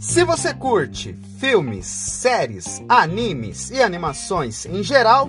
[0.00, 5.28] Se você curte filmes, séries, animes e animações em geral,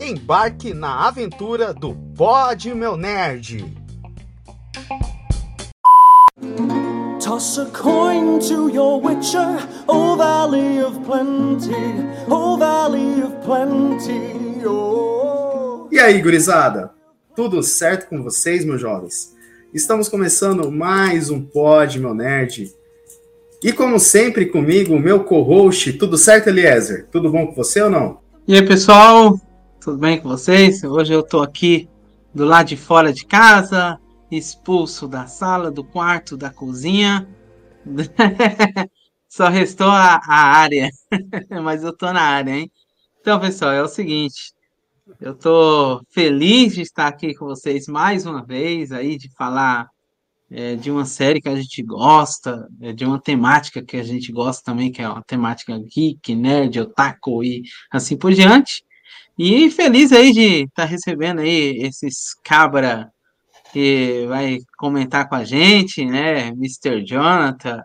[0.00, 3.64] embarque na aventura do Pod Meu Nerd.
[7.20, 11.74] Toss a coin to your witcher, oh valley of plenty,
[12.28, 15.88] oh valley of plenty, oh.
[15.90, 16.92] E aí, gurizada?
[17.34, 19.33] Tudo certo com vocês, meus jovens?
[19.74, 22.72] Estamos começando mais um Pod Meu Nerd
[23.60, 27.08] e como sempre comigo, meu co-host, tudo certo, Eliezer?
[27.10, 28.20] Tudo bom com você ou não?
[28.46, 29.36] E aí, pessoal,
[29.80, 30.84] tudo bem com vocês?
[30.84, 31.88] Hoje eu tô aqui
[32.32, 33.98] do lado de fora de casa,
[34.30, 37.26] expulso da sala, do quarto, da cozinha.
[39.28, 40.88] Só restou a, a área,
[41.64, 42.70] mas eu tô na área, hein?
[43.20, 44.53] Então, pessoal, é o seguinte,
[45.20, 49.88] eu tô feliz de estar aqui com vocês mais uma vez aí, de falar
[50.50, 54.32] é, de uma série que a gente gosta, é, de uma temática que a gente
[54.32, 58.82] gosta também, que é uma temática geek, nerd, otaku e assim por diante.
[59.38, 63.10] E feliz aí de estar tá recebendo aí esses cabra
[63.72, 66.48] que vai comentar com a gente, né?
[66.48, 67.04] Mr.
[67.04, 67.82] Jonathan,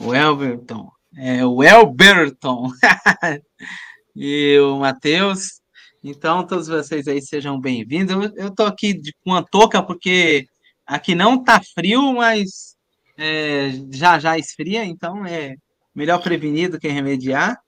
[0.00, 2.70] o Elberton, é, o Elberton
[4.16, 5.60] e o Matheus.
[6.08, 8.30] Então, todos vocês aí sejam bem-vindos.
[8.36, 10.46] Eu, tô aqui de, com uma touca porque
[10.86, 12.76] Aqui não tá frio, mas
[13.18, 15.56] é, já já esfria, então é
[15.92, 17.58] melhor prevenir do que remediar.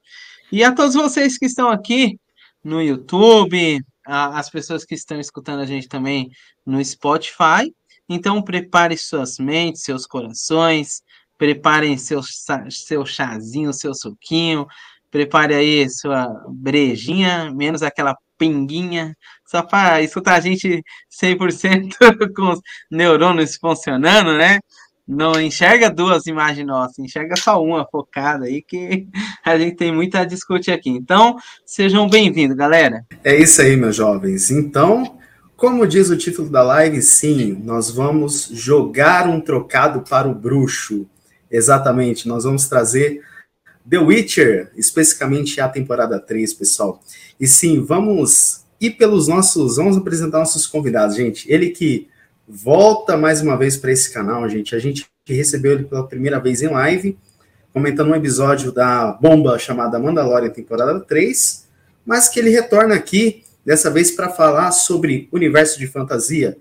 [0.52, 2.16] E a todos vocês que estão aqui
[2.62, 6.30] no YouTube, a, as pessoas que estão escutando a gente também
[6.64, 7.74] no Spotify,
[8.08, 11.02] então prepare suas mentes, seus corações,
[11.36, 12.20] preparem seu,
[12.70, 14.64] seu chazinho, seu suquinho,
[15.10, 19.14] prepare aí sua brejinha, menos aquela pinguinha,
[19.44, 20.82] só para escutar a gente
[21.20, 21.96] 100%
[22.34, 24.60] com os neurônios funcionando, né?
[25.06, 29.08] Não enxerga duas imagens nossas, enxerga só uma focada aí, que
[29.44, 30.90] a gente tem muito a discutir aqui.
[30.90, 33.04] Então, sejam bem-vindos, galera.
[33.24, 34.50] É isso aí, meus jovens.
[34.50, 35.18] Então,
[35.56, 41.06] como diz o título da live, sim, nós vamos jogar um trocado para o bruxo.
[41.50, 43.22] Exatamente, nós vamos trazer
[43.88, 47.02] The Witcher, especificamente a temporada 3, pessoal.
[47.40, 49.76] E sim, vamos ir pelos nossos.
[49.76, 51.50] Vamos apresentar nossos convidados, gente.
[51.50, 52.08] Ele que
[52.46, 54.74] volta mais uma vez para esse canal, gente.
[54.74, 57.18] A gente recebeu ele pela primeira vez em live,
[57.72, 61.66] comentando um episódio da bomba chamada Mandalorian, temporada 3,
[62.04, 66.56] mas que ele retorna aqui, dessa vez para falar sobre universo de fantasia.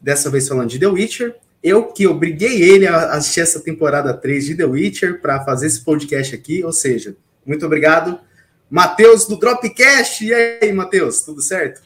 [0.00, 1.36] Dessa vez falando de The Witcher.
[1.64, 5.82] Eu que obriguei ele a assistir essa temporada 3 de The Witcher para fazer esse
[5.82, 7.16] podcast aqui, ou seja,
[7.46, 8.20] muito obrigado.
[8.68, 10.26] Matheus do Dropcast.
[10.26, 11.80] E aí, Matheus, tudo certo?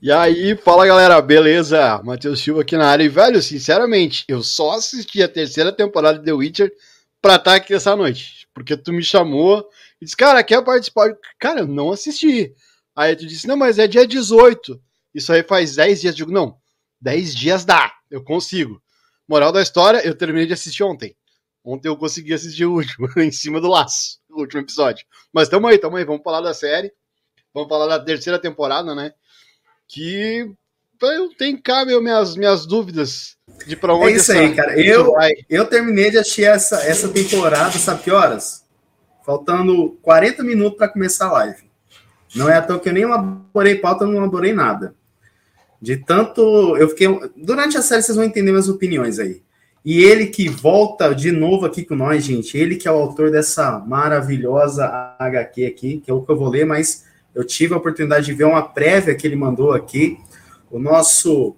[0.00, 2.00] E aí, fala galera, beleza?
[2.04, 3.02] Matheus Silva aqui na área.
[3.02, 6.72] E, velho, sinceramente, eu só assisti a terceira temporada de The Witcher
[7.20, 8.46] pra estar aqui essa noite.
[8.54, 9.68] Porque tu me chamou
[10.00, 11.16] e disse, cara, quer participar?
[11.36, 12.54] Cara, eu não assisti.
[12.94, 14.80] Aí tu disse, não, mas é dia 18.
[15.12, 16.14] Isso aí faz 10 dias.
[16.14, 16.54] Eu digo, não,
[17.00, 18.80] 10 dias dá, eu consigo.
[19.30, 21.14] Moral da história, eu terminei de assistir ontem.
[21.64, 25.06] Ontem eu consegui assistir o último, em cima do laço, o último episódio.
[25.32, 26.92] Mas tamo aí, tamo aí, vamos falar da série.
[27.54, 29.12] Vamos falar da terceira temporada, né?
[29.86, 30.52] Que
[31.00, 33.36] eu tenho cá meu, minhas, minhas dúvidas
[33.68, 34.76] de pra onde É isso aí, cara.
[34.76, 35.14] Eu,
[35.48, 38.64] eu terminei de assistir essa, essa temporada, sabe que horas?
[39.24, 41.70] Faltando 40 minutos para começar a live.
[42.34, 44.92] Não é à toa que eu nem elaborei pauta, não elaborei nada.
[45.80, 46.76] De tanto.
[46.76, 47.08] Eu fiquei.
[47.36, 49.42] Durante a série vocês vão entender minhas opiniões aí.
[49.84, 52.56] E ele que volta de novo aqui com nós, gente.
[52.56, 54.86] Ele que é o autor dessa maravilhosa
[55.18, 58.34] HQ aqui, que é o que eu vou ler, mas eu tive a oportunidade de
[58.34, 60.18] ver uma prévia que ele mandou aqui.
[60.70, 61.56] O nosso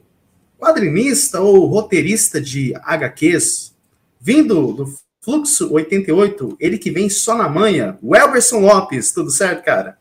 [0.58, 3.74] quadrinista ou roteirista de HQs,
[4.20, 9.12] vindo do Fluxo 88, ele que vem só na manhã, o Lopes.
[9.12, 9.98] Tudo certo, cara?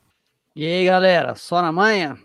[0.56, 2.18] E aí, galera, só na manhã?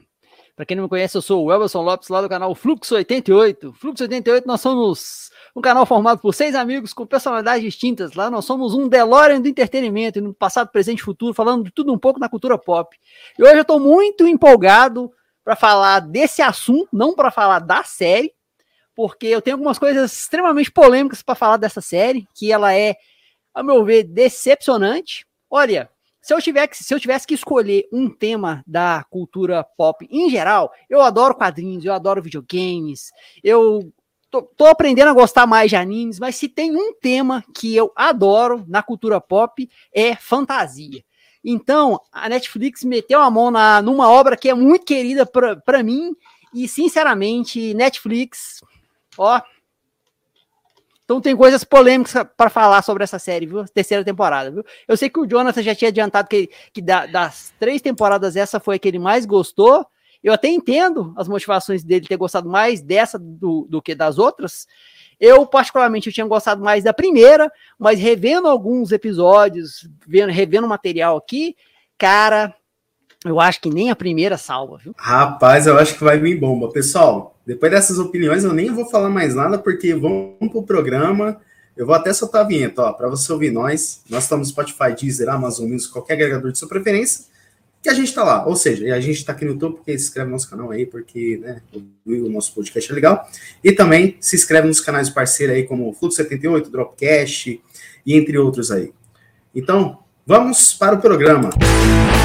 [0.56, 3.74] Para quem não me conhece, eu sou o Elberson Lopes, lá do canal Fluxo 88.
[3.74, 8.14] Fluxo 88, nós somos um canal formado por seis amigos com personalidades distintas.
[8.14, 11.92] Lá nós somos um DeLorean do entretenimento, no passado, presente e futuro, falando de tudo
[11.92, 12.96] um pouco na cultura pop.
[13.38, 15.12] E hoje eu estou muito empolgado
[15.44, 18.32] para falar desse assunto, não para falar da série,
[18.94, 22.96] porque eu tenho algumas coisas extremamente polêmicas para falar dessa série, que ela é,
[23.54, 25.26] a meu ver, decepcionante.
[25.50, 25.90] Olha,
[26.26, 30.72] se eu, tivesse, se eu tivesse que escolher um tema da cultura pop em geral,
[30.90, 33.12] eu adoro quadrinhos, eu adoro videogames,
[33.44, 33.92] eu
[34.28, 37.92] tô, tô, aprendendo a gostar mais de animes, mas se tem um tema que eu
[37.94, 41.00] adoro na cultura pop é fantasia.
[41.44, 46.12] Então, a Netflix meteu a mão na, numa obra que é muito querida para mim,
[46.52, 48.64] e sinceramente, Netflix,
[49.16, 49.40] ó,
[51.06, 53.64] Então tem coisas polêmicas para falar sobre essa série, viu?
[53.64, 54.64] Terceira temporada, viu?
[54.88, 58.58] Eu sei que o Jonathan já tinha adiantado que, que da, das três temporadas essa
[58.58, 59.86] foi a que ele mais gostou.
[60.22, 64.66] Eu até entendo as motivações dele ter gostado mais dessa do, do que das outras.
[65.20, 71.16] Eu, particularmente, eu tinha gostado mais da primeira, mas revendo alguns episódios, vendo, revendo material
[71.16, 71.54] aqui,
[71.96, 72.52] cara,
[73.24, 74.92] eu acho que nem a primeira salva, viu?
[74.98, 76.68] Rapaz, eu acho que vai vir bomba.
[76.72, 81.40] Pessoal, depois dessas opiniões, eu nem vou falar mais nada, porque vamos pro programa.
[81.76, 84.02] Eu vou até soltar a vinheta, ó, para você ouvir nós.
[84.10, 87.26] Nós estamos no Spotify, Deezer, Amazon Music, qualquer agregador de sua preferência,
[87.80, 88.44] que a gente está lá.
[88.46, 90.86] Ou seja, a gente está aqui no YouTube, porque se inscreve no nosso canal aí,
[90.86, 91.62] porque né,
[92.04, 93.28] o nosso podcast é legal.
[93.62, 97.60] E também se inscreve nos canais parceiros aí, como Fluxo 78, Dropcast
[98.04, 98.92] e entre outros aí.
[99.54, 101.50] Então, vamos para o programa.
[101.50, 102.15] Música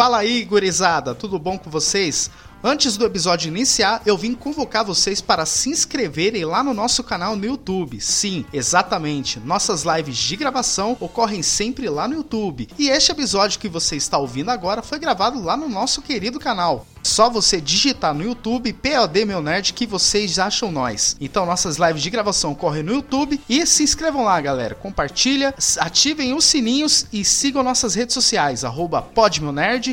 [0.00, 2.30] Fala aí, gurizada, tudo bom com vocês?
[2.64, 7.36] Antes do episódio iniciar, eu vim convocar vocês para se inscreverem lá no nosso canal
[7.36, 8.00] no YouTube.
[8.00, 9.38] Sim, exatamente.
[9.40, 12.66] Nossas lives de gravação ocorrem sempre lá no YouTube.
[12.78, 16.86] E este episódio que você está ouvindo agora foi gravado lá no nosso querido canal.
[17.02, 21.16] Só você digitar no YouTube POD Meu Nerd que vocês acham nós.
[21.20, 24.74] Então nossas lives de gravação ocorrem no YouTube e se inscrevam lá, galera.
[24.74, 29.06] Compartilha, ativem os sininhos e sigam nossas redes sociais, arroba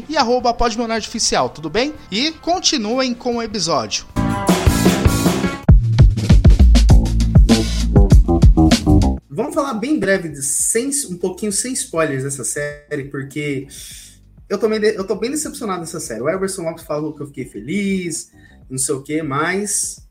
[0.09, 0.55] e arroba
[1.07, 1.93] Oficial, tudo bem?
[2.11, 4.05] E continuem com o episódio.
[9.29, 13.67] Vamos falar bem breve, sem, um pouquinho sem spoilers dessa série, porque
[14.49, 16.21] eu meio, eu tô bem decepcionado dessa série.
[16.21, 18.31] O Everson Lopes falou que eu fiquei feliz,
[18.69, 20.07] não sei o quê, mas.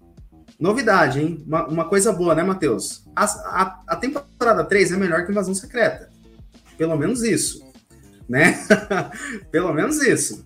[0.58, 1.44] Novidade, hein?
[1.46, 3.04] Uma, uma coisa boa, né, Matheus?
[3.14, 6.10] A, a, a, temporada 3 é melhor que Invasão Secreta.
[6.78, 7.62] Pelo menos isso.
[8.26, 8.58] Né?
[9.52, 10.44] Pelo menos isso.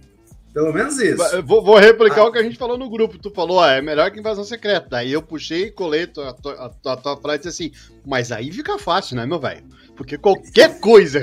[0.53, 1.43] Pelo menos isso.
[1.45, 2.25] Vou, vou replicar ah.
[2.25, 3.19] o que a gente falou no grupo.
[3.19, 4.97] Tu falou, ah, é melhor que invasão secreta.
[4.97, 7.71] Aí eu puxei e colei a tua, a, a tua frase assim,
[8.05, 9.63] mas aí fica fácil, né, meu velho?
[9.97, 11.21] Porque qualquer coisa.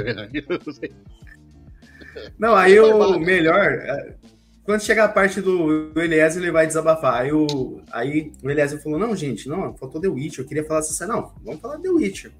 [2.38, 3.74] Não, aí o melhor.
[3.74, 4.14] É,
[4.68, 7.22] quando chegar a parte do, Eliezer, ele vai desabafar.
[7.22, 10.44] Aí o, aí o Eliezer falou: Não, gente, não, faltou The Witcher.
[10.44, 12.31] Eu queria falar assim, não, vamos falar The Witcher.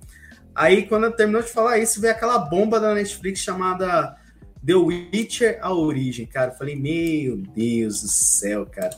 [0.54, 4.18] Aí, quando terminou de falar isso, veio aquela bomba da Netflix chamada
[4.66, 6.52] The Witcher A Origem, cara.
[6.52, 8.98] Eu falei: Meu Deus do céu, cara.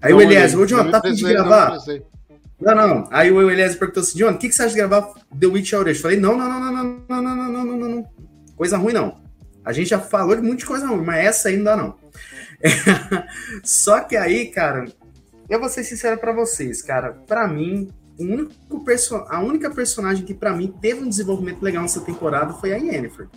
[0.00, 1.76] Aí não, o Eliezer, ô John, tá afim de gravar?
[2.58, 3.08] Não, não, não.
[3.10, 5.78] Aí o Eliezer perguntou assim: John, o que, que você acha de gravar The Witcher
[5.78, 5.98] A Origem?
[5.98, 8.08] Eu falei: Não, não, não, não, não, não, não, não, não, não, não.
[8.56, 9.25] Coisa ruim, não.
[9.66, 11.96] A gente já falou de muita coisa mas essa ainda não.
[13.64, 14.86] Só que aí, cara,
[15.48, 17.12] eu vou ser sincero para vocês, cara.
[17.26, 17.90] Para mim,
[19.28, 23.28] a única personagem que para mim teve um desenvolvimento legal nessa temporada foi a Yennefer.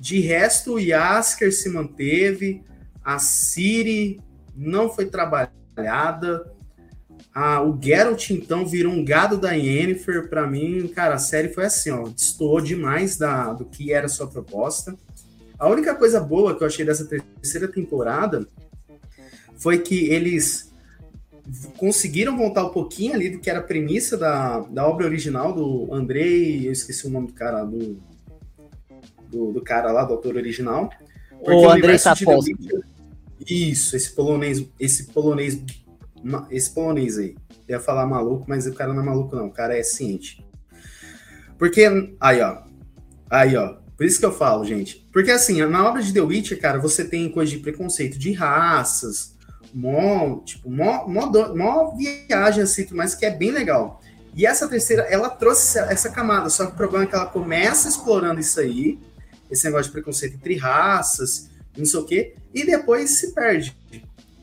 [0.00, 2.62] De resto, o Yasker se manteve,
[3.04, 4.22] a Siri
[4.56, 6.50] não foi trabalhada,
[7.34, 10.28] a, o Geralt, então, virou um gado da Yennefer.
[10.28, 14.08] Para mim, cara, a série foi assim, ó, destoou demais da, do que era a
[14.08, 14.96] sua proposta.
[15.58, 18.46] A única coisa boa que eu achei dessa terceira temporada
[19.56, 20.72] foi que eles
[21.76, 25.92] conseguiram voltar um pouquinho ali do que era a premissa da, da obra original do
[25.92, 27.98] Andrei, eu esqueci o nome do cara, do,
[29.28, 30.90] do, do cara lá, do autor original.
[31.40, 32.54] O Andrei Sapolsky.
[33.46, 35.60] Isso, esse polonês, esse polonês
[36.50, 37.36] esse polonês aí.
[37.68, 39.46] Eu ia falar maluco, mas o cara não é maluco, não.
[39.46, 40.44] O cara é ciente.
[41.58, 42.14] Porque.
[42.20, 42.62] Aí, ó.
[43.30, 43.76] Aí, ó.
[43.96, 45.08] Por isso que eu falo, gente.
[45.12, 49.34] Porque assim, na obra de The Witcher, cara, você tem coisa de preconceito de raças,
[49.72, 54.00] mó, tipo, mó, mó, mó viagem assim, mas que é bem legal.
[54.34, 57.88] E essa terceira, ela trouxe essa camada, só que o problema é que ela começa
[57.88, 58.98] explorando isso aí,
[59.48, 63.76] esse negócio de preconceito entre raças, não sei o quê, e depois se perde.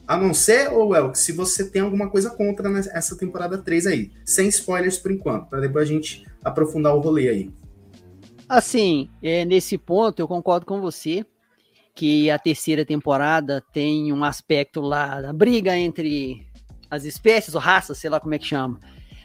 [0.08, 3.88] A não ser, ou El, que se você tem alguma coisa contra essa temporada 3
[3.88, 4.12] aí.
[4.26, 7.52] Sem spoilers por enquanto, para depois a gente aprofundar o rolê aí.
[8.50, 11.26] Assim, é, nesse ponto eu concordo com você
[11.96, 16.46] que a terceira temporada tem um aspecto lá da briga entre
[16.90, 18.80] as espécies ou raças, sei lá como é que chama.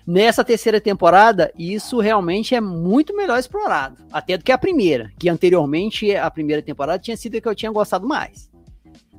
[0.06, 5.28] Nessa terceira temporada, isso realmente é muito melhor explorado, até do que a primeira, que
[5.28, 8.48] anteriormente a primeira temporada tinha sido a que eu tinha gostado mais.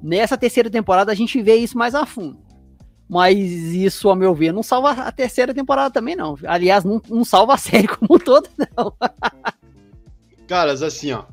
[0.01, 2.47] Nessa terceira temporada a gente vê isso mais a fundo.
[3.09, 6.37] Mas isso, a meu ver, não salva a terceira temporada também, não.
[6.45, 8.93] Aliás, não, não salva a série como um todo, não.
[10.47, 11.23] Caras, assim, ó.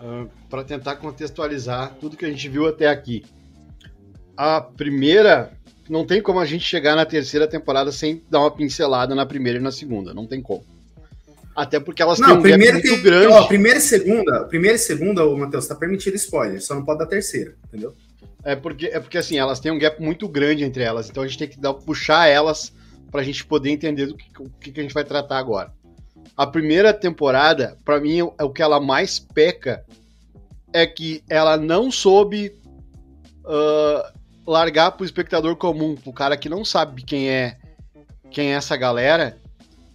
[0.00, 3.24] Uh, para tentar contextualizar tudo que a gente viu até aqui.
[4.36, 5.52] A primeira.
[5.88, 9.58] Não tem como a gente chegar na terceira temporada sem dar uma pincelada na primeira
[9.58, 10.12] e na segunda.
[10.12, 10.62] Não tem como.
[11.58, 13.26] Até porque elas não, têm um primeiro muito grande.
[13.26, 17.00] Ó, primeira e segunda, primeira e segunda, o Matheus, tá permitido spoiler, só não pode
[17.00, 17.92] dar terceira, entendeu?
[18.44, 21.26] É porque, é porque assim, elas têm um gap muito grande entre elas, então a
[21.26, 22.72] gente tem que dar, puxar elas
[23.10, 25.72] pra gente poder entender do que, o que, que a gente vai tratar agora.
[26.36, 29.84] A primeira temporada, para mim, é o que ela mais peca
[30.72, 32.52] é que ela não soube
[33.44, 37.56] uh, largar pro espectador comum, pro cara que não sabe quem é
[38.30, 39.40] quem é essa galera,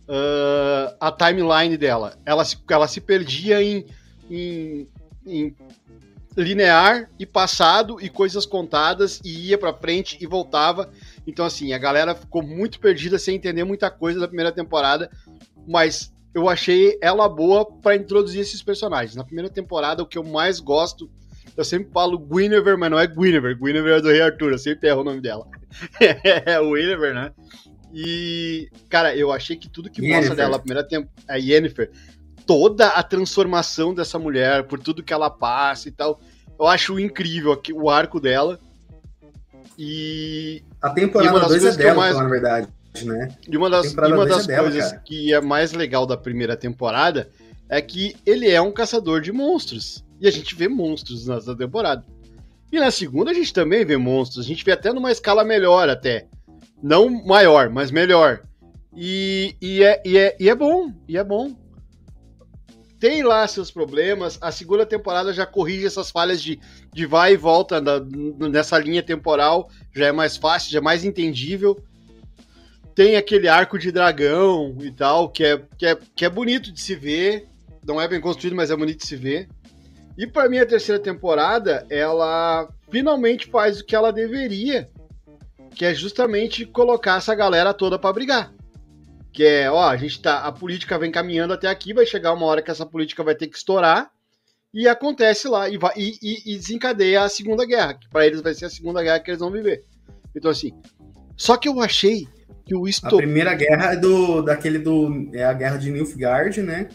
[0.08, 2.18] uh, a timeline dela.
[2.26, 3.86] Ela se, ela se perdia em,
[4.30, 4.88] em,
[5.26, 5.56] em
[6.36, 10.90] linear e passado e coisas contadas e ia para frente e voltava.
[11.28, 15.10] Então assim, a galera ficou muito perdida sem entender muita coisa da primeira temporada,
[15.68, 19.16] mas eu achei ela boa para introduzir esses personagens.
[19.16, 21.10] Na primeira temporada, o que eu mais gosto,
[21.56, 23.56] eu sempre falo Guinevere, mas não é Guinevere.
[23.56, 25.48] Guinevere é do Rei Arthur, eu sempre erro o nome dela.
[26.02, 27.32] é Guinevere, né?
[27.94, 30.20] E, cara, eu achei que tudo que Yennefer.
[30.22, 31.92] mostra dela, a primeira temporada, a Yennefer,
[32.46, 36.20] toda a transformação dessa mulher, por tudo que ela passa e tal.
[36.60, 38.60] Eu acho incrível o arco dela.
[39.78, 40.64] E.
[40.82, 42.18] A temporada 2 é dela, mais...
[42.18, 42.68] na verdade,
[43.04, 43.30] né?
[43.48, 46.58] E uma das, e uma das é coisas dela, que é mais legal da primeira
[46.58, 47.30] temporada
[47.70, 50.04] é que ele é um caçador de monstros.
[50.20, 52.06] E a gente vê monstros nessa temporada.
[52.72, 54.46] E na segunda a gente também vê monstros.
[54.46, 56.28] A gente vê até numa escala melhor até.
[56.84, 58.44] Não maior, mas melhor.
[58.96, 61.56] E, e, é, e, é, e é bom, e é bom
[63.04, 64.38] tem lá seus problemas.
[64.40, 66.58] A segunda temporada já corrige essas falhas de,
[66.94, 68.00] de vai e volta na,
[68.50, 69.70] nessa linha temporal.
[69.94, 71.78] Já é mais fácil, já é mais entendível.
[72.96, 76.80] Tem aquele arco de dragão e tal, que é, que é, que é bonito de
[76.80, 77.50] se ver.
[77.86, 79.50] Não é bem construído, mas é bonito de se ver.
[80.18, 84.90] E para mim, a terceira temporada, ela finalmente faz o que ela deveria,
[85.74, 88.54] que é justamente colocar essa galera toda para brigar
[89.34, 92.46] que é, ó, a gente tá, a política vem caminhando até aqui, vai chegar uma
[92.46, 94.12] hora que essa política vai ter que estourar,
[94.72, 98.42] e acontece lá, e, vai, e, e, e desencadeia a Segunda Guerra, que para eles
[98.42, 99.84] vai ser a Segunda Guerra que eles vão viver.
[100.36, 100.72] Então, assim,
[101.36, 102.28] só que eu achei
[102.64, 103.16] que o estopim...
[103.16, 106.90] A Primeira Guerra é do, daquele do, é a Guerra de Nilfgaard, né?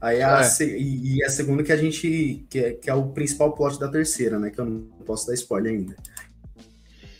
[0.00, 0.64] Aí a, é.
[0.64, 3.88] e, e a segunda que a gente, que é, que é o principal plot da
[3.88, 4.50] terceira, né?
[4.50, 5.96] Que eu não posso dar spoiler ainda.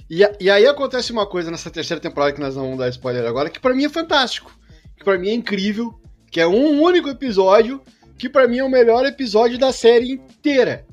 [0.09, 3.27] E, e aí acontece uma coisa nessa terceira temporada que nós não vamos dar spoiler
[3.27, 4.57] agora, que para mim é fantástico,
[4.97, 5.99] que para mim é incrível,
[6.31, 7.81] que é um único episódio,
[8.19, 10.87] que para mim é o melhor episódio da série inteira.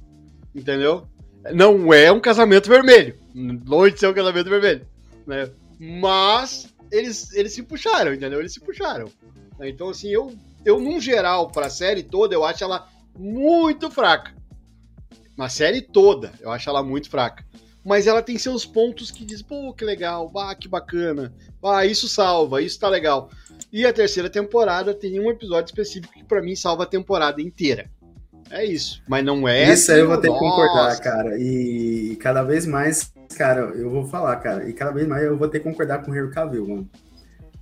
[0.56, 1.08] Entendeu?
[1.54, 3.18] Não é um casamento vermelho.
[3.66, 4.88] Longe de ser um casamento vermelho.
[5.26, 5.50] Né?
[5.80, 8.40] Mas eles, eles se puxaram, entendeu?
[8.40, 9.10] Eles se puxaram.
[9.62, 10.34] Então, assim, eu,
[10.66, 12.88] eu num geral, pra série toda, eu acho ela
[13.18, 14.34] muito fraca.
[15.38, 17.46] Na série toda, eu acho ela muito fraca
[17.84, 21.34] mas ela tem seus pontos que diz, pô, que legal, bah, que bacana,
[21.64, 23.30] ah, isso salva, isso tá legal.
[23.72, 27.90] E a terceira temporada tem um episódio específico que para mim salva a temporada inteira.
[28.50, 29.72] É isso, mas não é.
[29.72, 31.38] Isso aí eu vou ter que concordar, cara.
[31.40, 35.48] E cada vez mais, cara, eu vou falar, cara, e cada vez mais eu vou
[35.48, 36.90] ter que concordar com o Henry Cavill, mano.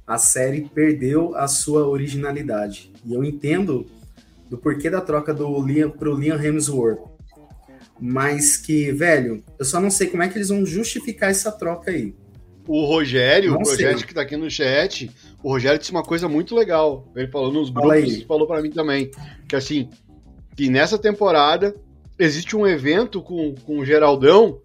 [0.08, 2.92] A série perdeu a sua originalidade.
[3.06, 3.86] E eu entendo
[4.50, 7.09] do porquê da troca do Liam pro Liam Hemsworth
[8.00, 11.92] mas que, velho, eu só não sei como é que eles vão justificar essa troca
[11.92, 12.16] aí.
[12.68, 15.10] O Rogério, não o Rogério que tá aqui no chat,
[15.42, 17.08] o Rogério disse uma coisa muito legal.
[17.16, 19.10] Ele falou nos grupos e falou para mim também.
[19.48, 19.90] Que assim,
[20.56, 21.76] que nessa temporada
[22.18, 24.62] existe um evento com, com o Geraldão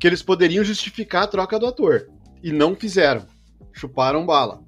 [0.00, 2.08] que eles poderiam justificar a troca do ator.
[2.42, 3.26] E não fizeram.
[3.72, 4.62] Chuparam bala.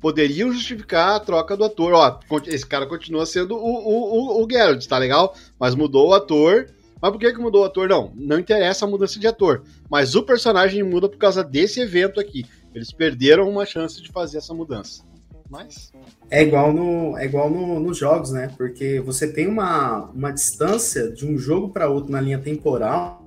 [0.00, 1.92] Poderiam justificar a troca do ator.
[1.92, 5.34] Ó, esse cara continua sendo o, o, o, o Geralt, tá legal?
[5.58, 6.70] Mas mudou o ator
[7.06, 7.88] mas por que, que mudou o ator?
[7.88, 9.62] Não, não interessa a mudança de ator.
[9.88, 12.44] Mas o personagem muda por causa desse evento aqui.
[12.74, 15.04] Eles perderam uma chance de fazer essa mudança.
[15.48, 15.92] Mas.
[16.28, 18.50] É igual, no, é igual no, nos jogos, né?
[18.56, 23.24] Porque você tem uma, uma distância de um jogo para outro na linha temporal.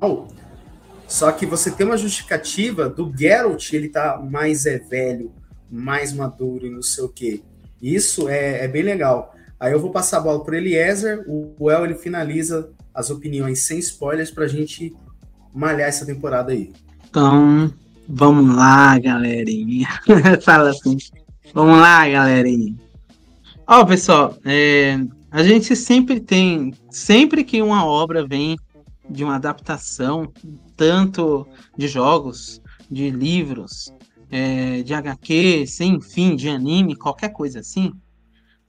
[1.07, 5.31] Só que você tem uma justificativa do Geralt, ele tá mais é velho,
[5.71, 7.41] mais maduro e não sei o quê.
[7.81, 9.33] Isso é, é bem legal.
[9.57, 13.79] Aí eu vou passar a bola para Eliezer, o El ele finaliza as opiniões sem
[13.79, 14.94] spoilers para a gente
[15.53, 16.74] malhar essa temporada aí.
[17.10, 17.74] Então,
[18.08, 19.88] vamos lá, galerinha.
[20.44, 20.98] Fala assim.
[21.53, 22.75] Vamos lá, galerinha.
[23.65, 25.00] Ó, pessoal, é,
[25.32, 28.60] a gente sempre tem, sempre que uma obra vem
[29.10, 30.34] de uma adaptação,
[30.75, 33.94] tanto de jogos, de livros,
[34.29, 37.94] é, de HQ, sem fim, de anime, qualquer coisa assim,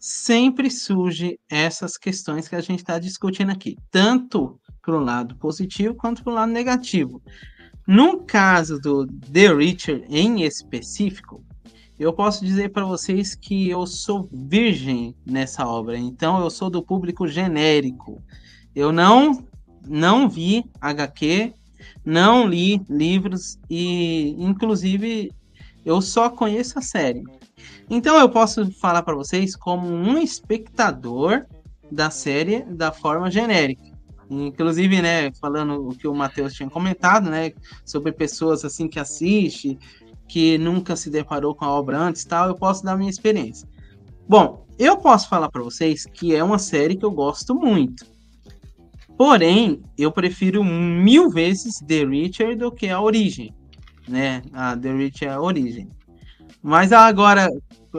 [0.00, 5.94] sempre surge essas questões que a gente está discutindo aqui, tanto para o lado positivo
[5.94, 7.22] quanto para o lado negativo.
[7.86, 11.44] No caso do The Richard em específico,
[11.98, 16.82] eu posso dizer para vocês que eu sou virgem nessa obra, então eu sou do
[16.82, 18.22] público genérico.
[18.74, 19.46] Eu não
[19.86, 21.52] não vi HQ,
[22.04, 25.30] Não li livros e, inclusive,
[25.84, 27.22] eu só conheço a série.
[27.90, 31.44] Então eu posso falar para vocês como um espectador
[31.90, 33.82] da série da forma genérica.
[34.30, 37.52] Inclusive, né, falando o que o Matheus tinha comentado, né,
[37.84, 39.76] sobre pessoas assim que assiste,
[40.28, 43.68] que nunca se deparou com a obra antes, tal, eu posso dar minha experiência.
[44.28, 48.06] Bom, eu posso falar para vocês que é uma série que eu gosto muito.
[49.18, 53.52] Porém, eu prefiro mil vezes The Richard do que a Origem,
[54.06, 54.42] né?
[54.52, 55.88] A The Richard é a Origem.
[56.62, 57.50] Mas agora,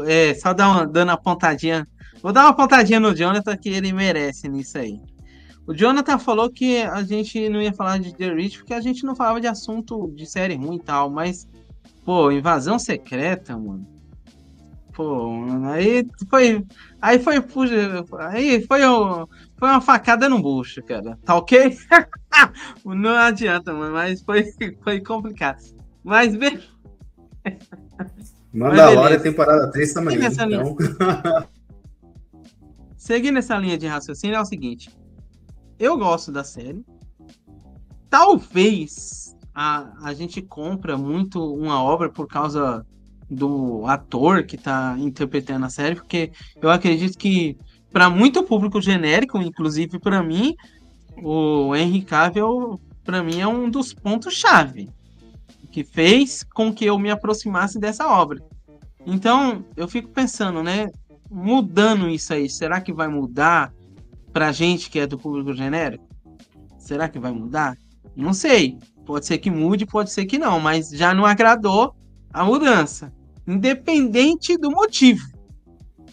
[0.05, 1.87] é, só dar uma, dando uma pontadinha.
[2.21, 4.99] Vou dar uma pontadinha no Jonathan que ele merece nisso aí.
[5.65, 9.03] O Jonathan falou que a gente não ia falar de The Rich porque a gente
[9.03, 11.47] não falava de assunto de série ruim e tal, mas,
[12.03, 13.87] pô, invasão secreta, mano.
[14.93, 16.65] Pô, aí foi.
[17.01, 17.35] Aí foi.
[18.19, 18.81] Aí foi,
[19.57, 21.17] foi uma facada no bucho, cara.
[21.23, 21.77] Tá ok?
[22.83, 24.43] não adianta, mano, mas foi,
[24.83, 25.59] foi complicado.
[26.03, 26.59] Mas bem.
[28.53, 30.19] Mandalorian temporada 3 também.
[30.23, 30.75] Então...
[32.97, 34.89] Seguindo essa linha de raciocínio, é o seguinte
[35.81, 36.85] eu gosto da série.
[38.07, 42.85] Talvez a, a gente compra muito uma obra por causa
[43.27, 46.31] do ator que está interpretando a série, porque
[46.61, 47.57] eu acredito que
[47.91, 50.55] para muito público genérico, inclusive para mim,
[51.23, 54.87] o Henry Cavill para mim é um dos pontos chave
[55.71, 58.39] que fez com que eu me aproximasse dessa obra.
[59.05, 60.89] Então, eu fico pensando, né,
[61.29, 63.73] mudando isso aí, será que vai mudar
[64.33, 66.05] pra gente que é do público genérico?
[66.77, 67.77] Será que vai mudar?
[68.15, 68.77] Não sei.
[69.05, 71.95] Pode ser que mude, pode ser que não, mas já não agradou
[72.31, 73.11] a mudança,
[73.47, 75.30] independente do motivo.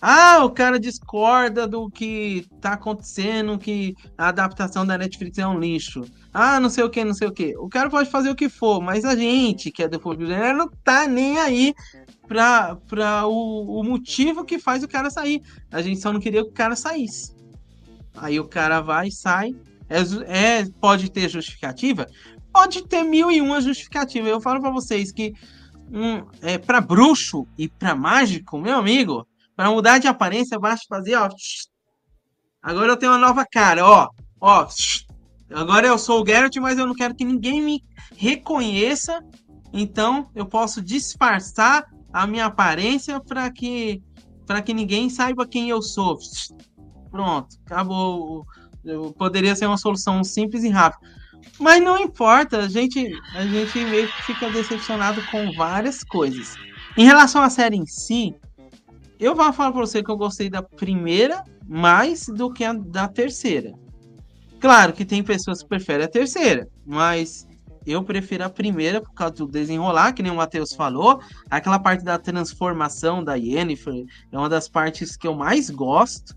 [0.01, 5.59] Ah, o cara discorda do que tá acontecendo, que a adaptação da Netflix é um
[5.59, 6.05] lixo.
[6.33, 7.57] Ah, não sei o que, não sei o que.
[7.59, 10.59] O cara pode fazer o que for, mas a gente, que é do público genérico,
[10.59, 11.75] não tá nem aí
[12.29, 15.43] pra, pra o, o motivo que faz o cara sair.
[15.71, 17.35] A gente só não queria que o cara saísse.
[18.17, 19.55] Aí o cara vai e sai.
[19.89, 22.07] É, é, pode ter justificativa?
[22.53, 24.29] Pode ter mil e uma justificativa.
[24.29, 25.35] Eu falo para vocês que
[25.91, 29.27] um, é, para bruxo e para mágico, meu amigo,
[29.59, 31.29] para mudar de aparência, basta fazer, ó.
[32.63, 34.09] Agora eu tenho uma nova cara, ó.
[34.41, 34.69] Ó.
[35.53, 37.83] Agora eu sou o Geralt, mas eu não quero que ninguém me
[38.17, 39.19] reconheça.
[39.73, 44.01] Então eu posso disfarçar a minha aparência para que
[44.47, 46.17] para que ninguém saiba quem eu sou.
[47.11, 48.47] Pronto, acabou.
[49.19, 51.05] Poderia ser uma solução simples e rápida.
[51.59, 56.55] Mas não importa, a gente, a gente meio que fica decepcionado com várias coisas.
[56.97, 58.37] Em relação à série em si,
[59.19, 63.09] eu vou falar pra você que eu gostei da primeira mais do que a da
[63.09, 63.73] terceira.
[64.61, 67.47] Claro que tem pessoas que preferem a terceira, mas
[67.87, 71.21] eu prefiro a primeira por causa do desenrolar, que nem o Matheus falou.
[71.51, 76.37] Aquela parte da transformação da Yennefer é uma das partes que eu mais gosto.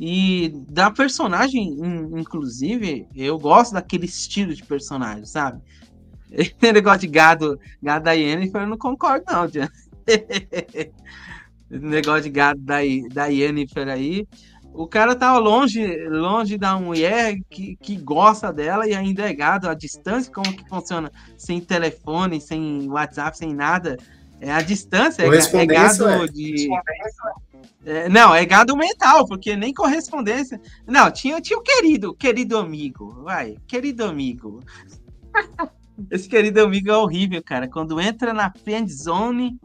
[0.00, 1.78] E da personagem,
[2.16, 5.62] inclusive, eu gosto daquele estilo de personagem, sabe?
[6.32, 9.70] Esse negócio de gado, gado da Yennefer, eu não concordo, não, Tia.
[11.70, 12.78] Negócio de gado da,
[13.12, 14.26] da Yennefer aí.
[14.74, 19.68] O cara tá longe, longe da mulher que, que gosta dela e ainda é gado
[19.68, 21.12] à distância, como que funciona?
[21.38, 23.96] Sem telefone, sem WhatsApp, sem nada.
[24.40, 26.26] É a distância, é, é gado é.
[26.26, 26.68] de.
[27.86, 30.60] É, não, é gado mental, porque nem correspondência.
[30.86, 33.22] Não, tinha, tinha o querido, querido amigo.
[33.22, 34.60] Vai, querido amigo.
[36.10, 37.68] Esse querido amigo é horrível, cara.
[37.68, 39.56] Quando entra na friend zone.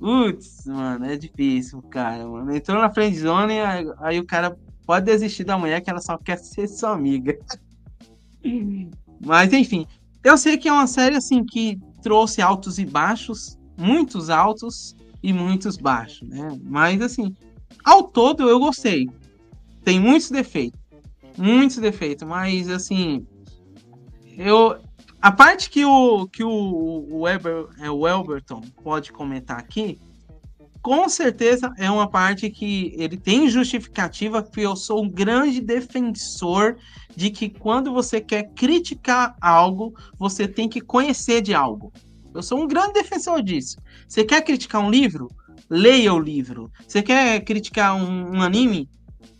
[0.00, 2.26] Putz, mano, é difícil, cara.
[2.26, 2.56] Mano.
[2.56, 6.16] Entrou na friend zone, aí, aí o cara pode desistir da mulher que ela só
[6.16, 7.38] quer ser sua amiga.
[9.24, 9.86] Mas enfim,
[10.24, 15.32] eu sei que é uma série assim que trouxe altos e baixos, muitos altos e
[15.32, 16.58] muitos baixos, né?
[16.64, 17.36] Mas assim,
[17.84, 19.08] ao todo eu gostei.
[19.84, 20.80] Tem muitos defeitos.
[21.36, 23.26] Muitos defeitos, mas assim.
[24.36, 24.78] Eu.
[25.20, 29.98] A parte que o, que o, o, é, o Elberton pode comentar aqui,
[30.80, 36.76] com certeza é uma parte que ele tem justificativa, que eu sou um grande defensor
[37.14, 41.92] de que quando você quer criticar algo, você tem que conhecer de algo.
[42.32, 43.76] Eu sou um grande defensor disso.
[44.08, 45.28] Você quer criticar um livro?
[45.70, 46.70] leia o livro.
[46.86, 48.88] Você quer criticar um, um anime?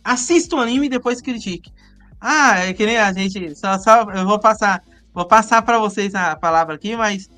[0.01, 1.71] Assista o anime e depois critique.
[2.19, 3.53] Ah, é que nem a gente.
[3.55, 4.81] Só, só eu vou passar,
[5.13, 7.29] vou passar para vocês a palavra aqui, mas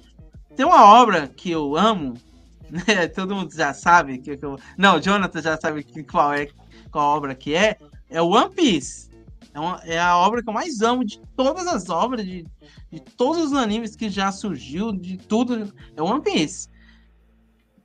[0.56, 2.14] tem uma obra que eu amo,
[2.70, 3.08] né?
[3.08, 6.48] Todo mundo já sabe que, eu, não, Jonathan já sabe qual é
[6.92, 7.78] qual obra que é.
[8.10, 9.10] É One Piece.
[9.54, 12.46] É, uma, é a obra que eu mais amo de todas as obras, de,
[12.92, 15.74] de todos os animes que já surgiu, de tudo.
[15.96, 16.70] É One Piece.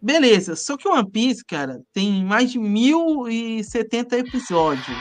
[0.00, 4.96] Beleza, só que One Piece, cara, tem mais de 1070 episódios.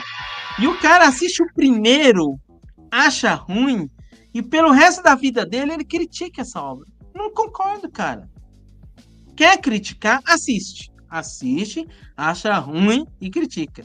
[0.58, 2.36] E o cara assiste o primeiro,
[2.90, 3.88] acha ruim,
[4.32, 6.86] e pelo resto da vida dele ele critica essa obra.
[7.14, 8.28] Não concordo, cara.
[9.34, 10.20] Quer criticar?
[10.26, 10.90] Assiste.
[11.08, 11.86] Assiste,
[12.16, 13.82] acha ruim e critica.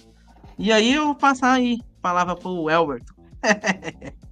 [0.58, 3.14] E aí eu vou passar aí palavra pro Elberto.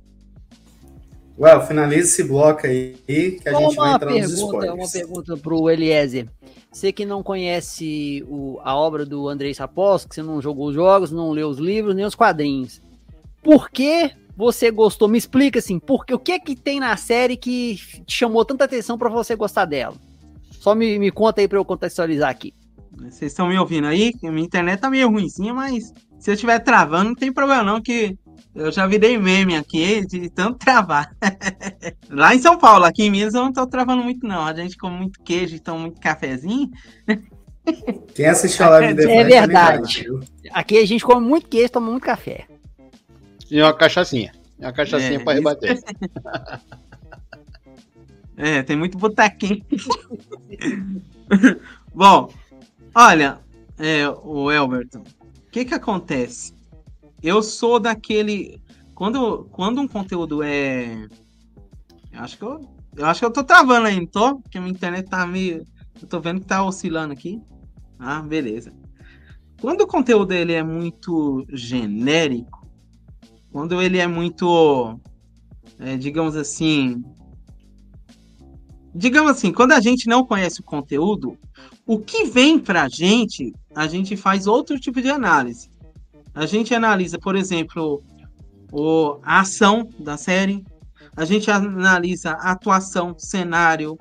[1.39, 4.73] Well, finaliza esse bloco aí que a gente vai entrar pergunta, nos spoilers.
[4.75, 6.27] Uma pergunta pro Eliezer.
[6.71, 10.75] Você que não conhece o, a obra do Andrei Sapos, que você não jogou os
[10.75, 12.79] jogos, não leu os livros, nem os quadrinhos.
[13.41, 15.07] Por que você gostou?
[15.07, 18.65] Me explica assim, porque o que é que tem na série que te chamou tanta
[18.65, 19.95] atenção para você gostar dela?
[20.51, 22.53] Só me, me conta aí para eu contextualizar aqui.
[22.91, 24.13] Vocês estão me ouvindo aí?
[24.21, 28.17] Minha internet tá meio ruimzinha, mas se eu estiver travando, não tem problema não, que
[28.53, 31.15] eu já virei meme aqui de tanto travar.
[32.09, 34.45] Lá em São Paulo, aqui em Minas eu não tô travando muito não.
[34.45, 36.69] A gente come muito queijo e toma muito cafezinho.
[38.13, 40.05] Quem assistiu a live É, é verdade.
[40.51, 42.45] Aqui a gente come muito queijo, toma muito café.
[43.51, 44.31] E uma cachaçinha.
[44.57, 45.43] Uma cachaçinha É, pra isso.
[45.43, 45.79] rebater.
[48.37, 49.63] É, tem muito botequinho.
[51.93, 52.33] Bom,
[52.95, 53.39] olha,
[53.77, 56.51] é, o Elberton, o que que acontece?
[57.21, 58.59] Eu sou daquele.
[58.95, 61.07] Quando, quando um conteúdo é.
[62.11, 62.67] Eu acho que eu.
[62.95, 64.39] Eu acho que eu tô travando aí, não tô?
[64.39, 65.63] Porque minha internet tá meio.
[66.01, 67.39] Eu tô vendo que tá oscilando aqui.
[67.99, 68.73] Ah, beleza.
[69.61, 72.60] Quando o conteúdo ele é muito genérico,
[73.51, 74.99] quando ele é muito.
[75.79, 77.03] é, digamos assim.
[78.93, 81.37] Digamos assim, quando a gente não conhece o conteúdo,
[81.85, 85.69] o que vem pra gente, a gente faz outro tipo de análise.
[86.33, 88.03] A gente analisa, por exemplo,
[88.71, 90.65] o, a ação da série,
[91.15, 93.97] a gente analisa a atuação, cenário,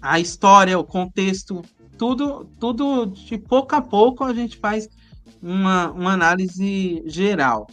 [0.00, 1.62] a história, o contexto,
[1.96, 4.88] tudo, tudo de pouco a pouco a gente faz
[5.42, 7.66] uma, uma análise geral.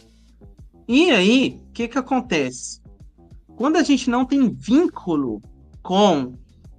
[0.88, 2.80] E aí, o que, que acontece?
[3.56, 5.42] Quando a gente não tem vínculo
[5.82, 6.34] com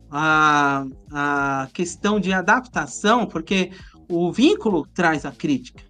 [0.10, 3.72] a, a questão de adaptação, porque
[4.10, 5.84] o vínculo traz a crítica.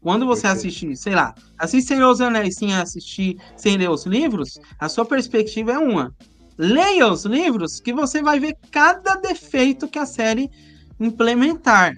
[0.00, 0.66] Quando você Perfeito.
[0.66, 5.04] assistir, sei lá, assiste Senhor dos Anéis sem assistir, sem ler os livros, a sua
[5.04, 6.14] perspectiva é uma.
[6.56, 10.50] Leia os livros que você vai ver cada defeito que a série
[10.98, 11.96] implementar.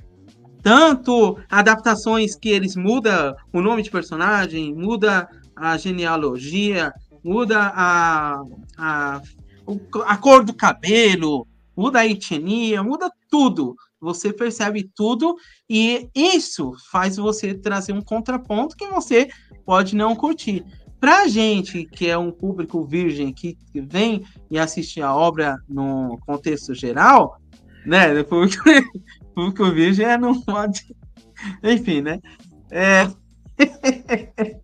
[0.63, 5.29] Tanto adaptações que eles mudam o nome de personagem, muda
[5.63, 8.43] a genealogia, muda a,
[8.77, 9.23] a,
[10.07, 11.47] a cor do cabelo,
[11.77, 13.77] muda a etnia, muda tudo.
[14.01, 15.37] Você percebe tudo
[15.71, 19.29] e isso faz você trazer um contraponto que você
[19.65, 20.65] pode não curtir.
[20.99, 26.75] Pra gente que é um público virgem que vem e assiste a obra no contexto
[26.75, 27.39] geral,
[27.87, 28.13] né?
[28.21, 28.69] O público,
[29.21, 30.85] o público virgem é não pode.
[31.63, 32.21] Enfim, né?
[32.69, 33.09] É...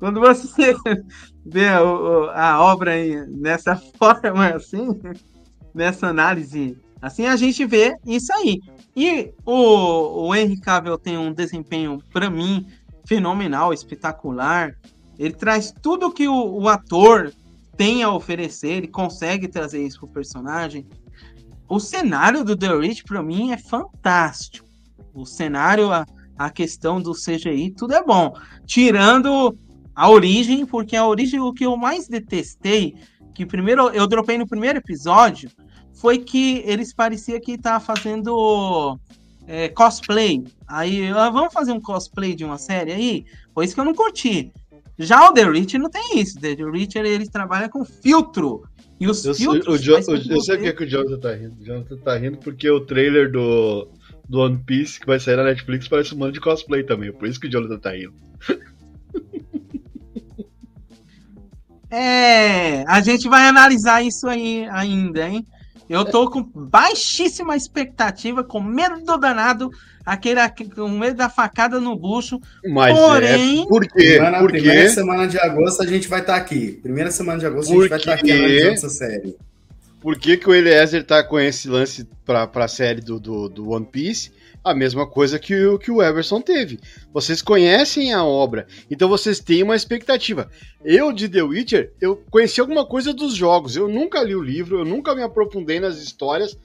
[0.00, 0.74] Quando você
[1.44, 2.92] vê a obra
[3.28, 4.98] nessa forma assim,
[5.74, 8.58] nessa análise assim, a gente vê isso aí.
[8.96, 12.66] E o, o Henry Cavill tem um desempenho, para mim,
[13.06, 14.74] fenomenal, espetacular.
[15.18, 17.32] Ele traz tudo que o, o ator
[17.76, 20.86] tem a oferecer, ele consegue trazer isso pro personagem.
[21.68, 24.66] O cenário do The Rich, para mim, é fantástico.
[25.14, 26.04] O cenário, a,
[26.38, 28.34] a questão do CGI, tudo é bom.
[28.66, 29.56] Tirando
[30.00, 32.94] a origem, porque a origem, o que eu mais detestei,
[33.34, 35.50] que primeiro eu dropei no primeiro episódio,
[35.92, 38.98] foi que eles parecia que estavam fazendo
[39.46, 40.42] é, cosplay.
[40.66, 43.26] Aí, ah, vamos fazer um cosplay de uma série aí?
[43.52, 44.50] Foi isso que eu não curti.
[44.98, 46.40] Já o The Rich não tem isso.
[46.40, 48.62] The Richard ele trabalha com filtro.
[48.98, 49.86] E os Eu, filtros.
[49.86, 51.56] o com o- que eu sei porque que o Jonathan tá rindo.
[51.60, 53.86] O Jonathan tá rindo porque o trailer do,
[54.26, 57.12] do One Piece que vai sair na Netflix parece um monte de cosplay também.
[57.12, 58.14] Por isso que o Jonathan tá rindo.
[61.90, 65.44] É, a gente vai analisar isso aí ainda, hein?
[65.88, 69.70] Eu tô com baixíssima expectativa, com medo do danado,
[70.06, 70.40] aquele
[70.72, 72.38] com medo da facada no bucho.
[72.72, 73.66] Mas Porém- é.
[73.66, 74.18] Por quê?
[74.20, 76.78] Mas na Por primeira semana de agosto a gente vai estar aqui.
[76.80, 79.36] Primeira semana de agosto a gente vai estar aqui Porque- analisando essa série.
[80.00, 83.70] Por que, que o Eliezer tá com esse lance pra, pra série do, do, do
[83.70, 84.30] One Piece?
[84.62, 86.78] A mesma coisa que o, que o Everson teve.
[87.12, 90.50] Vocês conhecem a obra, então vocês têm uma expectativa.
[90.84, 93.74] Eu, de The Witcher, eu conheci alguma coisa dos jogos.
[93.74, 96.58] Eu nunca li o livro, eu nunca me aprofundei nas histórias.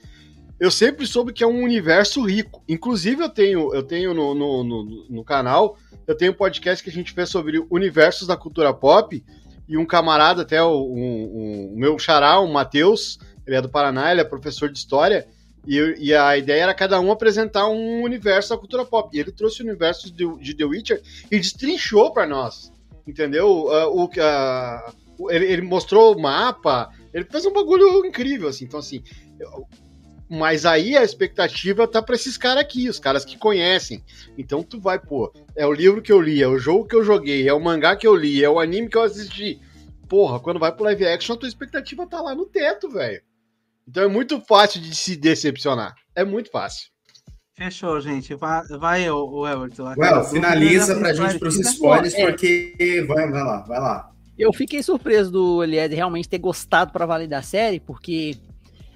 [0.58, 2.62] eu sempre soube que é um universo rico.
[2.68, 6.90] Inclusive, eu tenho, eu tenho no, no, no, no canal, eu tenho um podcast que
[6.90, 9.22] a gente fez sobre universos da cultura pop,
[9.68, 14.20] e um camarada, até o, um, meu xará, o Matheus, ele é do Paraná, ele
[14.20, 15.26] é professor de história,
[15.66, 19.14] e, e, a ideia era cada um apresentar um universo da cultura pop.
[19.14, 22.72] E ele trouxe o universo de, de The Witcher e destrinchou para nós,
[23.06, 23.66] entendeu?
[23.66, 28.64] Uh, o, uh, ele, ele, mostrou o mapa, ele fez um bagulho incrível, assim.
[28.64, 29.02] Então, assim,
[30.28, 34.04] mas aí a expectativa tá para esses caras aqui, os caras que conhecem.
[34.36, 37.04] Então tu vai, pô, é o livro que eu li, é o jogo que eu
[37.04, 39.60] joguei, é o mangá que eu li, é o anime que eu assisti.
[40.08, 43.22] Porra, quando vai pro live action, a tua expectativa tá lá no teto, velho.
[43.88, 45.94] Então é muito fácil de se decepcionar.
[46.14, 46.88] É muito fácil.
[47.56, 48.34] Fechou, gente.
[48.34, 49.94] Vai, vai o Everton.
[49.96, 52.26] Well, finaliza pra gente pros spoilers, é.
[52.26, 53.04] porque.
[53.08, 54.10] Vai, vai lá, vai lá.
[54.38, 58.36] Eu fiquei surpreso do Eliezer realmente ter gostado para valer da série, porque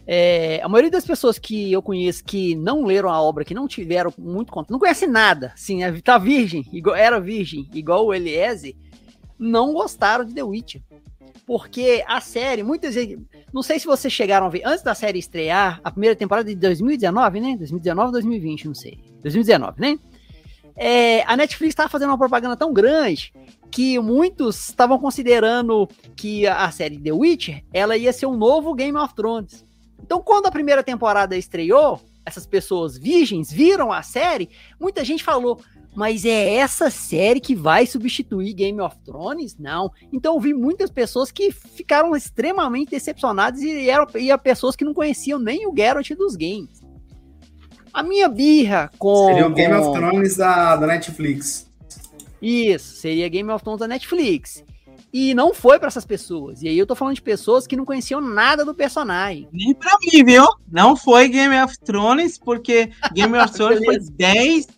[0.07, 3.66] é, a maioria das pessoas que eu conheço que não leram a obra, que não
[3.66, 8.12] tiveram muito contato, não conhece nada, sim, é, tá virgem, igual, era virgem, igual o
[8.12, 8.74] Eliezer,
[9.40, 10.83] não gostaram de The Witcher.
[11.46, 13.18] Porque a série, muitas vezes,
[13.53, 16.55] não sei se vocês chegaram a ver, antes da série estrear, a primeira temporada de
[16.55, 17.57] 2019, né?
[17.57, 19.00] 2019 ou 2020, não sei.
[19.22, 19.98] 2019, né?
[20.76, 23.33] É, a Netflix estava fazendo uma propaganda tão grande
[23.70, 28.96] que muitos estavam considerando que a série The Witcher ela ia ser um novo Game
[28.96, 29.64] of Thrones.
[30.03, 34.48] Então, quando a primeira temporada estreou, essas pessoas virgens viram a série,
[34.79, 35.61] muita gente falou:
[35.94, 39.57] mas é essa série que vai substituir Game of Thrones?
[39.59, 39.90] Não.
[40.12, 44.94] Então eu vi muitas pessoas que ficaram extremamente decepcionadas e eram e pessoas que não
[44.94, 46.81] conheciam nem o Geralt dos games.
[47.92, 49.26] A minha birra com.
[49.26, 49.90] Seria o Game com...
[49.90, 51.68] of Thrones da, da Netflix.
[52.40, 54.64] Isso, seria Game of Thrones da Netflix.
[55.12, 56.62] E não foi para essas pessoas.
[56.62, 59.48] E aí eu tô falando de pessoas que não conheciam nada do personagem.
[59.53, 60.44] Nem pra mim, viu?
[60.70, 64.68] Não foi Game of Thrones, porque Game of Thrones foi 10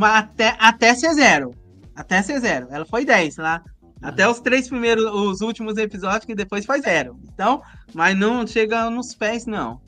[0.00, 1.54] até, até ser zero.
[1.94, 2.68] Até ser zero.
[2.70, 3.62] Ela foi 10 lá.
[4.00, 7.16] Até os três primeiros, os últimos episódios, que depois foi zero.
[7.32, 7.62] Então,
[7.94, 9.80] mas não chega nos pés, não.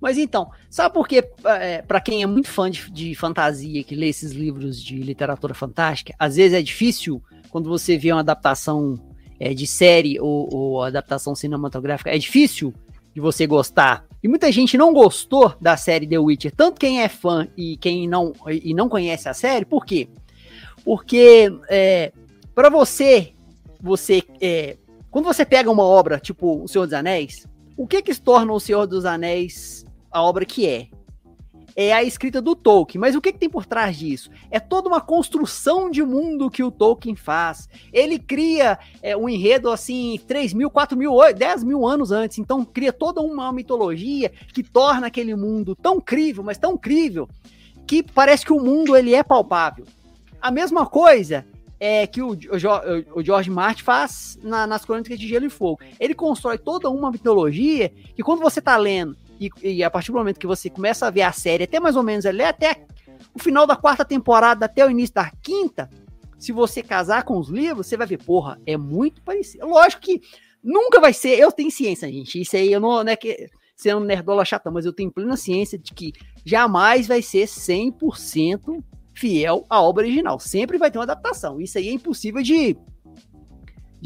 [0.00, 3.94] Mas então, sabe por que, é, para quem é muito fã de, de, fantasia, que
[3.94, 8.94] lê esses livros de literatura fantástica, às vezes é difícil quando você vê uma adaptação
[9.40, 12.74] é, de série ou, ou adaptação cinematográfica, é difícil
[13.16, 14.04] de você gostar.
[14.22, 18.06] E muita gente não gostou da série The Witcher, tanto quem é fã e quem
[18.06, 20.06] não, e não conhece a série, por quê?
[20.84, 22.12] Porque é,
[22.54, 23.32] para você,
[23.80, 24.76] você é,
[25.10, 28.60] quando você pega uma obra tipo O Senhor dos Anéis, o que que torna O
[28.60, 30.88] Senhor dos Anéis a obra que é?
[31.76, 32.98] É a escrita do Tolkien.
[32.98, 34.30] Mas o que, que, tem por trás disso?
[34.50, 37.68] É toda uma construção de mundo que o Tolkien faz.
[37.92, 42.38] Ele cria é, um enredo assim, 3 mil, 4 mil, 10 mil anos antes.
[42.38, 47.28] Então cria toda uma mitologia que torna aquele mundo tão crível, mas tão crível,
[47.86, 49.84] que parece que o mundo ele é palpável.
[50.40, 51.44] A mesma coisa
[51.78, 55.80] é que o, o, o George Martin faz na, nas Crônicas de Gelo e Fogo.
[56.00, 60.18] Ele constrói toda uma mitologia que quando você está lendo e, e, a partir do
[60.18, 62.84] momento que você começa a ver a série, até mais ou menos ali, até
[63.34, 65.88] o final da quarta temporada, até o início da quinta,
[66.38, 69.66] se você casar com os livros, você vai ver, porra, é muito parecido.
[69.66, 70.20] Lógico que
[70.62, 74.00] nunca vai ser, eu tenho ciência, gente, isso aí eu não, não é que sendo
[74.00, 76.12] nerdola chata, mas eu tenho plena ciência de que
[76.44, 78.82] jamais vai ser 100%
[79.14, 80.38] fiel à obra original.
[80.38, 81.60] Sempre vai ter uma adaptação.
[81.60, 82.76] Isso aí é impossível de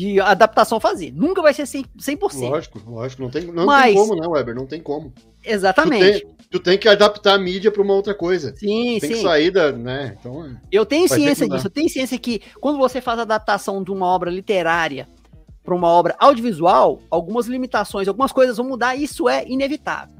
[0.00, 1.12] de adaptação fazer.
[1.12, 1.86] Nunca vai ser 100%.
[1.98, 2.48] 100%.
[2.48, 3.22] Lógico, lógico.
[3.22, 4.54] Não tem, não Mas, tem como, né, Weber?
[4.54, 5.12] Não tem como.
[5.44, 6.20] Exatamente.
[6.20, 8.54] Tu tem, tu tem que adaptar a mídia para uma outra coisa.
[8.56, 9.08] Sim, tem sim.
[9.08, 10.16] que sair da, né?
[10.18, 11.66] Então, é, eu tenho ciência disso.
[11.66, 15.06] Eu tenho ciência que quando você faz a adaptação de uma obra literária
[15.62, 20.16] para uma obra audiovisual, algumas limitações, algumas coisas vão mudar, isso é inevitável.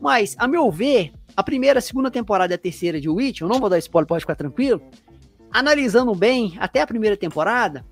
[0.00, 3.48] Mas, a meu ver, a primeira, a segunda temporada e a terceira de Witch, eu
[3.48, 4.82] não vou dar spoiler, pode ficar tranquilo.
[5.52, 7.84] Analisando bem, até a primeira temporada,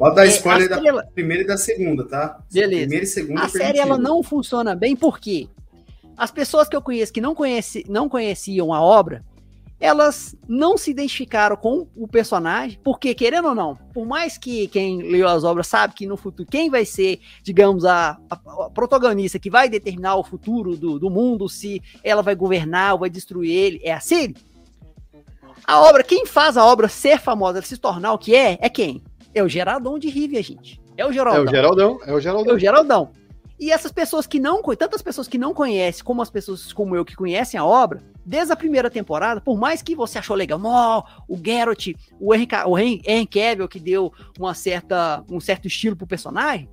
[0.00, 1.04] Pode dar é, spoiler da ela...
[1.14, 2.40] primeira e da segunda, tá?
[2.50, 2.80] Beleza.
[2.80, 3.42] Primeira e segunda.
[3.42, 5.46] A série ela não funciona bem porque
[6.16, 9.22] as pessoas que eu conheço que não, conheci, não conheciam a obra,
[9.78, 15.02] elas não se identificaram com o personagem, porque, querendo ou não, por mais que quem
[15.02, 18.34] leu as obras sabe que no futuro quem vai ser, digamos, a, a,
[18.64, 23.00] a protagonista que vai determinar o futuro do, do, mundo, se ela vai governar ou
[23.00, 24.34] vai destruir ele, é a Siri.
[25.66, 29.02] A obra, quem faz a obra ser famosa, se tornar o que é, é quem?
[29.34, 30.80] É o Geraldão de Rivia, gente.
[30.96, 31.42] É o Geraldão.
[31.42, 32.52] É o Geraldão, é o Geraldão.
[32.52, 33.10] É o Geraldão.
[33.60, 37.04] E essas pessoas que não, tantas pessoas que não conhecem, como as pessoas como eu
[37.04, 41.04] que conhecem a obra, desde a primeira temporada, por mais que você achou legal, no,
[41.28, 41.88] o Geralt,
[42.18, 46.70] o Henry, o Henry Cavill que deu uma certa, um certo estilo pro personagem,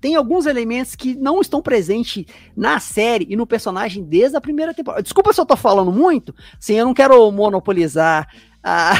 [0.00, 2.24] tem alguns elementos que não estão presentes
[2.56, 5.02] na série e no personagem desde a primeira temporada.
[5.02, 8.28] Desculpa se eu tô falando muito, sim, eu não quero monopolizar
[8.62, 8.92] a,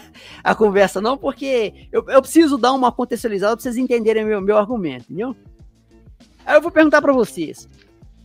[0.44, 4.56] a conversa, não, porque eu, eu preciso dar uma contextualizada para vocês entenderem meu, meu
[4.56, 5.34] argumento, entendeu?
[6.44, 7.68] Aí eu vou perguntar para vocês.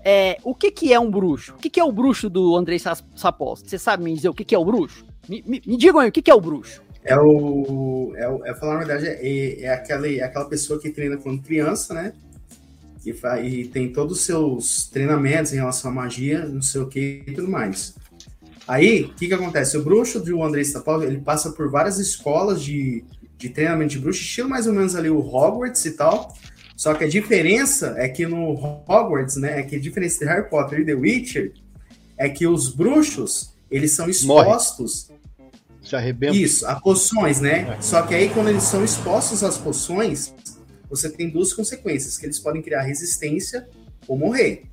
[0.04, 1.54] É, o que, que é um bruxo?
[1.54, 3.70] O que, que é o bruxo do Andrei Sapolsky?
[3.70, 5.06] Você sabe me dizer o que, que é o bruxo?
[5.28, 6.82] Me, me, me digam aí, o que, que é o bruxo?
[7.04, 8.14] É o.
[8.16, 11.42] É, o, é falar na verdade, é, é, aquela, é aquela pessoa que treina quando
[11.42, 12.14] criança, né?
[13.04, 13.12] E,
[13.44, 17.34] e tem todos os seus treinamentos em relação à magia, não sei o que e
[17.34, 17.96] tudo mais.
[18.68, 19.78] Aí, o que, que acontece?
[19.78, 23.04] O bruxo do André Stapov, ele passa por várias escolas de,
[23.38, 26.36] de treinamento de bruxo, estilo mais ou menos ali o Hogwarts e tal.
[26.76, 30.50] Só que a diferença é que no Hogwarts, né, é que a diferença de Harry
[30.50, 31.54] Potter e The Witcher
[32.18, 35.12] é que os bruxos, eles são expostos
[35.84, 36.36] se arrebenta.
[36.36, 37.76] Isso, a poções, né?
[37.78, 37.82] É.
[37.82, 40.34] Só que aí, quando eles são expostos às poções,
[40.90, 43.68] você tem duas consequências: que eles podem criar resistência
[44.08, 44.64] ou morrer,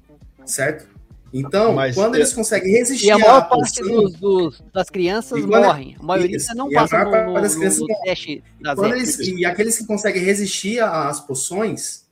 [0.44, 0.86] certo?
[1.32, 2.18] Então, Mas, quando é...
[2.18, 3.06] eles conseguem resistir.
[3.06, 5.96] E a maior parte dos, dos, das crianças morrem.
[5.98, 9.78] A maioria isso, não passa no, no, das crianças no teste das eles, E aqueles
[9.78, 12.06] que conseguem resistir às poções,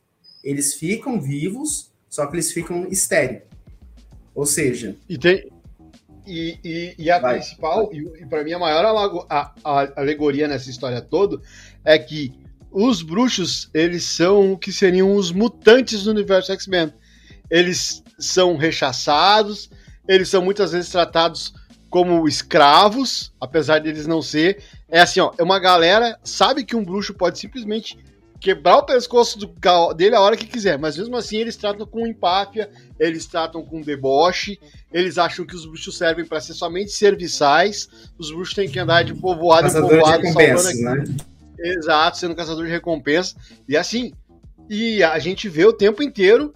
[0.44, 3.42] eles ficam vivos, só que eles ficam estéreis.
[4.34, 4.94] Ou seja.
[5.08, 5.50] E tem,
[6.26, 7.96] e, e, e a vai, principal, vai.
[7.96, 8.84] e, e para mim a maior
[9.30, 11.40] a, a, alegoria nessa história toda
[11.84, 12.34] é que
[12.70, 16.92] os bruxos, eles são o que seriam os mutantes do universo X-Men.
[17.48, 19.70] Eles são rechaçados,
[20.08, 21.54] eles são muitas vezes tratados
[21.90, 24.62] como escravos, apesar de eles não ser.
[24.88, 27.98] É assim, ó, é uma galera sabe que um bruxo pode simplesmente
[28.40, 32.06] quebrar o pescoço do, dele a hora que quiser, mas mesmo assim eles tratam com
[32.06, 34.58] empáfia, eles tratam com deboche,
[34.92, 39.02] eles acham que os bruxos servem para ser somente serviçais, os bruxos têm que andar
[39.04, 40.82] de povoado caçador em povoado, salvando aqui.
[40.82, 41.04] Né?
[41.58, 43.34] Exato, sendo caçador de recompensa.
[43.68, 44.12] E assim,
[44.68, 46.52] e a gente vê o tempo inteiro,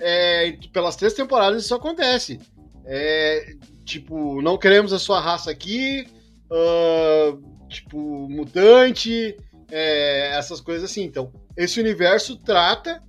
[0.00, 2.40] é, pelas três temporadas isso acontece.
[2.84, 6.06] É, tipo, não queremos a sua raça aqui,
[6.50, 9.36] uh, tipo, mutante,
[9.70, 11.04] é, essas coisas assim.
[11.04, 13.02] Então, esse universo trata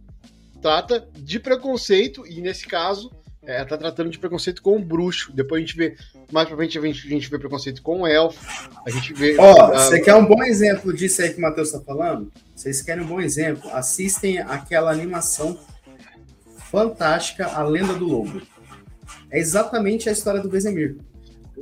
[0.61, 3.11] trata de preconceito e nesse caso
[3.43, 5.33] é, tá tratando de preconceito com o bruxo.
[5.33, 5.95] Depois a gente vê
[6.31, 8.39] mais pra frente a gente, a gente vê preconceito com o elfo.
[8.85, 9.35] A gente vê.
[9.39, 12.31] Ó, oh, você quer um bom exemplo disso aí que o Matheus tá falando?
[12.55, 13.67] Vocês querem um bom exemplo?
[13.71, 15.57] Assistem aquela animação
[16.71, 18.41] fantástica, A Lenda do Lobo.
[19.29, 20.95] É exatamente a história do Vesemir.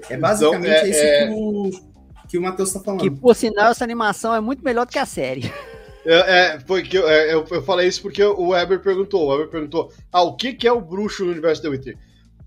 [0.03, 1.27] É então, basicamente então, é, isso é...
[1.27, 1.89] que o
[2.29, 3.01] que o Matheus tá falando.
[3.01, 5.51] Que, por sinal, essa animação é muito melhor do que a série.
[6.05, 9.25] É, é, foi que eu, é, eu, eu, falei isso porque o Weber perguntou.
[9.25, 11.97] O Weber perguntou: ah, o que, que é o bruxo no universo The Witcher?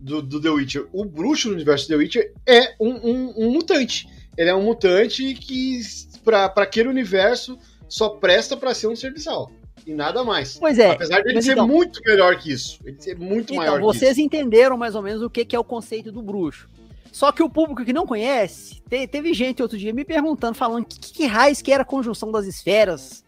[0.01, 0.89] Do, do The Witcher.
[0.91, 4.09] O bruxo no universo The Witcher é um, um, um mutante.
[4.39, 5.81] Ele é um mutante que,
[6.25, 9.53] para aquele universo, só presta para ser um serviçal.
[9.87, 10.59] E nada mais.
[10.59, 10.93] Pois é.
[10.93, 12.79] Apesar de ele ser então, muito melhor que isso.
[12.85, 13.99] Ele ser muito então, maior que isso.
[13.99, 16.69] Vocês entenderam mais ou menos o que, que é o conceito do bruxo.
[17.11, 20.87] Só que o público que não conhece, te, teve gente outro dia me perguntando, falando
[20.87, 23.23] que, que raiz que era a conjunção das esferas.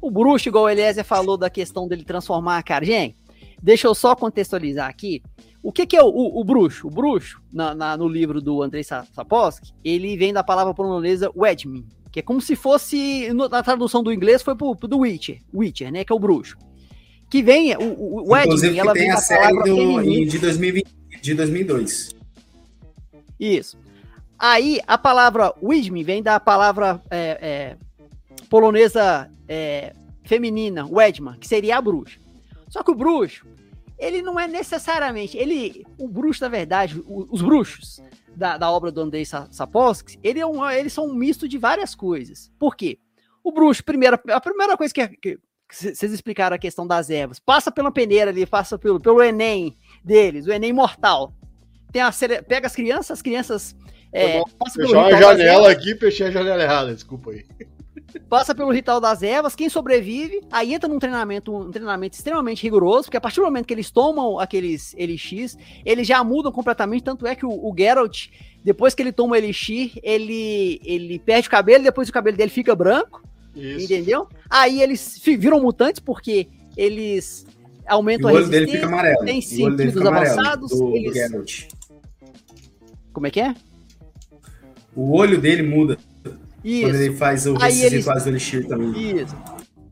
[0.00, 2.84] O bruxo, igual o Eliezer falou da questão dele transformar a cara.
[2.84, 3.16] Gente,
[3.60, 5.22] deixa eu só contextualizar aqui.
[5.60, 6.86] O que, que é o, o, o, bruxo?
[6.86, 11.86] O bruxo, na, na, no livro do Andrei Sapolsky, ele vem da palavra polonesa Wedmin,
[12.14, 15.90] que é como se fosse, na tradução do inglês, foi pro, pro do Witcher, Witcher,
[15.90, 16.56] né, que é o bruxo.
[17.28, 20.86] Que vem, o, o Wedmin, ela vem da série do, de, 2020,
[21.20, 22.14] de 2002.
[23.40, 23.76] Isso.
[24.38, 27.76] Aí a palavra wisdom vem da palavra é, é,
[28.48, 32.20] polonesa é, feminina, wedma, que seria a bruxa.
[32.68, 33.44] Só que o bruxo,
[33.98, 35.36] ele não é necessariamente.
[35.36, 38.02] Ele, o bruxo, na verdade, os bruxos
[38.34, 41.94] da, da obra do Andrei Sapolsky, ele é um, eles são um misto de várias
[41.94, 42.50] coisas.
[42.58, 42.98] Por quê?
[43.42, 45.38] O bruxo, primeiro, a primeira coisa que, que
[45.70, 50.46] vocês explicaram a questão das ervas, passa pela peneira ali, passa pelo, pelo Enem deles,
[50.46, 51.32] o Enem mortal
[51.94, 52.10] tem a
[52.42, 53.76] pega as crianças, as crianças.
[54.12, 57.44] É, passa pelo a janela aqui, fechei a janela errada, desculpa aí.
[58.28, 63.04] Passa pelo ritual das ervas, quem sobrevive, aí entra num treinamento, um treinamento extremamente rigoroso,
[63.04, 65.50] porque a partir do momento que eles tomam aqueles elixir,
[65.84, 68.28] eles já mudam completamente, tanto é que o, o Geralt,
[68.62, 72.50] depois que ele toma o elixir, ele, ele perde o cabelo, depois o cabelo dele
[72.50, 73.22] fica branco,
[73.54, 73.84] Isso.
[73.84, 74.28] entendeu?
[74.48, 77.46] Aí eles viram mutantes, porque eles
[77.86, 79.24] aumentam a resistência, dele fica amarelo.
[79.24, 81.30] tem sentidos avançados, do, eles...
[81.30, 81.44] Do
[83.12, 83.54] como é que é?
[84.94, 85.96] O olho dele muda.
[86.64, 86.88] Isso.
[86.88, 88.04] Quando ele faz o Aí eles...
[88.04, 89.20] do Elixir também.
[89.20, 89.36] Isso.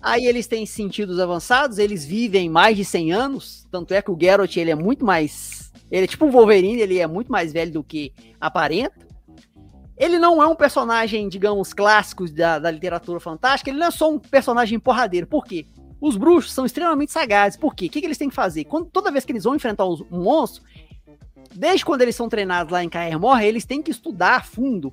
[0.01, 4.19] Aí eles têm sentidos avançados, eles vivem mais de 100 anos, tanto é que o
[4.21, 7.71] Geralt ele é muito mais, ele é tipo um Wolverine, ele é muito mais velho
[7.71, 9.13] do que aparenta.
[9.97, 14.11] Ele não é um personagem, digamos, clássico da, da literatura fantástica, ele não é só
[14.11, 15.29] um personagem porradeiro.
[15.29, 15.67] Por quê?
[16.01, 17.57] Os bruxos são extremamente sagazes.
[17.57, 17.87] Por quê?
[17.87, 18.65] O que, que eles têm que fazer?
[18.65, 20.65] Quando, toda vez que eles vão enfrentar um monstro,
[21.55, 24.93] desde quando eles são treinados lá em Caer Morre, eles têm que estudar a fundo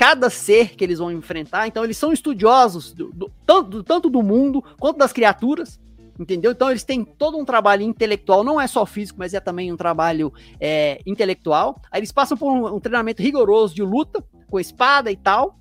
[0.00, 1.66] cada ser que eles vão enfrentar.
[1.66, 5.78] Então, eles são estudiosos do, do, tanto, tanto do mundo quanto das criaturas.
[6.18, 6.52] Entendeu?
[6.52, 9.76] Então eles têm todo um trabalho intelectual, não é só físico, mas é também um
[9.76, 11.80] trabalho é, intelectual.
[11.90, 15.58] Aí eles passam por um, um treinamento rigoroso de luta, com espada e tal.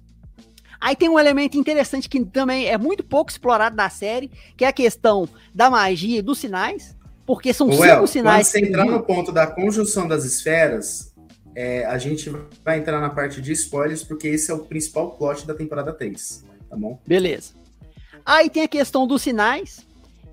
[0.82, 4.68] Aí tem um elemento interessante que também é muito pouco explorado na série, que é
[4.68, 6.94] a questão da magia e dos sinais,
[7.26, 8.50] porque são Well, cinco sinais.
[8.50, 11.09] Quando você entrar no ponto da conjunção das esferas,
[11.60, 12.32] é, a gente
[12.64, 16.46] vai entrar na parte de spoilers, porque esse é o principal plot da temporada 3,
[16.70, 16.98] tá bom?
[17.06, 17.54] Beleza.
[18.26, 19.86] Aí tem a questão dos sinais,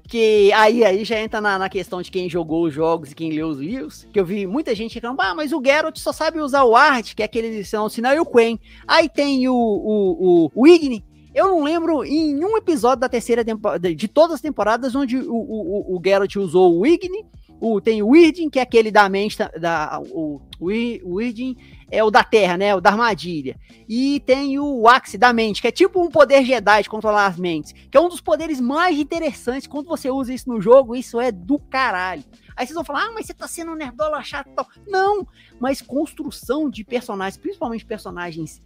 [0.05, 3.33] que aí, aí já entra na, na, questão de quem jogou os jogos e quem
[3.33, 6.41] leu os livros, que eu vi muita gente reclamando, ah, mas o Geralt só sabe
[6.41, 8.61] usar o Art, que é aquele sinal, sinal e o Quen.
[8.87, 11.05] Aí tem o, o, o, o Igni,
[11.35, 15.35] eu não lembro em um episódio da terceira temporada, de todas as temporadas, onde o,
[15.35, 17.27] o, o Geralt usou o Igni,
[17.61, 21.57] o, tem o Wirding, que é aquele da mente, da, o, o Wirding
[21.90, 22.74] é o da Terra, né?
[22.74, 23.59] O da armadilha.
[23.88, 27.38] E tem o Axe da mente, que é tipo um poder Jedi de controlar as
[27.38, 27.72] mentes.
[27.90, 29.66] Que é um dos poderes mais interessantes.
[29.66, 32.24] Quando você usa isso no jogo, isso é do caralho.
[32.57, 34.66] Aí vocês vão falar, ah, mas você tá sendo um nerdola chato e tal.
[34.86, 35.26] Não,
[35.61, 38.62] mas construção de personagens, principalmente personagens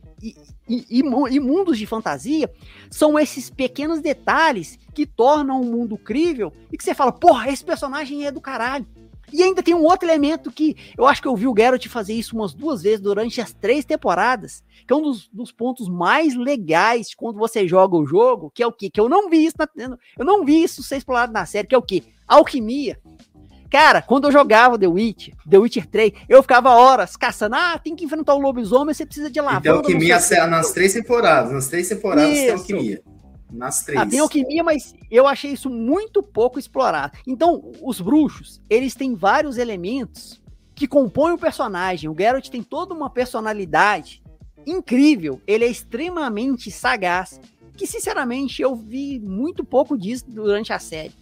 [0.69, 2.51] e, mundos de fantasia,
[2.91, 7.65] são esses pequenos detalhes que tornam o mundo crível e que você fala, porra, esse
[7.65, 8.87] personagem é do caralho.
[9.33, 12.15] E ainda tem um outro elemento que eu acho que eu vi o Geralt fazer
[12.15, 16.35] isso umas duas vezes durante as três temporadas, que é um dos, dos pontos mais
[16.35, 18.91] legais quando você joga o jogo, que é o quê?
[18.91, 19.69] Que eu não vi isso na,
[20.19, 22.03] eu não vi isso ser explorado na série, que é o quê?
[22.27, 23.01] Alquimia.
[23.71, 27.55] Cara, quando eu jogava The Witcher, The Witcher 3, eu ficava horas caçando.
[27.55, 29.63] Ah, tem que enfrentar o lobisomem, você precisa de lavanda.
[29.63, 30.19] Tem alquimia
[30.49, 31.53] nas três temporadas.
[31.53, 32.43] Nas três temporadas isso.
[32.43, 33.03] tem alquimia.
[33.53, 34.01] Nas três.
[34.01, 37.17] Ah, tem alquimia, mas eu achei isso muito pouco explorado.
[37.27, 40.41] Então, os bruxos, eles têm vários elementos
[40.75, 42.11] que compõem o personagem.
[42.11, 44.21] O Geralt tem toda uma personalidade
[44.67, 45.41] incrível.
[45.47, 47.41] Ele é extremamente sagaz.
[47.77, 51.13] Que, sinceramente, eu vi muito pouco disso durante a série.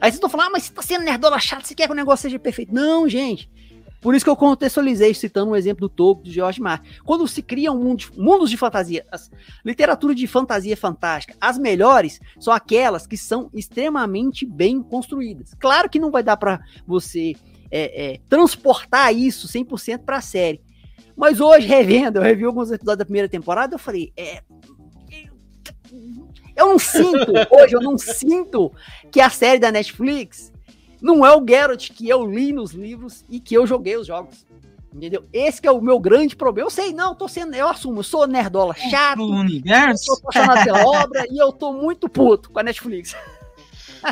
[0.00, 1.96] Aí vocês estão falando, ah, mas você tá sendo nerdola chato, você quer que o
[1.96, 2.72] negócio seja perfeito.
[2.72, 3.50] Não, gente.
[4.00, 6.88] Por isso que eu contextualizei citando um exemplo do Tolkien, do George Martin.
[7.04, 9.30] Quando se criam mundo de, mundos de fantasia, as,
[9.62, 15.54] literatura de fantasia fantástica, as melhores são aquelas que são extremamente bem construídas.
[15.58, 17.34] Claro que não vai dar para você
[17.70, 20.62] é, é, transportar isso 100% para a série.
[21.14, 24.42] Mas hoje, revendo, eu revi alguns episódios da primeira temporada, eu falei, é,
[26.60, 28.72] eu não sinto, hoje eu não sinto
[29.10, 30.52] que a série da Netflix
[31.00, 34.46] não é o Geralt que eu li nos livros e que eu joguei os jogos.
[34.92, 35.24] Entendeu?
[35.32, 36.66] Esse é o meu grande problema.
[36.66, 40.10] Eu sei, não, tô sendo, eu assumo, eu sou nerdola chato, o universo.
[40.10, 43.14] eu sou apaixonado pela obra e eu tô muito puto com a Netflix.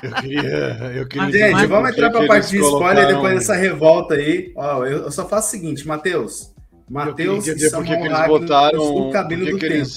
[0.03, 4.53] Eu queria, eu queria Gente, vamos entrar pra parte de spoiler depois dessa revolta aí.
[4.55, 6.55] Ó, eu, eu só faço o seguinte, Matheus.
[6.88, 9.88] Matheus e Samuel porque que eles botaram o cabelo do tempo.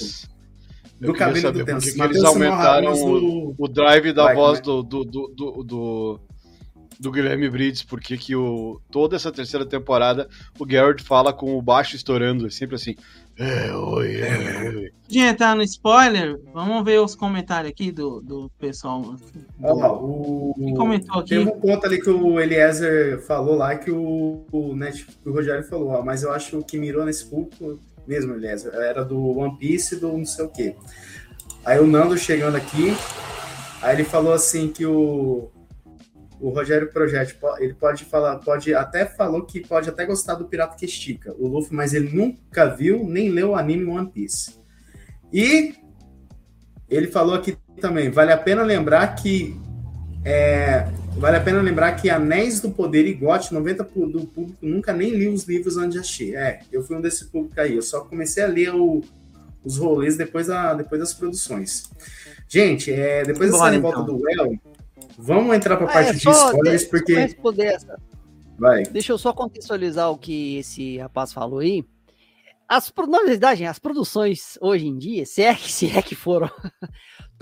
[1.02, 1.64] Eles, do cabelo do.
[1.64, 4.64] Porque que eles aumentaram o, o drive da Vai, voz né?
[4.64, 6.20] do, do, do, do
[7.02, 11.60] do Guilherme Briggs, porque que o, toda essa terceira temporada o Garrett fala com o
[11.60, 12.94] baixo estourando, é sempre assim.
[13.36, 14.92] É, oi, é, oi.
[15.10, 19.00] Entrar no spoiler, vamos ver os comentários aqui do, do pessoal.
[19.00, 19.18] Do,
[19.58, 21.30] o, que comentou aqui?
[21.30, 24.92] Tem um ponto ali que o Eliezer falou lá que o, o, né,
[25.26, 29.38] o Rogério falou, ó, mas eu acho que mirou nesse ponto mesmo, Eliezer, era do
[29.38, 30.76] One Piece do não sei o quê.
[31.64, 32.96] Aí o Nando chegando aqui,
[33.80, 35.50] aí ele falou assim que o
[36.42, 40.76] o Rogério Projeto, ele pode falar, pode até falou que pode até gostar do Pirata
[40.76, 44.58] que Estica, o Luffy, mas ele nunca viu nem leu o anime One Piece.
[45.32, 45.76] E
[46.90, 49.56] ele falou aqui também, vale a pena lembrar que
[50.24, 54.92] é, vale a pena lembrar que Anéis do Poder e GOT, 90% do público nunca
[54.92, 56.34] nem li os livros antes de assistir.
[56.34, 59.02] É, eu fui um desse público aí, eu só comecei a ler o,
[59.64, 61.90] os rolês depois, da, depois das produções.
[62.48, 64.16] Gente, é, depois dessa revolta então.
[64.16, 64.58] do Well,
[65.18, 67.12] Vamos entrar para a parte é, de spoilers, porque.
[67.12, 68.00] Essa.
[68.58, 68.84] Vai.
[68.84, 71.84] Deixa eu só contextualizar o que esse rapaz falou aí.
[72.68, 76.50] As, na verdade, as produções hoje em dia, se é que, se é que foram,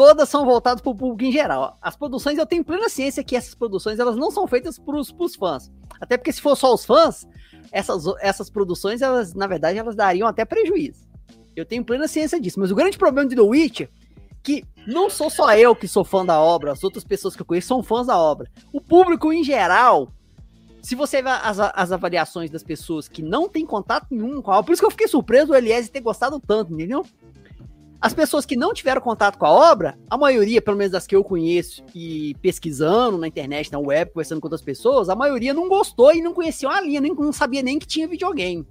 [0.01, 1.77] todas são voltadas para o público em geral.
[1.83, 5.35] As produções, eu tenho plena ciência que essas produções elas não são feitas para os
[5.37, 5.71] fãs.
[6.01, 7.29] Até porque se for só os fãs,
[7.71, 11.07] essas, essas produções, elas, na verdade, elas dariam até prejuízo.
[11.55, 12.59] Eu tenho plena ciência disso.
[12.59, 13.91] Mas o grande problema de The Witcher
[14.43, 17.47] que não sou só eu que sou fã da obra, as outras pessoas que eu
[17.47, 18.51] conheço são fãs da obra.
[18.73, 20.11] O público em geral,
[20.81, 24.55] se você ver as, as avaliações das pessoas que não têm contato nenhum com a
[24.55, 27.05] obra, por isso que eu fiquei surpreso o Eliese ter gostado tanto, entendeu?
[28.01, 31.15] As pessoas que não tiveram contato com a obra, a maioria, pelo menos das que
[31.15, 35.69] eu conheço e pesquisando na internet, na web, conversando com outras pessoas, a maioria não
[35.69, 38.67] gostou e não conhecia a linha, nem, não sabia nem que tinha videogame.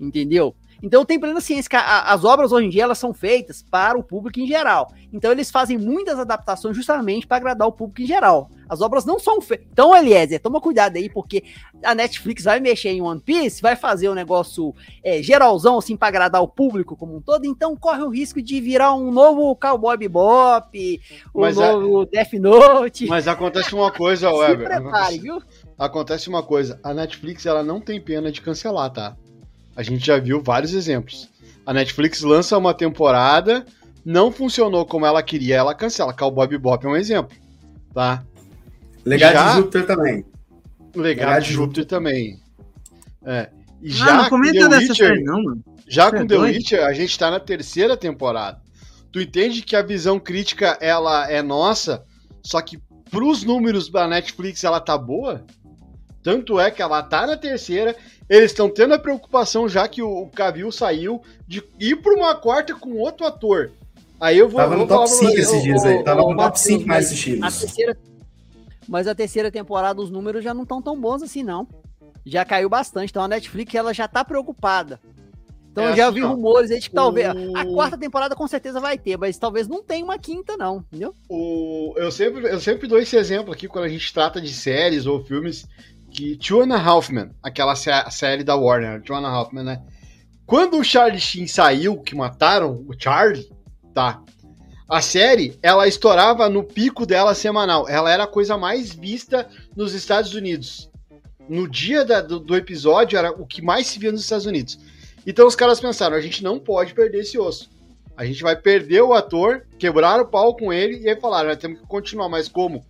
[0.00, 0.54] Entendeu?
[0.82, 3.98] Então tem plena ciência que a, as obras hoje em dia elas são feitas para
[3.98, 4.92] o público em geral.
[5.12, 8.50] Então eles fazem muitas adaptações justamente para agradar o público em geral.
[8.68, 9.66] As obras não são feitas.
[9.70, 11.44] Então, Eliezer, toma cuidado aí, porque
[11.84, 14.74] a Netflix vai mexer em One Piece, vai fazer um negócio
[15.04, 17.46] é, geralzão assim para agradar o público como um todo.
[17.46, 21.00] Então corre o risco de virar um novo Cowboy Bebop,
[21.34, 22.04] um mas novo a...
[22.06, 23.06] Death Note.
[23.06, 24.68] Mas acontece uma coisa, Weber.
[24.68, 25.42] Se prepare, viu?
[25.78, 26.80] Acontece uma coisa.
[26.82, 29.16] A Netflix ela não tem pena de cancelar, tá?
[29.76, 31.28] A gente já viu vários exemplos.
[31.64, 33.66] A Netflix lança uma temporada,
[34.04, 36.14] não funcionou como ela queria, ela cancela.
[36.14, 37.36] Cowboy Bebop é um exemplo,
[37.92, 38.24] tá?
[39.04, 39.50] Legado já...
[39.50, 40.24] de Júpiter também.
[40.94, 42.40] Legado, Legado de Júpiter, Júpiter também.
[43.24, 43.50] É.
[43.82, 45.64] E já ah, não comenta dessa Witcher, série não, mano.
[45.86, 46.56] Já Você com é The doido?
[46.56, 48.60] Witcher, a gente tá na terceira temporada.
[49.12, 52.04] Tu entende que a visão crítica, ela é nossa,
[52.42, 52.78] só que
[53.10, 55.44] pros números da Netflix ela tá boa?
[56.26, 57.94] Tanto é que ela tá na terceira,
[58.28, 62.74] eles estão tendo a preocupação, já que o Cavill saiu, de ir para uma quarta
[62.74, 63.70] com outro ator.
[64.20, 64.60] Aí eu vou.
[64.60, 67.44] Tava no top 5 esses dias aí, tava no top 5 mais assistidos.
[67.44, 67.96] A terceira,
[68.88, 71.68] mas a terceira temporada, os números já não estão tão bons assim, não.
[72.24, 73.10] Já caiu bastante.
[73.10, 74.98] Então a Netflix ela já tá preocupada.
[75.70, 77.28] Então é eu já assim, vi rumores aí de que talvez.
[77.28, 77.56] O...
[77.56, 81.14] A quarta temporada com certeza vai ter, mas talvez não tenha uma quinta, não, entendeu?
[81.28, 81.94] O...
[81.96, 85.22] Eu, sempre, eu sempre dou esse exemplo aqui quando a gente trata de séries ou
[85.22, 85.68] filmes
[86.16, 89.52] que Two and a Half Men, aquela sé série da Warner, Two and a Half
[89.52, 89.82] Men, né?
[90.46, 93.50] Quando o Charlie Sheen saiu, que mataram o Charlie,
[93.92, 94.22] tá?
[94.88, 97.88] A série, ela estourava no pico dela semanal.
[97.88, 100.88] Ela era a coisa mais vista nos Estados Unidos.
[101.48, 104.78] No dia da, do, do, episódio, era o que mais se via nos Estados Unidos.
[105.26, 107.68] Então os caras pensaram, a gente não pode perder esse osso.
[108.16, 111.58] A gente vai perder o ator, quebrar o pau com ele, e aí falaram, nós
[111.58, 112.84] temos que continuar, mas como?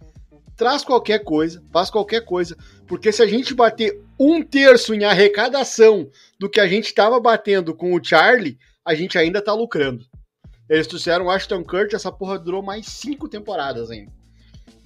[0.56, 2.56] traz qualquer coisa, faz qualquer coisa,
[2.86, 6.08] porque se a gente bater um terço em arrecadação
[6.38, 10.04] do que a gente estava batendo com o Charlie, a gente ainda tá lucrando.
[10.68, 14.12] Eles trouxeram Ashton Kurt, essa porra durou mais cinco temporadas ainda.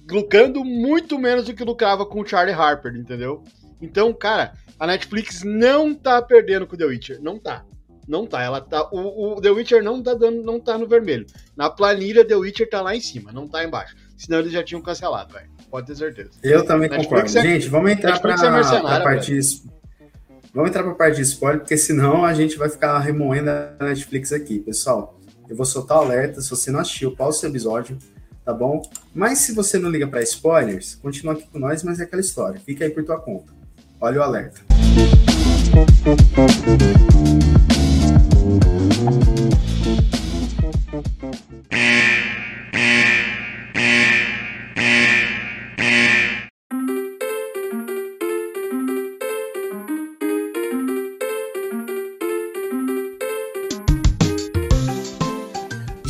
[0.09, 3.43] Lucrando muito menos do que lucrava com o Charlie Harper, entendeu?
[3.81, 7.21] Então, cara, a Netflix não tá perdendo com The Witcher.
[7.21, 7.65] Não tá.
[8.07, 8.43] Não tá.
[8.43, 8.89] Ela tá.
[8.91, 11.25] O, o The Witcher não tá dando, não tá no vermelho.
[11.55, 13.95] Na planilha, The Witcher tá lá em cima, não tá embaixo.
[14.25, 16.31] Senão eles já tinham cancelado, velho pode ter certeza.
[16.43, 17.37] Eu também Netflix concordo.
[17.37, 19.39] É, gente, vamos entrar para a parte
[20.53, 23.85] Vamos entrar para a parte de spoiler, porque senão a gente vai ficar remoendo a
[23.85, 25.17] Netflix aqui, pessoal.
[25.49, 27.97] Eu vou soltar o alerta, se você não assistiu, pausa o episódio,
[28.43, 28.81] tá bom?
[29.15, 32.59] Mas se você não liga para spoilers, continua aqui com nós, mas é aquela história.
[32.59, 33.53] Fica aí por tua conta.
[34.01, 34.61] Olha o alerta.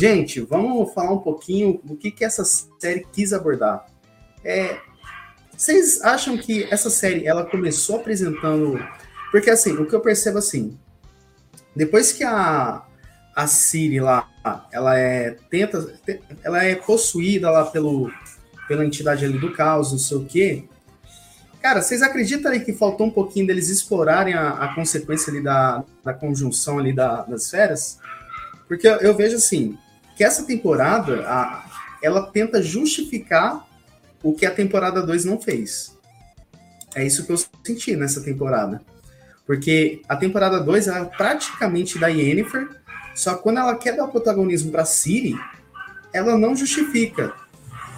[0.02, 3.86] Gente, vamos falar um pouquinho do que, que essa série quis abordar.
[4.44, 4.80] É,
[5.56, 8.84] vocês acham que essa série ela começou apresentando.
[9.30, 10.76] Porque assim, o que eu percebo assim,
[11.76, 12.82] depois que a,
[13.32, 14.28] a Siri lá,
[14.72, 15.94] ela é tenta,
[16.42, 18.10] ela é possuída lá pelo,
[18.66, 20.64] pela entidade ali do caos, não sei o quê.
[21.60, 25.84] Cara, vocês acreditam aí que faltou um pouquinho deles explorarem a, a consequência ali da,
[26.04, 28.00] da conjunção ali da, das esferas?
[28.66, 29.78] Porque eu, eu vejo assim,
[30.22, 31.64] que essa temporada, a,
[32.00, 33.66] ela tenta justificar
[34.22, 35.98] o que a temporada 2 não fez.
[36.94, 38.80] É isso que eu senti nessa temporada.
[39.44, 42.68] Porque a temporada 2 é praticamente da Yennefer,
[43.16, 45.34] só quando ela quer dar protagonismo para Ciri,
[46.12, 47.34] ela não justifica.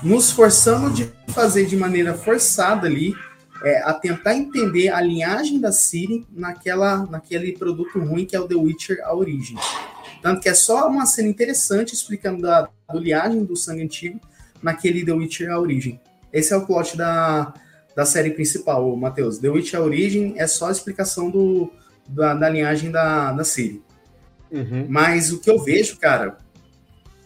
[0.03, 3.14] Nos forçando de fazer de maneira forçada ali,
[3.62, 8.49] é, a tentar entender a linhagem da Ciri naquela, naquele produto ruim que é o
[8.49, 9.59] The Witcher A Origem.
[10.25, 14.18] Tanto que é só uma cena interessante explicando da, da linhagem do sangue antigo
[14.62, 16.01] naquele The Witcher A Origem.
[16.33, 17.53] Esse é o plot da,
[17.95, 19.37] da série principal, Matheus.
[19.37, 21.70] The Witcher A Origem é só a explicação do,
[22.09, 23.83] da, da linhagem da, da Ciri.
[24.51, 24.87] Uhum.
[24.89, 26.39] Mas o que eu vejo, cara,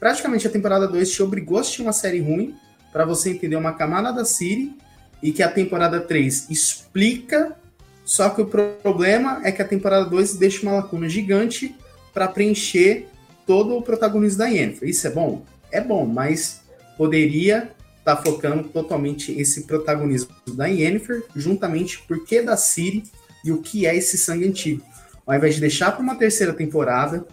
[0.01, 2.57] praticamente a temporada 2 te obrigou a assistir uma série ruim
[2.93, 4.77] para você entender uma camada da Ciri
[5.23, 7.57] e que a temporada 3 explica,
[8.05, 11.77] só que o problema é que a temporada 2 deixa uma lacuna gigante
[12.19, 13.07] para preencher
[13.47, 14.89] todo o protagonismo da Yennefer.
[14.89, 15.45] Isso é bom?
[15.71, 16.63] É bom, mas
[16.97, 23.05] poderia estar tá focando totalmente esse protagonismo da Yennefer, juntamente por que da Ciri
[23.45, 24.83] e o que é esse sangue antigo.
[25.25, 27.25] Ao invés de deixar para uma terceira temporada,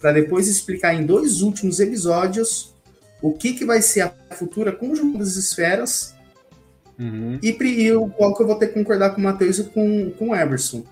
[0.00, 2.74] para depois explicar em dois últimos episódios
[3.20, 6.14] o que, que vai ser a futura conjunção das esferas
[6.98, 7.38] uhum.
[7.42, 10.10] e, e o qual que eu vou ter que concordar com o Matheus e com,
[10.12, 10.82] com o Emerson.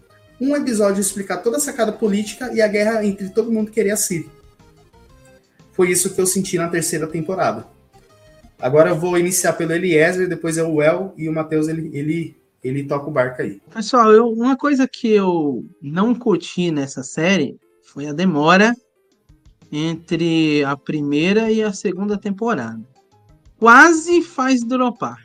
[0.40, 3.96] Um episódio explicar toda a sacada política e a guerra entre todo mundo querer a
[3.96, 4.30] Siri.
[5.72, 7.66] Foi isso que eu senti na terceira temporada.
[8.60, 12.36] Agora eu vou iniciar pelo Eliezer, depois é o El e o Matheus ele, ele,
[12.62, 13.60] ele toca o barco aí.
[13.72, 18.74] Pessoal, eu, uma coisa que eu não curti nessa série foi a demora
[19.70, 22.80] entre a primeira e a segunda temporada.
[23.58, 25.18] Quase faz dropar.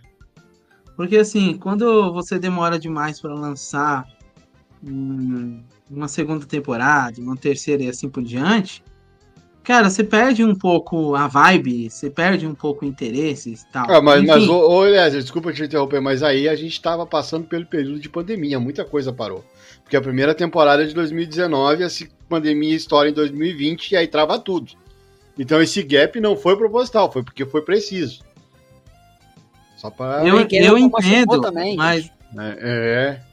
[0.95, 4.05] Porque assim, quando você demora demais para lançar
[5.89, 8.83] uma segunda temporada, uma terceira e assim por diante,
[9.63, 13.89] cara, você perde um pouco a vibe, você perde um pouco o interesse e tal.
[13.89, 14.27] Ah, mas, Enfim.
[14.27, 18.09] mas ô, ô desculpa te interromper, mas aí a gente estava passando pelo período de
[18.09, 19.43] pandemia, muita coisa parou.
[19.83, 21.87] Porque a primeira temporada é de 2019, a
[22.27, 24.71] pandemia estoura em 2020 e aí trava tudo.
[25.37, 28.21] Então esse gap não foi proposital, foi porque foi preciso.
[29.77, 33.32] Só para eu, eu entendo, também, mas é, é.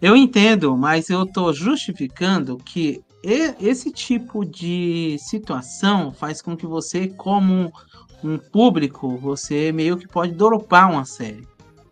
[0.00, 7.08] Eu entendo, mas eu tô justificando que esse tipo de situação faz com que você,
[7.08, 7.72] como
[8.22, 11.46] um público, você meio que pode dropar uma série.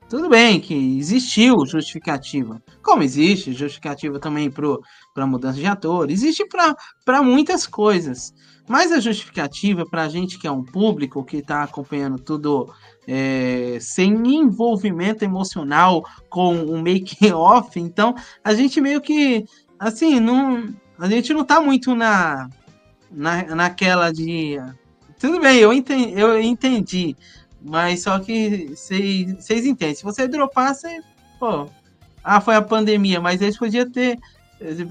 [0.09, 7.23] Tudo bem que existiu justificativa, como existe justificativa também para mudança de ator, existe para
[7.23, 8.33] muitas coisas.
[8.69, 12.73] Mas a justificativa para a gente que é um público que está acompanhando tudo
[13.07, 19.45] é, sem envolvimento emocional com o make-off, então a gente meio que,
[19.79, 22.49] assim, não, a gente não está muito na,
[23.11, 24.57] na, naquela de.
[25.19, 27.17] Tudo bem, eu entendi, eu entendi
[27.65, 29.95] mas só que vocês entendem.
[29.95, 31.01] Se você dropar, você.
[31.41, 31.69] Pô.
[32.23, 34.19] Ah, foi a pandemia, mas eles podiam ter,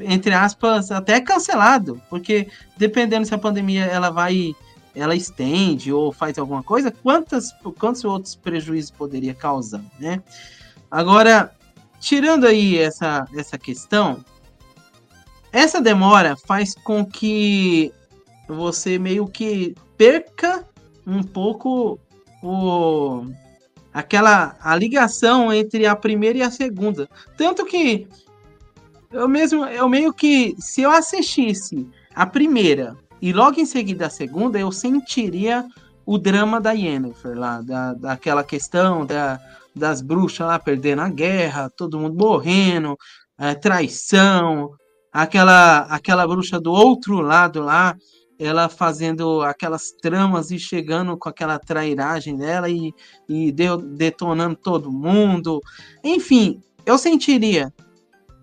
[0.01, 2.01] entre aspas, até cancelado.
[2.09, 4.55] Porque dependendo se a pandemia ela vai.
[4.95, 10.21] Ela estende ou faz alguma coisa, quantas, quantos outros prejuízos poderia causar, né?
[10.89, 11.51] Agora,
[11.99, 14.23] tirando aí essa, essa questão,
[15.51, 17.91] essa demora faz com que
[18.47, 20.67] você meio que perca
[21.05, 21.99] um pouco
[22.41, 23.25] o
[23.93, 27.07] aquela a ligação entre a primeira e a segunda.
[27.37, 28.07] Tanto que
[29.11, 34.09] eu mesmo eu meio que se eu assistisse a primeira e logo em seguida a
[34.09, 35.65] segunda, eu sentiria
[36.05, 39.39] o drama da Yennefer lá, da, daquela questão da,
[39.73, 42.97] das bruxas lá perdendo a guerra, todo mundo morrendo,
[43.39, 44.71] é, traição,
[45.09, 47.95] aquela aquela bruxa do outro lado lá
[48.37, 52.91] ela fazendo aquelas tramas e chegando com aquela trairagem dela e,
[53.29, 55.61] e detonando todo mundo.
[56.03, 57.71] Enfim, eu sentiria.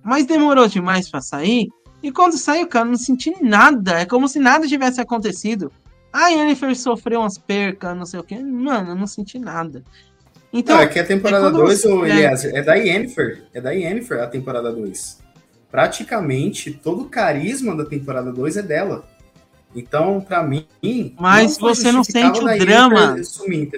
[0.03, 1.69] Mas demorou demais para sair.
[2.03, 4.01] E quando saiu, cara, não senti nada.
[4.01, 5.71] É como se nada tivesse acontecido.
[6.13, 8.37] A Yennefer sofreu umas percas, não sei o que.
[8.39, 9.83] Mano, eu não senti nada.
[10.53, 13.45] Então, não, é que a temporada 2, é, Eliezer, é da Yennefer.
[13.55, 15.21] É da Yennefer a temporada 2.
[15.71, 19.05] Praticamente todo o carisma da temporada 2 é dela.
[19.75, 20.67] Então, para mim.
[21.19, 23.23] Mas não você não sente o drama.
[23.23, 23.71] Sumir,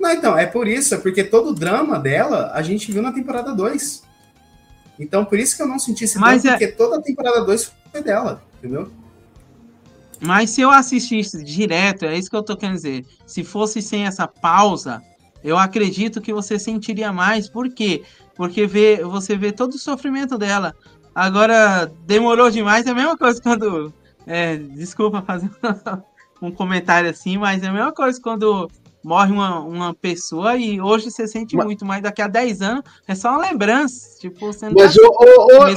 [0.00, 3.12] não, então, é por isso, é porque todo o drama dela a gente viu na
[3.12, 4.02] temporada 2.
[5.00, 6.50] Então, por isso que eu não senti esse Mas é...
[6.50, 8.92] porque toda a temporada 2 foi dela, entendeu?
[10.20, 13.06] Mas se eu assistisse direto, é isso que eu tô querendo dizer.
[13.26, 15.02] Se fosse sem essa pausa,
[15.42, 17.48] eu acredito que você sentiria mais.
[17.48, 18.02] Por quê?
[18.36, 20.74] Porque vê, você vê todo o sofrimento dela.
[21.14, 23.92] Agora, demorou demais, é a mesma coisa quando
[24.26, 25.50] é, desculpa fazer
[26.42, 28.70] um comentário assim, mas é a mesma coisa quando
[29.02, 31.66] morre uma, uma pessoa e hoje você sente mas...
[31.66, 34.18] muito, mas daqui a 10 anos é só uma lembrança.
[34.20, 35.68] Tipo, você não mas, tá ô, ô,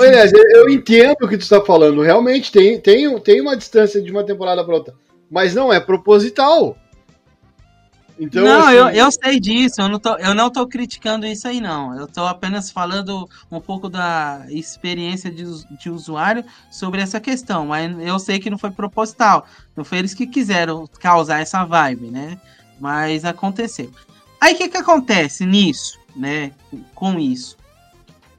[0.56, 2.02] eu entendo o que tu está falando.
[2.02, 4.94] Realmente tem, tem, tem uma distância de uma temporada para outra,
[5.30, 6.78] mas não é proposital.
[8.20, 8.76] Então, não, assim...
[8.76, 11.98] eu, eu sei disso, eu não, tô, eu não tô criticando isso aí, não.
[11.98, 15.44] Eu tô apenas falando um pouco da experiência de,
[15.78, 19.46] de usuário sobre essa questão, mas eu sei que não foi proposital.
[19.76, 22.40] Não foi eles que quiseram causar essa vibe, né?
[22.84, 23.90] Mas aconteceu.
[24.42, 26.52] Aí o que, que acontece nisso, né?
[26.94, 27.56] Com isso?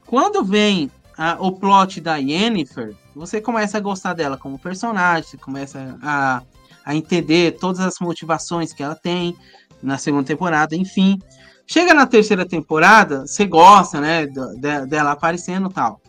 [0.05, 5.37] Quando vem a, o plot da Yennefer, você começa a gostar dela como personagem, você
[5.37, 6.43] começa a,
[6.85, 9.35] a entender todas as motivações que ela tem
[9.81, 11.19] na segunda temporada, enfim.
[11.65, 15.99] Chega na terceira temporada, você gosta, né, de, dela aparecendo e tal.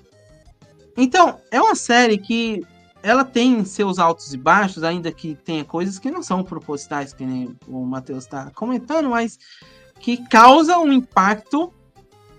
[0.94, 2.62] Então, é uma série que
[3.06, 7.24] ela tem seus altos e baixos, ainda que tenha coisas que não são propositais, que
[7.24, 9.38] nem o Matheus está comentando, mas
[10.00, 11.72] que causa um impacto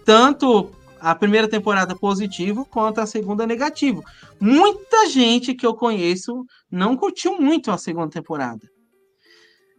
[0.03, 4.03] tanto a primeira temporada positivo quanto a segunda negativo.
[4.41, 8.68] Muita gente que eu conheço não curtiu muito a segunda temporada.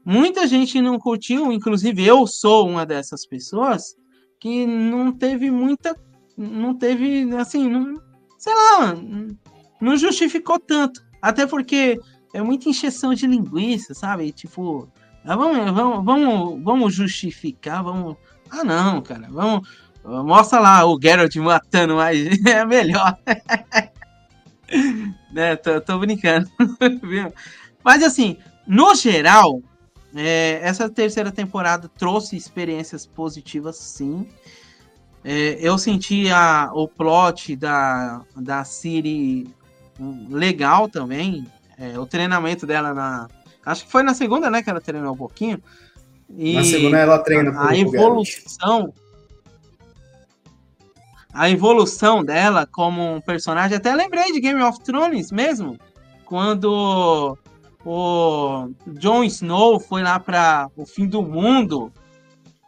[0.03, 3.95] Muita gente não curtiu, inclusive eu sou uma dessas pessoas
[4.41, 5.95] que não teve muita,
[6.35, 7.95] não teve assim, não,
[8.39, 8.97] sei lá,
[9.81, 11.03] não justificou tanto.
[11.21, 11.99] Até porque
[12.33, 14.31] é muita encheção de linguiça, sabe?
[14.33, 14.89] Tipo,
[15.25, 18.17] ah, vamos, vamos, vamos, vamos justificar, vamos.
[18.51, 19.69] Ah, não, cara, vamos.
[20.05, 22.39] Mostra lá o Geralt matando mais.
[22.47, 23.19] É melhor.
[25.33, 26.49] né, tô, tô brincando.
[27.85, 29.63] Mas assim, no geral,
[30.15, 34.27] é, essa terceira temporada trouxe experiências positivas, sim.
[35.25, 39.53] É, eu senti a, o plot da, da Siri
[39.99, 41.47] legal também.
[41.79, 43.29] É, o treinamento dela na.
[43.65, 44.63] Acho que foi na segunda, né?
[44.63, 45.63] Que ela treinou um pouquinho.
[46.37, 47.51] E na segunda ela treina.
[47.59, 48.93] A, a evolução.
[51.33, 53.77] A evolução dela como um personagem.
[53.77, 55.79] Até lembrei de Game of Thrones mesmo.
[56.25, 57.39] Quando
[57.85, 61.93] o Jon Snow foi lá para o fim do mundo,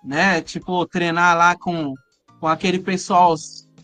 [0.02, 0.40] né?
[0.40, 1.94] Tipo, treinar lá com,
[2.38, 3.34] com aquele pessoal,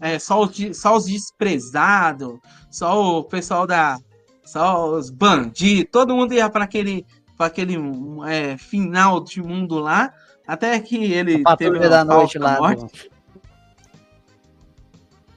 [0.00, 2.38] é, só, os, só os desprezados,
[2.76, 3.98] só o pessoal da.
[4.44, 7.04] Só os bandidos, todo mundo ia para aquele,
[7.36, 7.76] pra aquele
[8.28, 10.12] é, final de mundo lá,
[10.46, 12.58] até que ele a teve da noite lá.
[12.58, 13.10] Morte.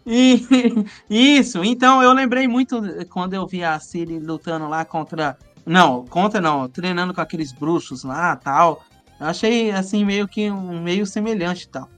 [0.05, 0.45] E,
[1.09, 6.41] isso, então eu lembrei muito quando eu vi a Siri lutando lá contra não, conta
[6.41, 8.83] não, treinando com aqueles bruxos lá tal.
[9.19, 11.89] Eu achei assim meio que um meio semelhante e tal.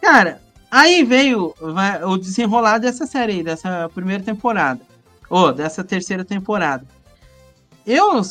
[0.00, 0.40] Cara,
[0.74, 4.80] aí veio vai, o desenrolar dessa série, dessa primeira temporada.
[5.30, 6.84] Ou dessa terceira temporada.
[7.86, 8.22] Eu,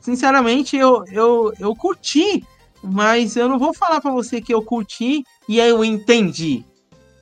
[0.00, 2.44] sinceramente, eu, eu, eu curti,
[2.82, 6.64] mas eu não vou falar para você que eu curti e aí eu entendi.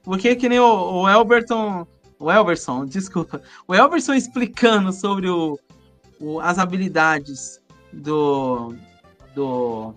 [0.02, 1.86] Porque que nem o, o Elberton.
[2.18, 3.42] O Elberson, desculpa.
[3.68, 5.58] O Elberson explicando sobre o,
[6.18, 7.60] o, as habilidades
[7.92, 8.74] do.
[9.34, 9.94] do.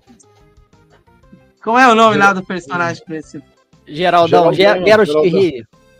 [1.64, 3.55] Como é o nome lá do personagem principal?
[3.88, 5.52] Geraldão, Geraldão, Geraldão.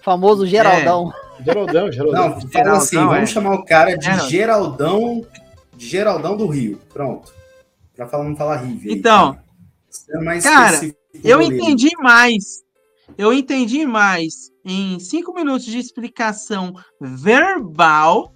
[0.02, 1.14] famoso Geraldão.
[1.40, 1.44] É.
[1.44, 2.40] Geraldão, Geraldão.
[2.64, 3.26] Não, assim, vamos é.
[3.26, 4.30] chamar o cara de Geraldão.
[4.30, 5.26] Geraldão,
[5.78, 6.80] Geraldão do Rio.
[6.94, 7.34] Pronto.
[7.96, 8.92] Pra falar, não falar Rive.
[8.92, 9.38] Então,
[10.10, 10.82] é cara,
[11.24, 12.64] eu entendi mais.
[13.18, 18.34] Eu entendi mais em cinco minutos de explicação verbal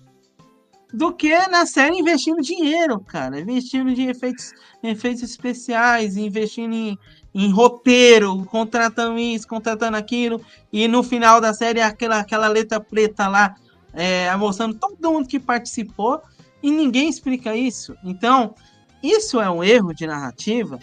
[0.94, 3.40] do que na série investindo dinheiro, cara.
[3.40, 6.98] Investindo de efeitos, efeitos especiais, investindo em,
[7.34, 13.28] em roteiro, contratando isso, contratando aquilo, e no final da série aquela, aquela letra preta
[13.28, 13.56] lá,
[13.94, 16.22] é, mostrando todo mundo que participou,
[16.62, 17.96] e ninguém explica isso.
[18.04, 18.54] Então,
[19.02, 20.80] isso é um erro de narrativa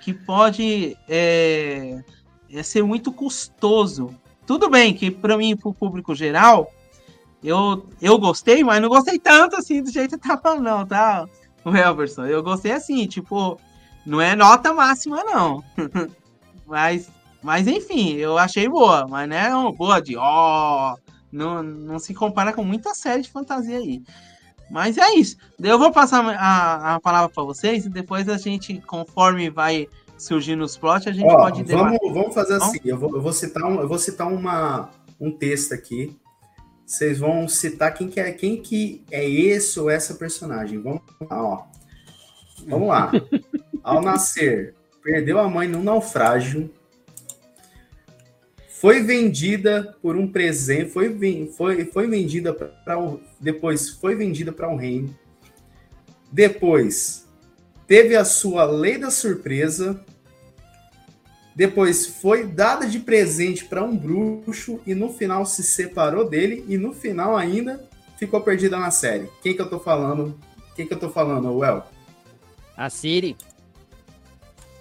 [0.00, 2.02] que pode é,
[2.50, 4.14] é ser muito custoso.
[4.46, 6.72] Tudo bem que para mim, para o público geral,
[7.42, 11.28] eu, eu gostei, mas não gostei tanto assim do jeito que tá falando, não, tá?
[11.64, 12.24] O Elverson.
[12.24, 13.60] Eu gostei assim, tipo,
[14.08, 15.62] não é nota máxima, não.
[16.66, 17.10] mas,
[17.42, 20.94] mas enfim, eu achei boa, mas não é uma boa de ó.
[20.94, 20.98] Oh,
[21.30, 24.02] não, não se compara com muita série de fantasia aí.
[24.70, 25.36] Mas é isso.
[25.58, 29.86] Eu vou passar a, a palavra para vocês e depois a gente, conforme vai
[30.16, 32.80] surgindo os plots, a gente Ó, pode vamos, vamos fazer assim.
[32.84, 34.90] Eu vou, eu vou citar, um, eu vou citar uma,
[35.20, 36.18] um texto aqui
[36.88, 40.80] vocês vão citar quem que é, quem que é esse ou essa personagem.
[40.80, 41.64] Vamos lá, ó.
[42.66, 43.12] Vamos lá.
[43.88, 46.70] Ao nascer, perdeu a mãe num naufrágio.
[48.68, 54.68] Foi vendida por um presente, foi, foi, foi vendida para um, depois foi vendida para
[54.68, 55.16] um reino.
[56.30, 57.26] Depois
[57.86, 60.04] teve a sua lei da surpresa,
[61.56, 66.76] depois foi dada de presente para um bruxo e no final se separou dele e
[66.76, 69.28] no final ainda ficou perdida na série.
[69.42, 70.38] Quem que eu tô falando?
[70.76, 71.82] Quem que eu tô falando, Well?
[72.76, 73.36] A Siri.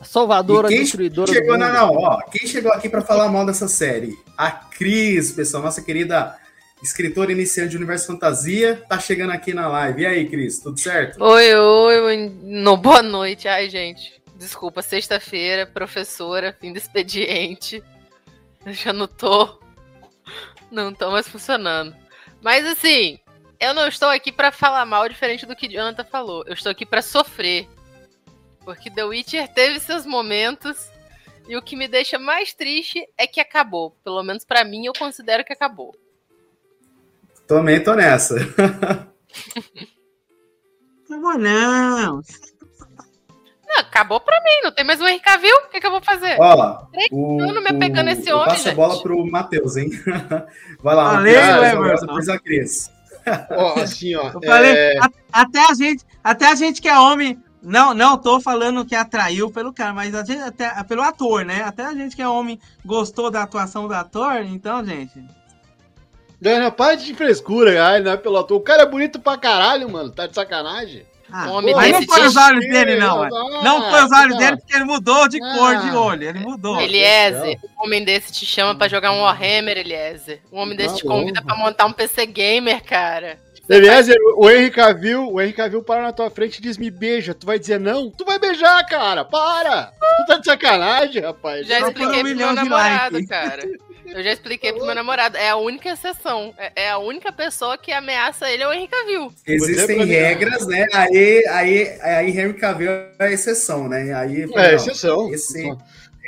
[0.01, 4.17] Salvadora, quem destruidora chegou, Não, não, ó, quem chegou aqui para falar mal dessa série?
[4.37, 6.35] A Cris, pessoal, nossa querida
[6.81, 10.03] escritora iniciante de Universo Fantasia, tá chegando aqui na live.
[10.03, 11.23] E aí, Cris, tudo certo?
[11.23, 13.47] Oi, oi, no, boa noite.
[13.47, 17.83] Ai, gente, Desculpa, sexta-feira, professora, fim do expediente.
[18.63, 19.59] Eu já não tô.
[20.69, 21.95] Não tô mais funcionando.
[22.41, 23.19] Mas assim,
[23.59, 26.43] eu não estou aqui para falar mal, diferente do que Jonathan falou.
[26.45, 27.67] Eu estou aqui para sofrer.
[28.67, 30.91] Porque The Witcher teve seus momentos.
[31.47, 33.95] E o que me deixa mais triste é que acabou.
[34.03, 35.95] Pelo menos para mim, eu considero que acabou.
[37.47, 38.35] Também tô nessa.
[41.09, 42.21] Não, não.
[43.69, 46.01] Ah, acabou pra mim, não tem mais o Henry Cavill, o que, que eu vou
[46.01, 46.35] fazer?
[46.37, 49.89] Ó, Três o, anos me pegando esse homem, passo a bola pro Matheus, hein?
[50.83, 52.91] Vai lá, Valeu, Matheus, depois a Cris.
[53.51, 54.31] Ó, assim, ó.
[54.33, 58.17] Eu falei, é, a- até a gente, até a gente que é homem, não, não
[58.17, 61.63] tô falando que atraiu pelo cara, mas a gente, até, pelo ator, né?
[61.63, 65.23] Até a gente que é homem gostou da atuação do ator, então, gente.
[66.39, 68.57] Dana, para de frescura, ai, não é pelo ator.
[68.57, 70.11] O cara é bonito pra caralho, mano.
[70.11, 71.03] Tá de sacanagem.
[71.29, 73.19] Ah, homem mas não foi os olhos dele, não.
[73.19, 73.29] ué.
[73.61, 75.99] Não foi os olhos dele porque ele mudou de cor de Ah.
[75.99, 76.23] olho.
[76.29, 76.79] Ele mudou.
[76.79, 80.41] Eliezer, um homem desse te chama pra jogar um Warhammer, Eliezer.
[80.53, 81.47] Um homem desse Tá te convida bom.
[81.47, 83.37] pra montar um PC gamer, cara.
[83.69, 87.33] Eliezer, o Henry Cavill, o Henry Cavill para na tua frente e diz me beija.
[87.33, 88.09] Tu vai dizer não?
[88.09, 89.25] Tu vai beijar, cara.
[89.25, 89.91] Para.
[90.17, 91.67] Tu tá de sacanagem, rapaz.
[91.67, 93.63] Já Só expliquei pro meu namorado, cara.
[94.05, 95.35] Eu já expliquei pro meu namorado.
[95.35, 96.53] É a única exceção.
[96.57, 99.33] É, é a única pessoa que ameaça ele é o Henry Cavill.
[99.45, 100.85] Existem regras, né?
[100.93, 104.13] Aí, aí, aí Henry Cavill é a exceção, né?
[104.13, 105.33] Aí, É, não, exceção.
[105.33, 105.75] Esse,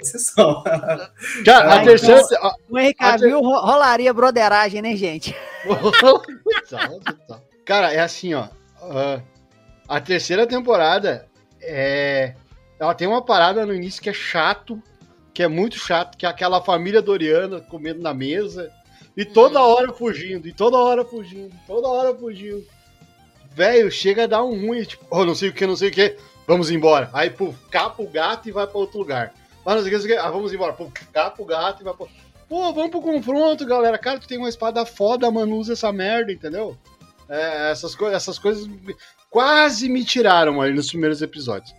[0.02, 0.64] exceção.
[1.46, 2.22] Cara, a Ah, terceira.
[2.70, 5.36] O Henry Cavill ro- rolaria broderagem, né, gente?
[7.66, 8.48] Cara, é assim, ó.
[9.88, 11.28] a terceira temporada
[11.62, 12.34] é.
[12.80, 14.82] Ela tem uma parada no início que é chato,
[15.34, 18.72] que é muito chato, que é aquela família Doriana comendo na mesa.
[19.18, 22.64] E toda hora fugindo, e toda hora fugindo, toda hora fugindo.
[23.52, 25.92] Velho, chega a dar um ruim, tipo, oh, não sei o que, não sei o
[25.92, 26.16] que,
[26.48, 27.10] vamos embora.
[27.12, 29.34] Aí, pô, capa o gato e vai pra outro lugar.
[29.66, 30.74] Ah, não sei o que, não sei o que, ah, vamos embora.
[30.74, 31.94] Pô, capa o gato e vai.
[31.94, 33.98] Pô, vamos pro confronto, galera.
[33.98, 36.76] Cara, tu tem uma espada foda, mano, usa essa merda, entendeu?
[37.30, 38.96] É, essas, coi essas coisas me-
[39.30, 41.76] quase me tiraram ali nos primeiros episódios.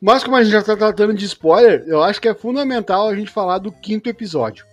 [0.00, 3.14] Mas como a gente já tá tratando de spoiler, eu acho que é fundamental a
[3.14, 4.66] gente falar do quinto episódio.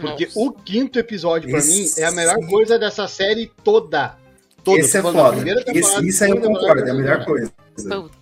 [0.00, 0.38] Porque Nossa.
[0.40, 4.16] o quinto episódio, pra mim, é a melhor coisa dessa série toda.
[4.64, 4.78] Toda.
[4.80, 5.32] Esse é foda.
[5.32, 7.52] primeira temporada, Esse, isso aí eu concordo, é a melhor coisa.
[7.76, 8.15] Puta.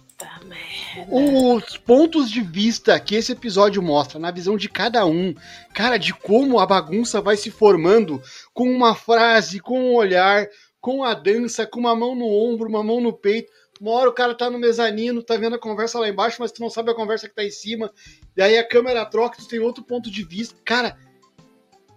[1.11, 5.35] Os pontos de vista que esse episódio mostra, na visão de cada um,
[5.73, 8.23] cara, de como a bagunça vai se formando
[8.53, 10.47] com uma frase, com um olhar,
[10.81, 13.51] com a dança, com uma mão no ombro, uma mão no peito.
[13.81, 16.61] Uma hora o cara tá no mezanino, tá vendo a conversa lá embaixo, mas tu
[16.61, 17.91] não sabe a conversa que tá em cima.
[18.37, 20.55] E aí a câmera troca, tu tem outro ponto de vista.
[20.65, 20.97] Cara,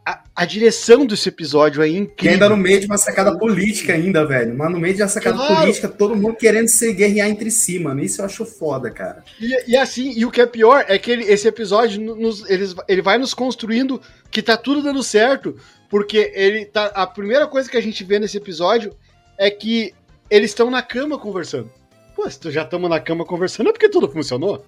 [0.10, 2.34] a, a direção desse episódio é E incrível.
[2.34, 4.56] ainda no meio de uma sacada política ainda, velho.
[4.58, 5.56] Mas no meio de uma sacada Claro.
[5.62, 8.02] política, todo mundo querendo se guerrear entre si, mano.
[8.02, 9.24] Isso eu acho foda, cara.
[9.40, 12.74] E, e assim, e o que é pior é que ele- esse episódio nos, eles,
[12.88, 14.02] ele vai nos construindo
[14.32, 15.56] que tá tudo dando certo,
[15.90, 16.86] porque ele tá.
[16.96, 18.94] A primeira coisa que a gente vê nesse episódio
[19.38, 19.94] é que
[20.30, 21.70] eles estão na cama conversando.
[22.16, 24.66] Pô, se tu já estamos na cama conversando, é porque tudo funcionou.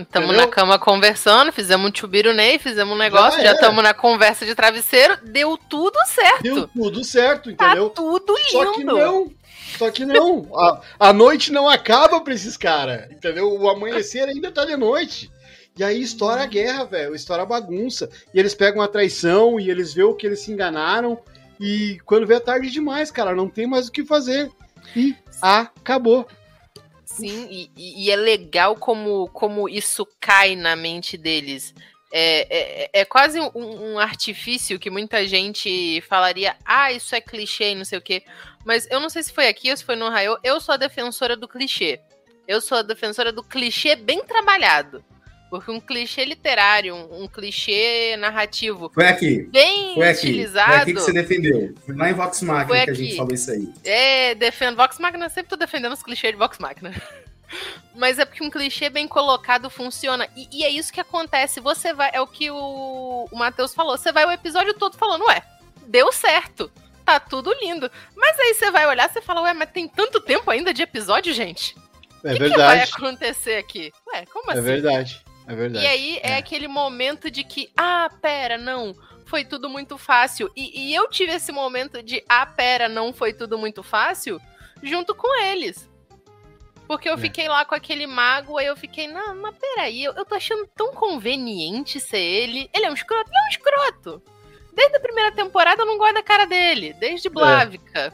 [0.00, 4.54] Estamos na cama conversando, fizemos um chubirunei, fizemos um negócio, Já estamos na conversa de
[4.54, 6.42] travesseiro, deu tudo certo.
[6.42, 7.90] Deu tudo certo, tá entendeu?
[7.90, 8.96] tudo Só que lindo.
[8.96, 9.32] não.
[9.78, 10.48] Só que não.
[10.54, 13.52] A, a noite não acaba pra esses caras, entendeu?
[13.52, 15.30] O amanhecer ainda tá de noite.
[15.76, 17.14] E aí estoura a guerra, velho.
[17.14, 18.10] Estoura a bagunça.
[18.34, 21.18] E eles pegam a traição e eles vê o que eles se enganaram.
[21.58, 23.34] E quando vê é tarde demais, cara.
[23.34, 24.50] Não tem mais o que fazer.
[24.94, 26.26] E acabou.
[27.16, 31.74] Sim, e, e- é legal como, como isso cai na mente deles.
[32.10, 32.46] É,
[32.94, 37.74] é, é quase um, um artifício que muita gente falaria, ah, isso é clichê e
[37.74, 38.22] não sei o quê.
[38.64, 40.78] Mas eu não sei se foi aqui ou se foi no Raio, eu sou a
[40.78, 42.00] defensora do clichê.
[42.48, 45.04] Eu sou a defensora do clichê bem trabalhado.
[45.52, 49.42] Porque um clichê literário, um, um clichê narrativo Foi aqui.
[49.52, 50.20] bem Foi aqui.
[50.22, 50.72] Foi utilizado.
[50.76, 51.74] aqui que você defendeu.
[51.84, 53.68] Foi lá em Vox Machina Foi que a gente falou isso aí.
[53.84, 56.90] É, defendo Vox Machina, sempre tô defendendo os clichês de Vox Machina.
[57.94, 60.26] Mas é porque um clichê bem colocado funciona.
[60.34, 61.60] E, e é isso que acontece.
[61.60, 62.08] Você vai.
[62.14, 63.98] É o que o, o Matheus falou.
[63.98, 65.42] Você vai o episódio todo falando, ué,
[65.86, 66.72] deu certo.
[67.04, 67.90] Tá tudo lindo.
[68.16, 71.34] Mas aí você vai olhar e fala, ué, mas tem tanto tempo ainda de episódio,
[71.34, 71.76] gente?
[72.24, 72.92] É O que, que vai verdade.
[72.96, 73.92] acontecer aqui?
[74.14, 74.62] Ué, como É assim?
[74.62, 75.22] verdade.
[75.52, 75.84] É verdade.
[75.84, 76.36] E aí é, É.
[76.38, 78.94] aquele momento de que, ah, pera, não,
[79.26, 80.50] foi tudo muito fácil.
[80.56, 84.40] E, e eu tive esse momento de, ah, pera, não foi tudo muito fácil,
[84.82, 85.88] junto com eles.
[86.86, 87.18] Porque eu É.
[87.18, 90.66] fiquei lá com aquele mago, aí eu fiquei, não, mas peraí, eu, eu tô achando
[90.76, 92.68] tão conveniente ser ele.
[92.74, 93.30] Ele é um escroto?
[93.30, 94.22] Ele é um escroto.
[94.74, 98.12] Desde a primeira temporada eu não gosto da cara dele, desde Blávica.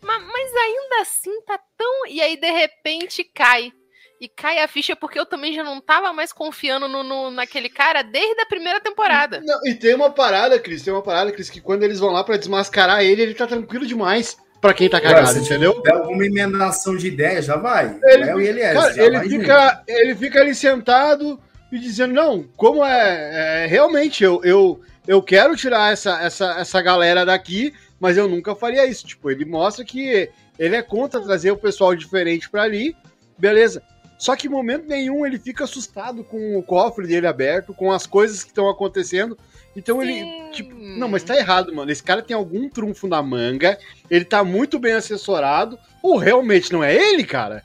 [0.00, 2.06] Ma- mas ainda assim tá tão.
[2.06, 3.72] E aí, de repente, cai.
[4.20, 7.68] E cai a ficha porque eu também já não tava mais confiando no, no- naquele
[7.68, 9.40] cara desde a primeira temporada.
[9.44, 12.24] Não, e tem uma parada, Cris, tem uma parada, Cris, que quando eles vão lá
[12.24, 15.74] pra desmascarar ele, ele tá tranquilo demais pra quem tá cagado, se entendeu?
[15.74, 17.96] tiver alguma emendação de ideia, já vai.
[18.02, 18.74] Ele- Léo e ele é.
[18.74, 21.40] Cara, já ele vai fica, ele fica ali sentado
[21.70, 26.82] e dizendo, não, como é, é, realmente, eu, eu, eu quero tirar essa, essa, essa
[26.82, 29.06] galera daqui, mas eu nunca faria isso.
[29.06, 32.96] Tipo, ele mostra que ele é contra trazer o pessoal diferente pra ali,
[33.38, 33.80] beleza.
[34.18, 38.04] Só que em momento nenhum ele fica assustado com o cofre dele aberto, com as
[38.04, 39.38] coisas que estão acontecendo.
[39.76, 40.08] Então Sim.
[40.08, 41.90] ele, tipo, não, mas tá errado, mano.
[41.90, 43.78] Esse cara tem algum trunfo na manga,
[44.10, 47.62] ele tá muito bem assessorado, ou realmente não é ele, cara?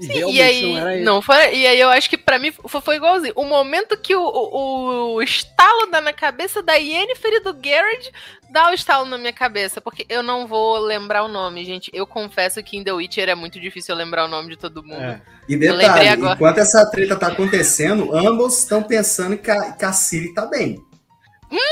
[0.00, 2.96] Sim, realmente e aí, não, foi, e aí eu acho que pra mim foi, foi
[2.96, 3.32] igualzinho.
[3.36, 8.12] O momento que o, o, o estalo dá na cabeça da Yennefer e do Garrett
[8.50, 11.90] dá o estalo na minha cabeça, porque eu não vou lembrar o nome, gente.
[11.92, 14.82] Eu confesso que em The Witcher é muito difícil eu lembrar o nome de todo
[14.82, 15.02] mundo.
[15.02, 15.20] É.
[15.48, 16.34] E detalhe, agora.
[16.34, 20.84] enquanto essa treta tá acontecendo, ambos estão pensando que a, que a Siri tá bem.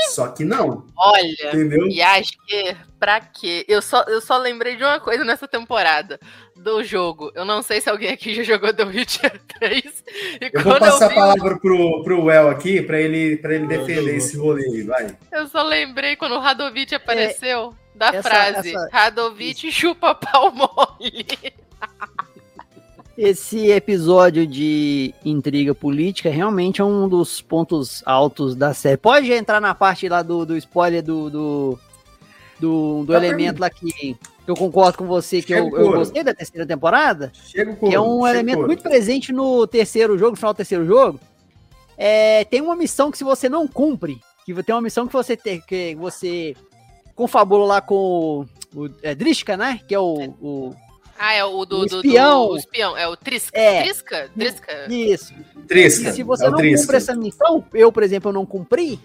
[0.09, 1.87] Só que não, Olha, entendeu?
[1.87, 3.65] e acho que pra quê?
[3.67, 6.19] Eu só, eu só lembrei de uma coisa nessa temporada
[6.55, 7.31] do jogo.
[7.35, 9.83] Eu não sei se alguém aqui já jogou The Witcher 3.
[10.41, 13.53] E Eu vou passar eu a vi, palavra pro, pro Well aqui, pra ele, pra
[13.55, 15.15] ele defender esse rolê aí, vai.
[15.31, 21.25] eu só lembrei quando o Radovic apareceu da essa- frase: essa- Radovic chupa pau mole.
[23.17, 28.97] Esse episódio de intriga política realmente é um dos pontos altos da série.
[28.97, 31.79] Pode entrar na parte lá do, do spoiler do, do,
[32.59, 36.33] do, do Tá elemento lá que eu concordo com você que eu, eu gostei da
[36.33, 37.31] terceira temporada.
[37.33, 38.67] Chega o que é um elemento couro.
[38.67, 41.17] muito presente no terceiro jogo, no final do terceiro jogo.
[41.97, 45.37] É, tem uma missão que se você não cumpre, que tem uma missão que você
[45.37, 46.53] tem, que você
[47.15, 48.45] confabula lá com o,
[48.75, 49.79] o é, Drishka, né?
[49.87, 50.75] Que é o, o
[51.17, 52.47] Ah, é o do, O do, espião.
[52.47, 52.97] do o espião.
[52.97, 53.57] É o Trisca.
[53.59, 53.83] É.
[53.83, 54.29] Trisca?
[54.37, 54.85] Trisca.
[54.89, 55.33] isso.
[55.67, 56.81] Trisca, E se você é não Trisca.
[56.81, 58.99] cumpre essa missão, eu, por exemplo, eu não cumpri,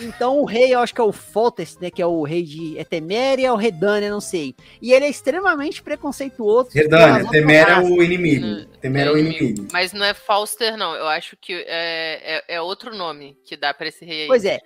[0.00, 1.90] então o rei, eu acho que é o Foltest, né?
[1.90, 4.54] Que é o rei de é Teméria ou Redânia, não sei.
[4.80, 6.70] E ele é extremamente preconceituoso.
[6.72, 7.90] Redânia, outras Temer é raças.
[7.90, 8.46] o inimigo.
[8.46, 9.68] Hum, Temer é o inimigo.
[9.70, 10.94] Mas não é Falster, não.
[10.94, 14.26] Eu acho que é, é, é outro nome que dá pra esse rei aí.
[14.26, 14.58] Pois é.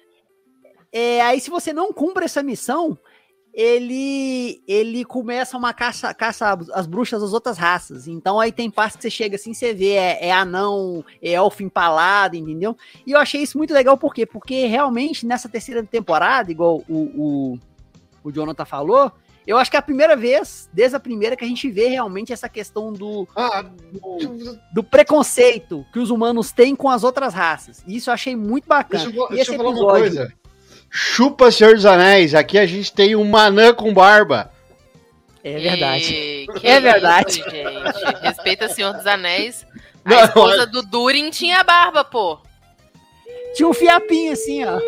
[0.93, 2.97] É, Aí, se você não cumpre essa missão,
[3.59, 8.07] ele ele começa uma caça, caça às bruxas das outras raças.
[8.07, 11.63] Então aí tem partes que você chega assim, você vê, é, é anão, é elfo
[11.63, 12.77] empalado, entendeu?
[13.07, 14.27] E eu achei isso muito legal, por quê?
[14.27, 17.59] Porque realmente nessa terceira temporada, igual o, o,
[18.25, 19.11] o Jonathan falou,
[19.47, 22.33] eu acho que é a primeira vez, desde a primeira, que a gente vê realmente
[22.35, 23.65] essa questão do, Ah,
[24.75, 27.83] do preconceito que os humanos têm com as outras raças.
[27.87, 29.05] E isso eu achei muito bacana.
[29.05, 30.33] deixa eu, E deixa eu esse falar uma episódio- coisa.
[30.99, 32.35] Chupa, Senhor dos Anéis.
[32.35, 34.51] Aqui a gente tem um Manã com barba.
[35.45, 36.15] É verdade.
[36.15, 37.41] E- É verdade.
[37.41, 38.21] isso, gente.
[38.23, 39.67] Respeita Senhor dos Anéis.
[40.05, 42.39] A Não, esposa do Durin tinha barba, pô.
[43.55, 44.79] Tinha um fiapinho assim, ó.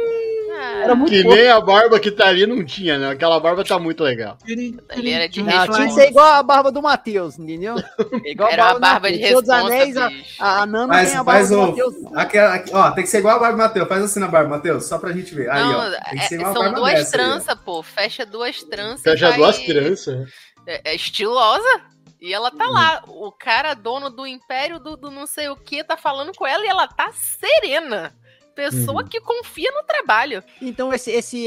[0.78, 3.10] Ah, Era muito Que nem a barba que tá ali não tinha, né?
[3.10, 4.36] Aquela barba tá muito legal.
[4.46, 7.76] ele era de Não, tinha que ser igual a barba do Matheus, entendeu?
[8.24, 9.48] Igual Era uma do barba de Matheus.
[9.48, 10.10] Anéis, a,
[10.40, 11.94] a Nana Faz- tem a barba faz do Matheus.
[12.14, 13.88] Aquela, aqui- ó, tem que ser igual a barba do Matheus.
[13.88, 15.50] Faz assim na barba, Matheus, só pra gente ver.
[15.50, 15.90] Aí, Não, ó.
[15.90, 17.82] Tem que é- são barba duas tranças, pô.
[17.82, 19.02] Fecha duas tranças.
[19.02, 20.28] Fecha vai- duas crianças.
[20.66, 21.80] É, é estilosa.
[22.20, 22.58] E ela Uhum.
[22.58, 23.02] tá lá.
[23.06, 26.64] O cara, dono do império do, do não sei o que, tá falando com ela
[26.64, 28.12] e ela tá serena.
[28.58, 29.08] Pessoa Uhum.
[29.08, 30.42] que confia no trabalho.
[30.60, 31.46] Então, esse, esse,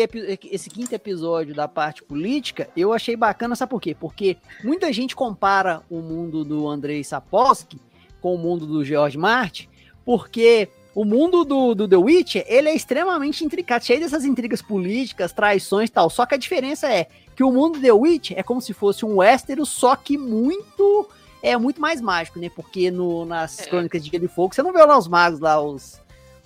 [0.49, 3.93] esse quinto episódio da parte política, eu achei bacana, sabe por quê?
[3.93, 7.77] Porque muita gente compara o mundo do Andrei Sapolsky
[8.21, 9.67] com o mundo do George Martin,
[10.05, 15.33] porque o mundo do, do The Witcher, ele é extremamente intricado, cheio dessas intrigas políticas,
[15.33, 16.09] traições e tal.
[16.09, 19.05] Só que a diferença é que o mundo do The Witcher é como se fosse
[19.05, 21.09] um Westeros, só que muito...
[21.43, 22.51] É muito mais mágico, né?
[22.55, 23.65] Porque no, nas É.
[23.65, 25.99] crônicas de Gelo e Fogo, você não vê lá os magos lá, os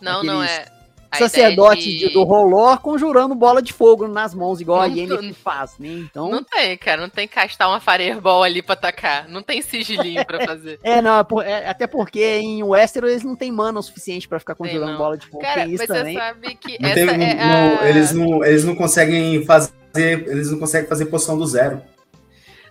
[0.05, 0.65] Não, não é.
[1.11, 5.29] a sacerdote de- do Rolor conjurando bola de fogo nas mãos, igual a Não Yennefer
[5.29, 5.87] tô- faz, né?
[5.87, 6.29] Então.
[6.29, 6.99] Não tem, cara.
[7.01, 9.27] Não tem castar uma fireball ali pra atacar.
[9.29, 10.77] Não tem sigilinho pra fazer.
[10.83, 14.27] É, não, é por- é- até porque em Westeros eles não têm mana o suficiente
[14.27, 14.97] pra ficar conjurando não.
[14.97, 15.41] bola de fogo.
[15.41, 16.17] Cara, tem isso mas você também.
[16.17, 17.89] sabe que Não essa tem- é não- a...
[17.89, 19.73] eles, não, eles não conseguem fazer.
[19.95, 21.81] Eles não conseguem fazer poção do zero.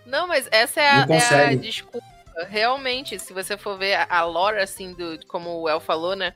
[0.05, 2.05] Não, mas essa é a, Não é a desculpa.
[2.51, 6.35] Realmente, se você for ver a, a lore, assim, do, como o El falou, né?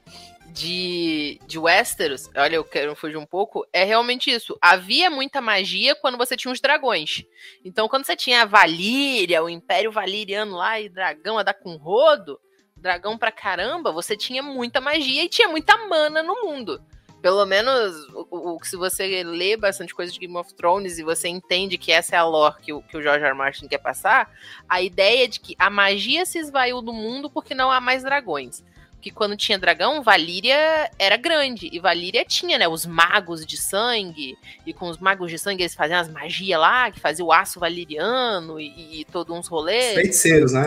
[0.58, 4.58] De, de Westeros, olha, eu quero fugir um pouco, é realmente isso.
[4.60, 7.22] Havia muita magia quando você tinha os dragões.
[7.64, 11.76] Então, quando você tinha a Valíria, o Império Valiriano lá, e dragão a dar com
[11.76, 12.40] rodo,
[12.76, 16.82] dragão pra caramba, você tinha muita magia e tinha muita mana no mundo.
[17.22, 21.28] Pelo menos, o, o- se você lê bastante coisa de Game of Thrones e você
[21.28, 23.28] entende que essa é a lore que o, que o George R.
[23.30, 23.34] R.
[23.36, 24.28] Martin quer passar,
[24.68, 28.64] a ideia de que a magia se esvaiu do mundo porque não há mais dragões.
[28.98, 31.70] Porque quando tinha dragão, Valíria era grande.
[31.72, 34.36] E Valíria tinha, né, os magos de sangue.
[34.66, 37.60] E com os magos de sangue eles faziam as magias lá, que fazia o aço
[37.60, 39.94] valiriano e, e todos uns Os rolês.
[39.94, 40.64] feiticeiros, né?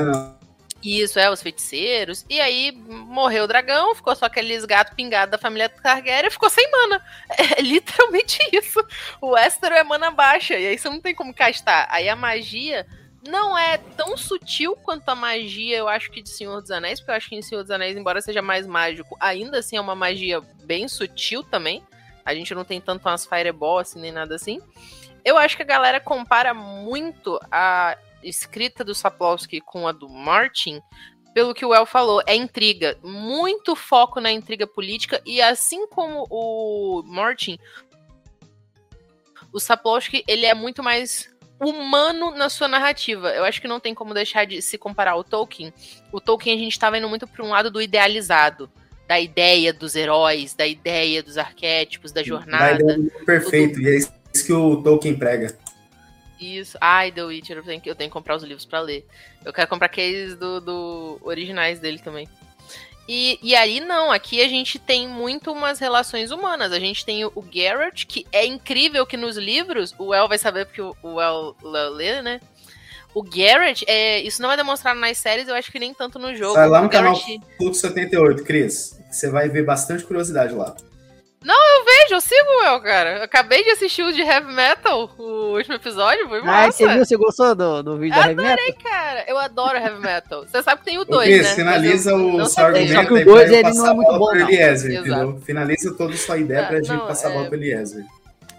[0.82, 2.26] Isso, é, os feiticeiros.
[2.30, 6.50] E aí morreu o dragão, ficou só aqueles gatos pingados da família Targaryen e ficou
[6.50, 7.04] sem mana.
[7.58, 8.80] É literalmente isso.
[9.20, 11.86] O Westeros é mana baixa, e aí você não tem como castar.
[11.92, 12.88] Aí a magia
[13.28, 17.12] não é tão sutil quanto a magia, eu acho que de Senhor dos Anéis, porque
[17.12, 19.96] eu acho que em Senhor dos Anéis, embora seja mais mágico, ainda assim é uma
[19.96, 21.84] magia bem sutil também.
[22.26, 24.60] A gente não tem tanto umas fireball assim, nem nada assim.
[25.24, 30.82] Eu acho que a galera compara muito a escrita do Sapolsky com a do Martin,
[31.34, 32.98] pelo que o El falou, é intriga.
[33.04, 37.58] Muito foco na intriga política, e assim como o Martin,
[39.54, 41.31] o Sapolsky, ele é muito mais
[41.62, 43.30] humano na sua narrativa.
[43.30, 45.72] Eu acho que não tem como deixar de se comparar ao Tolkien.
[46.12, 48.70] O Tolkien a gente estava indo muito para um lado do idealizado,
[49.08, 52.84] da ideia dos heróis, da ideia dos arquétipos, da jornada.
[52.84, 53.84] Da ideia perfeito, tudo.
[53.84, 54.12] e é isso
[54.46, 55.56] que o Tolkien prega.
[56.40, 56.76] Isso.
[56.82, 59.06] Ai, The Witcher, eu tenho que, eu tenho que comprar os livros para ler.
[59.46, 62.28] Eu quero comprar aqueles do, do originais dele também.
[63.14, 66.72] E, e aí, não, aqui a gente tem muito umas relações humanas.
[66.72, 70.38] A gente tem o, o Garrett, que é incrível que nos livros, o El vai
[70.38, 71.54] saber porque o, o El
[71.92, 72.40] lê, né?
[73.14, 76.34] O Garrett, é, isso não é demonstrado nas séries, eu acho que nem tanto no
[76.34, 76.54] jogo.
[76.54, 77.14] Vai lá no canal
[77.58, 78.98] Fluxo 78, Cris.
[79.12, 80.74] Você vai ver bastante curiosidade lá.
[81.44, 83.18] Não, eu vejo, eu sigo o El, cara.
[83.18, 86.68] Eu acabei de assistir o de Heavy Metal, o último episódio, foi massa.
[86.68, 87.06] Ah, você viu?
[87.06, 88.84] Você gostou do, do vídeo Adorei, da Heavy Metal?
[88.84, 89.26] cara.
[89.28, 90.46] Eu adoro Heavy Metal.
[90.46, 91.56] Você sabe que tem o 2, né?
[91.56, 94.50] Finaliza o seu argumento Só que o 2 ele não é muito bom, não.
[94.50, 95.42] Eliezer, entendeu?
[95.44, 97.50] Finaliza toda a sua ideia ah, pra gente passar a bola é...
[97.50, 98.06] pro Eliezer.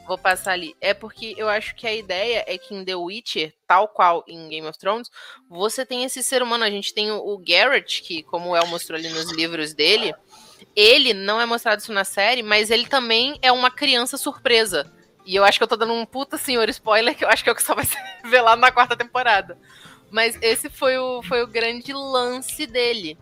[0.08, 0.74] Vou passar ali.
[0.80, 4.48] É porque eu acho que a ideia é que em The Witcher, tal qual em
[4.48, 5.08] Game of Thrones,
[5.48, 6.64] você tem esse ser humano.
[6.64, 10.12] A gente tem o Garrett, que, como o El mostrou ali nos livros dele
[10.74, 14.90] ele não é mostrado isso na série, mas ele também é uma criança surpresa.
[15.24, 17.48] E eu acho que eu tô dando um puta senhor spoiler, que eu acho que
[17.48, 19.56] é o que só vai ser revelado na quarta temporada.
[20.10, 23.16] Mas esse foi o, foi o grande lance dele.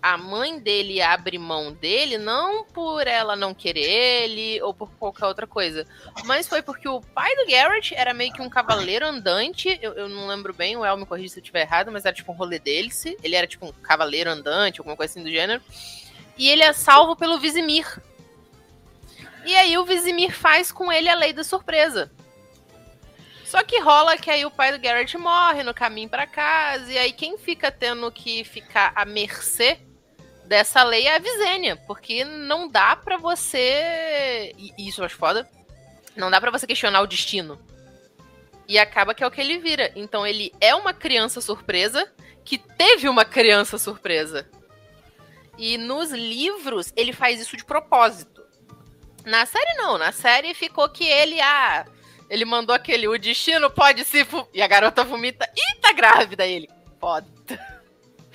[0.00, 5.26] A mãe dele abre mão dele não por ela não querer ele ou por qualquer
[5.26, 5.84] outra coisa,
[6.24, 9.76] mas foi porque o pai do Garrett era meio que um cavaleiro andante.
[9.82, 12.14] Eu, eu não lembro bem, o El me corrija se eu estiver errado, mas era
[12.14, 12.90] tipo um rolê dele.
[13.20, 15.60] Ele era tipo um cavaleiro andante, alguma coisa assim do gênero
[16.36, 18.00] e ele é salvo pelo Vizimir.
[19.44, 22.10] E aí o Vizimir faz com ele a lei da surpresa.
[23.44, 26.98] Só que rola que aí o pai do Garrett morre no caminho para casa, e
[26.98, 29.78] aí quem fica tendo que ficar à mercê
[30.46, 34.52] dessa lei é a Visênia, porque não dá para você.
[34.58, 35.48] E isso eu acho foda.
[36.16, 37.58] Não dá para você questionar o destino.
[38.68, 39.92] E acaba que é o que ele vira.
[39.94, 42.10] Então ele é uma criança surpresa
[42.44, 44.48] que teve uma criança surpresa.
[45.58, 48.42] E nos livros ele faz isso de propósito.
[49.24, 51.84] Na série não, na série ficou que ele, ah,
[52.30, 54.26] ele mandou aquele, o destino pode se.
[54.52, 56.68] E a garota vomita, ih, tá grávida ele.
[57.00, 57.26] Pode.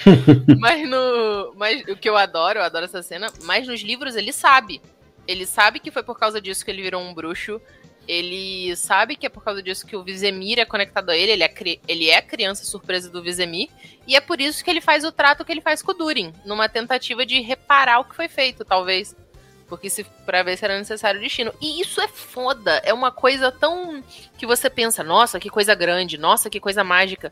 [0.60, 1.54] mas no.
[1.56, 4.82] Mas o que eu adoro, eu adoro essa cena, mas nos livros ele sabe.
[5.28, 7.62] Ele sabe que foi por causa disso que ele virou um bruxo.
[8.08, 11.44] Ele sabe que é por causa disso que o Vizemir é conectado a ele, ele
[11.44, 11.54] é,
[11.88, 13.70] ele é a criança surpresa do Vizemir,
[14.08, 16.34] e é por isso que ele faz o trato que ele faz com o Durin,
[16.44, 19.16] numa tentativa de reparar o que foi feito, talvez.
[19.68, 21.54] Porque se para ver se era necessário o destino.
[21.62, 22.82] E isso é foda.
[22.84, 24.04] É uma coisa tão.
[24.38, 27.32] que você pensa, nossa, que coisa grande, nossa, que coisa mágica.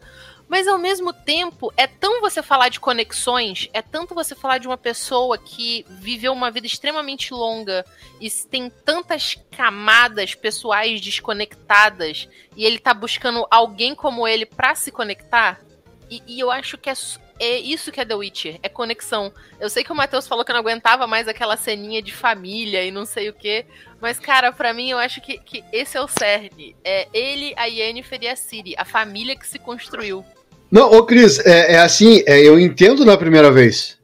[0.50, 4.68] Mas ao mesmo tempo, é tão você falar de conexões, é tanto você falar de
[4.68, 7.86] uma pessoa que viveu uma vida extremamente longa
[8.20, 12.28] e tem tantas camadas pessoais desconectadas
[12.58, 15.62] e ele tá buscando alguém como ele para se conectar.
[16.10, 16.94] E, e, eu acho que é,
[17.40, 19.32] é isso que é The Witcher, é conexão.
[19.60, 22.90] Eu sei que o Matheus falou que não aguentava mais aquela ceninha de família e
[22.90, 23.68] não sei o que,
[24.02, 26.76] mas, cara, para mim eu acho que, que esse é o cerne.
[26.84, 30.26] É ele, a Yennefer e a Ciri, a família que se construiu.
[30.72, 33.98] Não, ô Cris, é, é assim, é, eu entendo na primeira vez.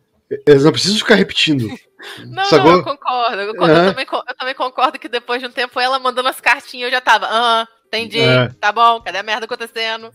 [0.45, 1.68] Eu não preciso ficar repetindo.
[2.26, 2.72] não, Sacou?
[2.72, 3.41] não, eu concordo.
[3.41, 3.74] Eu, concordo.
[3.74, 6.91] Eu, também, eu, também, concordo que depois de um tempo ela mandando as cartinhas, eu
[6.91, 8.50] já tava, ah, entendi, é.
[8.59, 10.12] tá bom, cadê a merda acontecendo?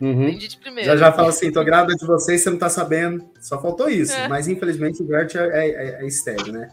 [0.00, 0.28] Uhum.
[0.28, 0.90] Entendi de primeiro.
[0.90, 3.22] Já já fala assim, tô grávida de vocês, você não tá sabendo.
[3.38, 4.14] Só faltou isso.
[4.14, 4.28] É.
[4.28, 6.70] Mas infelizmente o Gert é, é, é estéreo, né?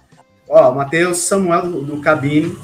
[0.48, 2.58] Ó, Matheus, Samuel do, do Cabine,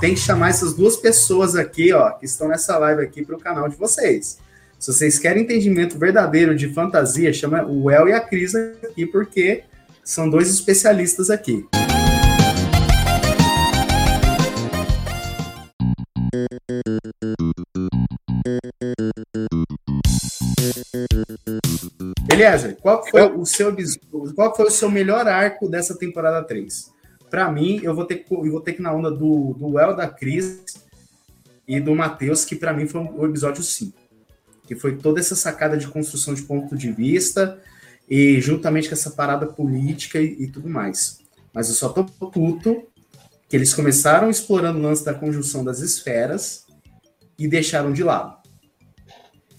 [0.00, 3.40] tem que chamar essas duas pessoas aqui, ó, que estão nessa live aqui para o
[3.40, 4.38] canal de vocês.
[4.84, 9.64] Se vocês querem entendimento verdadeiro de fantasia, chama o El e a Cris aqui, porque
[10.04, 11.66] são dois especialistas aqui.
[22.30, 23.74] Eliezer, qual foi o seu
[24.34, 26.92] qual foi o seu melhor arco dessa temporada 3?
[27.30, 29.96] Para mim, eu vou ter que eu vou ter que na onda do do El
[29.96, 30.62] da Cris
[31.66, 34.03] e do Matheus, que para mim foi o episódio 5
[34.66, 37.60] que foi toda essa sacada de construção de ponto de vista
[38.08, 41.18] e juntamente com essa parada política e, e tudo mais.
[41.52, 42.82] Mas eu só tô puto
[43.48, 46.66] que eles começaram explorando o lance da conjunção das esferas
[47.38, 48.36] e deixaram de lado.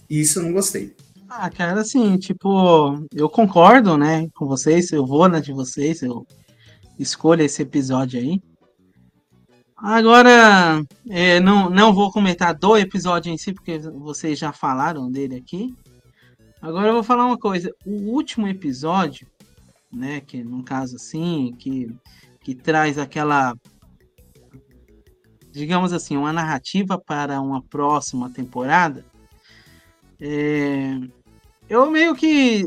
[0.08, 0.94] E isso eu não gostei.
[1.28, 6.26] Ah, cara, assim, tipo, eu concordo, né, com vocês, eu vou na de vocês, eu
[6.98, 8.40] escolho esse episódio aí.
[9.76, 15.36] Agora, é, não, não vou comentar do episódio em si, porque vocês já falaram dele
[15.36, 15.76] aqui.
[16.62, 17.70] Agora eu vou falar uma coisa.
[17.84, 19.26] O último episódio,
[19.92, 21.94] né, que no caso assim, que,
[22.40, 23.54] que traz aquela,
[25.52, 29.04] digamos assim, uma narrativa para uma próxima temporada,
[30.18, 30.98] é,
[31.68, 32.64] eu meio que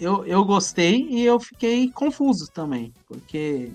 [0.00, 3.70] eu, eu gostei e eu fiquei confuso também, porque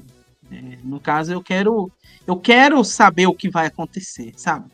[0.56, 1.92] é, no caso eu quero
[2.26, 4.72] eu quero saber o que vai acontecer, sabe?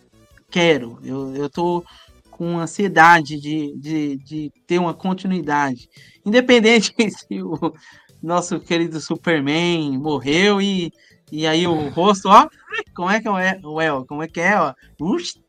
[0.50, 1.84] Quero, eu, eu tô
[2.30, 5.90] com ansiedade de, de, de ter uma continuidade,
[6.26, 7.74] independente se o
[8.22, 10.92] nosso querido Superman morreu e,
[11.32, 12.48] e aí o rosto, ó,
[12.96, 13.32] como é que é
[13.64, 15.40] o El, como é que é, ó, Ux,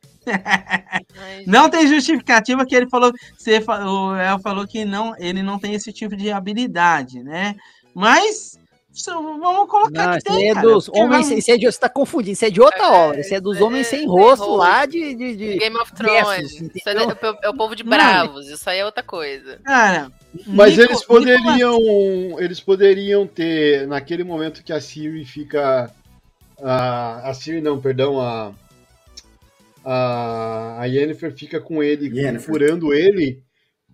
[1.47, 3.13] não tem justificativa que ele falou.
[3.37, 7.57] Você, o El falou que não, ele não tem esse tipo de habilidade, né?
[7.95, 8.59] Mas
[9.07, 11.79] vamos colocar não, que tem, é cara, dos porque homens, vamos- isso é de, você
[11.81, 14.07] tá confundindo, isso é de outra É, obra, isso é dos é, homens sem é,
[14.07, 14.57] rosto rosto.
[14.57, 16.53] lá de, de, de- Game of Thrones.
[16.53, 16.95] Isso é,
[17.43, 17.97] é o povo de Mano.
[18.03, 18.49] bravos.
[18.49, 19.59] Isso aí é outra coisa.
[19.65, 20.13] Cara,
[20.47, 21.79] Mas Nico- eles poderiam.
[22.41, 25.91] Eles poderiam ter, naquele momento que a Siri fica.
[26.63, 28.53] A, a Siri não, perdão, a.
[29.85, 32.49] A, a Yennefer fica com ele, Yennefer.
[32.51, 33.43] curando ele.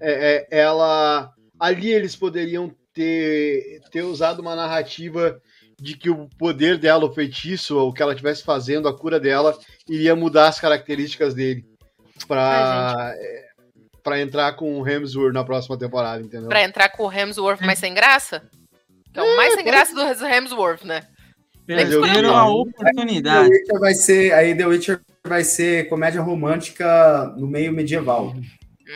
[0.01, 1.33] é, é, ela.
[1.59, 2.70] Ali eles poderiam
[3.03, 5.41] ter, ter usado uma narrativa
[5.81, 9.20] de que o poder dela, o feitiço, ou o que ela estivesse fazendo, a cura
[9.20, 9.57] dela,
[9.89, 11.65] iria mudar as características dele.
[12.27, 13.45] Pra, é,
[14.03, 16.49] pra entrar com o Hemsworth na próxima temporada, entendeu?
[16.49, 18.43] Pra entrar com o Hemsworth mais sem graça?
[19.12, 21.03] Que é o mais sem graça do Hemsworth, né?
[21.65, 22.35] perderam não.
[22.35, 23.49] a The oportunidade.
[23.51, 24.33] Witcher vai ser.
[24.33, 28.35] Aí The Witcher vai ser comédia romântica no meio medieval.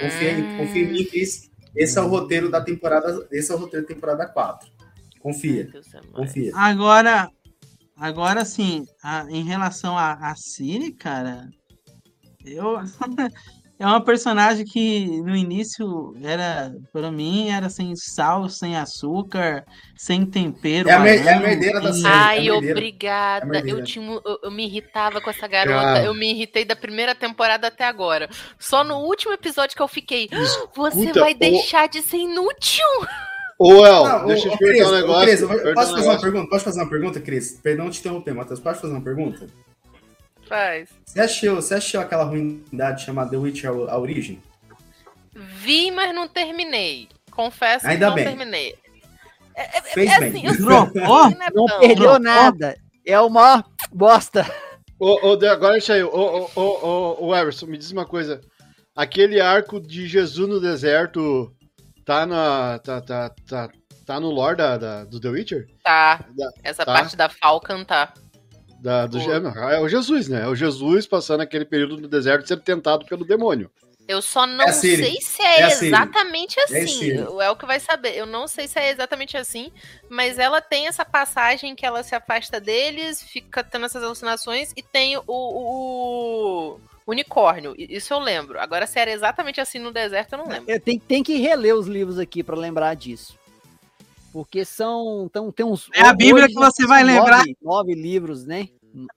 [0.01, 0.57] Confia, em- Hum.
[0.57, 1.51] confia em mim, Cris.
[1.75, 3.27] Esse é o roteiro da temporada.
[3.31, 4.71] Esse é o roteiro da temporada 4.
[5.21, 5.71] Confia,
[6.13, 6.51] confia.
[6.57, 7.31] Agora,
[7.97, 11.49] agora sim, a- em relação a, a Siri, cara,
[12.45, 12.77] eu
[13.83, 19.65] é uma personagem que no início era, para mim, era sem sal, sem açúcar,
[19.97, 20.89] sem tempero.
[20.89, 22.07] É a mer- é a merdeira da série.
[22.07, 23.59] Ai, é obrigada.
[23.59, 25.81] É eu, tinha, eu, eu me irritava com essa garota.
[25.81, 26.05] Cara.
[26.05, 28.31] Eu me irritei da primeira temporada até agora.
[28.59, 30.29] Só no último episódio que eu fiquei.
[30.77, 32.87] Você Escuta, vai ô- deixar de ser inútil.
[33.59, 35.49] Ô, El, Não, deixa eu te perguntar um negócio.
[35.49, 36.49] Cris, posso um fazer uma pergunta?
[36.49, 37.61] Posso fazer uma pergunta, Cris?
[37.63, 38.61] Perdão te interromper, Matheus.
[38.61, 39.47] Pode fazer uma pergunta?
[40.53, 40.89] Faz.
[41.07, 44.43] Você achou, você achou aquela ruindade chamada The Witcher a origem?
[45.35, 47.09] Vi, mas não terminei.
[47.31, 48.25] Confesso Ainda que não bem.
[48.27, 48.75] terminei.
[49.95, 50.29] Fez É bem.
[50.29, 50.93] assim, eu Dropou?
[51.31, 51.81] não é Não tão.
[51.81, 52.77] perdeu nada.
[53.07, 54.45] É uma bosta.
[54.99, 56.03] Ô, ô, agora deixa aí.
[56.05, 58.41] Ô, ô, ô, ô, ô, Everson, me diz uma coisa.
[58.95, 61.51] Aquele arco de Jesus no deserto
[62.05, 62.79] tá na.
[62.79, 63.71] tá, tá, tá,
[64.05, 65.67] tá no lore da, da- do The Witcher?
[65.83, 66.17] Tá.
[66.37, 66.93] Da- Essa tá.
[66.93, 68.13] parte da Falcon tá.
[68.83, 70.43] Da, do, é, é o Jesus, né?
[70.43, 73.71] É o Jesus passando aquele período no deserto sendo tentado pelo demônio.
[74.09, 76.87] Eu só não É sei se é, É exatamente É assim.
[76.89, 77.21] Siri.
[77.21, 78.17] o que vai saber.
[78.17, 79.71] Eu não sei se é exatamente assim,
[80.11, 84.83] mas ela tem essa passagem que ela se afasta deles, fica tendo essas alucinações e
[84.83, 87.75] tem o, o- o unicórnio.
[87.79, 88.59] Isso eu lembro.
[88.59, 90.69] Agora, se era exatamente assim no deserto, eu não lembro.
[90.69, 93.39] Eu tenho, tem que reler os livros aqui pra lembrar disso.
[94.33, 95.29] Porque são.
[95.33, 95.89] Tão, tem uns.
[95.95, 97.45] É a Bíblia que você vai nove- lembrar.
[97.61, 98.69] Nove livros, né?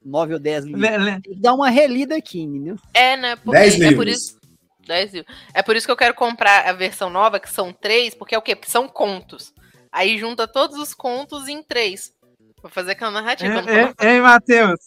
[0.04, 0.88] Nove ou dez livros.
[0.90, 2.76] Tem que dar uma relida aqui, entendeu?
[2.94, 3.36] É, né?
[3.38, 4.18] Porque Dez é por livros.
[4.22, 4.40] isso.
[4.86, 5.36] dez livros.
[5.54, 8.38] É por isso que eu quero comprar a versão nova, que são três, porque é
[8.38, 8.56] o quê?
[8.56, 9.54] Porque são contos.
[9.92, 12.14] Aí junta todos os contos em três.
[12.62, 13.64] Vou fazer aquela narrativa.
[13.70, 14.80] Ei, ei, ei, Matheus.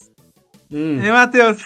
[0.71, 1.03] Hum.
[1.03, 1.59] Ei, Matheus.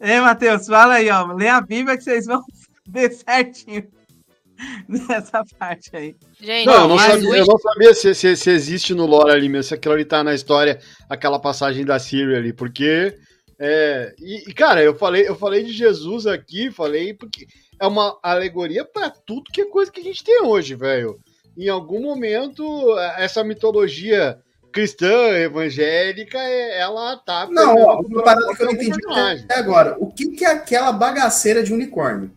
[0.00, 1.32] Ei, Matheus, fala aí, ó.
[1.32, 2.42] Lê a Bíblia que vocês vão
[2.86, 3.88] ver certinho
[4.88, 6.16] nessa parte aí.
[6.40, 9.48] Gente, Não, eu não, sabia, eu não sabia se, se, se existe no lore ali
[9.48, 10.78] mesmo, se aquilo ali tá na história,
[11.08, 13.16] aquela passagem da Siri ali, porque.
[13.64, 17.46] É, e, e, cara, eu falei, eu falei de Jesus aqui, falei porque
[17.80, 21.20] é uma alegoria pra tudo que é coisa que a gente tem hoje, velho.
[21.56, 22.64] Em algum momento,
[23.16, 24.38] essa mitologia
[24.72, 27.46] cristã, evangélica, é- ela tá.
[27.50, 29.96] Não, ó, uma parada que eu não entendi até agora.
[30.00, 32.32] O que, que é aquela bagaceira de unicórnio?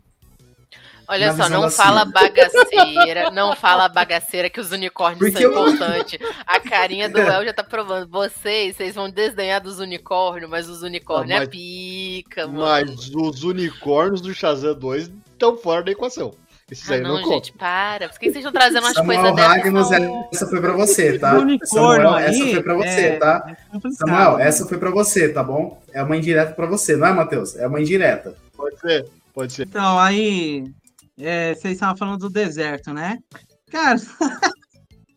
[1.07, 6.19] Olha só, não fala bagaceira, não fala bagaceira que os unicórnios Porque são eu- importantes.
[6.45, 8.07] A carinha do El já tá provando.
[8.09, 12.59] Vocês, vocês vão desdenhar dos unicórnios, mas os unicórnios Ah, é mas- pica, mano.
[12.59, 16.33] Mas os unicórnios do Shazam 2 estão fora da equação.
[16.71, 18.09] Esses Ah, aí não, não, gente, para.
[18.09, 19.51] Por que vocês estão trazendo umas Samuel coisas dessas?
[19.57, 20.29] Ragnos, Não...
[20.33, 21.33] essa foi pra você, tá?
[21.37, 23.55] Unicórnio Samuel, aí essa foi pra você, é- tá?
[23.71, 23.89] é.
[23.91, 25.79] Samuel, essa foi pra você, tá bom?
[25.93, 27.55] É uma indireta pra você, não é, Matheus?
[27.55, 28.35] É uma indireta.
[28.57, 29.67] Pode ser, pode ser.
[29.67, 30.63] Então, aí.
[31.19, 33.19] É, vocês estavam falando do deserto, né?
[33.71, 33.97] Cara,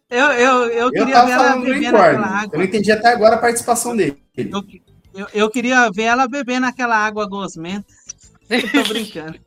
[0.08, 2.28] eu, eu, eu Eu queria tava ver ela falando do beber naquela Incorn.
[2.28, 2.58] Eu água.
[2.58, 4.22] não entendi até agora a participação dele.
[4.36, 4.64] Eu,
[5.14, 7.86] eu, eu queria ver ela beber naquela água gosmenta.
[8.48, 9.38] Eu tô brincando.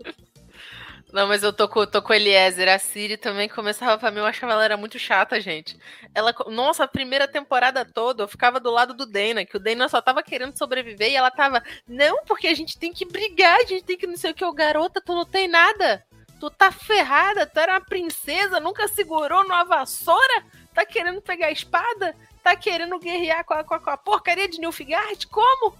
[1.12, 2.70] Não, mas eu tô com, tô com a Eliezer.
[2.70, 5.78] A Siri também começava pra mim, eu achava ela era muito chata, gente.
[6.16, 9.90] Ela, nossa, a primeira temporada toda eu ficava do lado do Dana, que o Dana
[9.90, 13.66] só tava querendo sobreviver e ela tava, não, porque a gente tem que brigar, a
[13.66, 16.06] gente tem que não sei o que, ô garota, tu não tem nada.
[16.42, 20.44] Tu tá ferrada, tu era uma princesa, nunca segurou numa vassoura,
[20.74, 24.50] tá querendo pegar a espada, tá querendo guerrear com a, com a, com a porcaria
[24.50, 25.76] de Nilfgaard, como?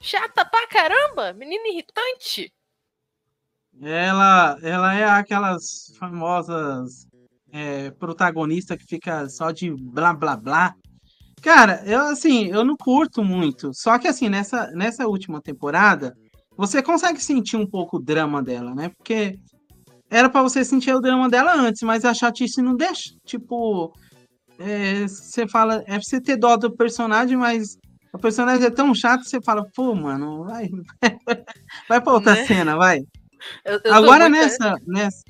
[0.00, 2.52] Chata pra caramba, menina irritante.
[3.80, 7.06] Ela, ela é aquelas famosas
[7.52, 7.92] é,
[8.76, 10.74] que fica só de blá blá blá.
[11.40, 13.72] Cara, eu assim, eu não curto muito.
[13.72, 16.12] Só que assim, nessa, nessa última temporada,
[16.56, 18.88] você consegue sentir um pouco o drama dela, né?
[18.88, 19.38] Porque
[20.10, 23.10] era pra você sentir o drama dela antes, mas a chatice não deixa.
[23.24, 23.92] Tipo,
[24.58, 27.76] é, você fala, é pra você ter dó do personagem, mas
[28.12, 30.68] o personagem é tão chato que você fala, pô, mano, vai,
[31.88, 32.46] vai pra outra Né?
[32.46, 33.00] cena, vai.
[33.64, 35.22] Eu- eu Agora muito- nessa, nessa.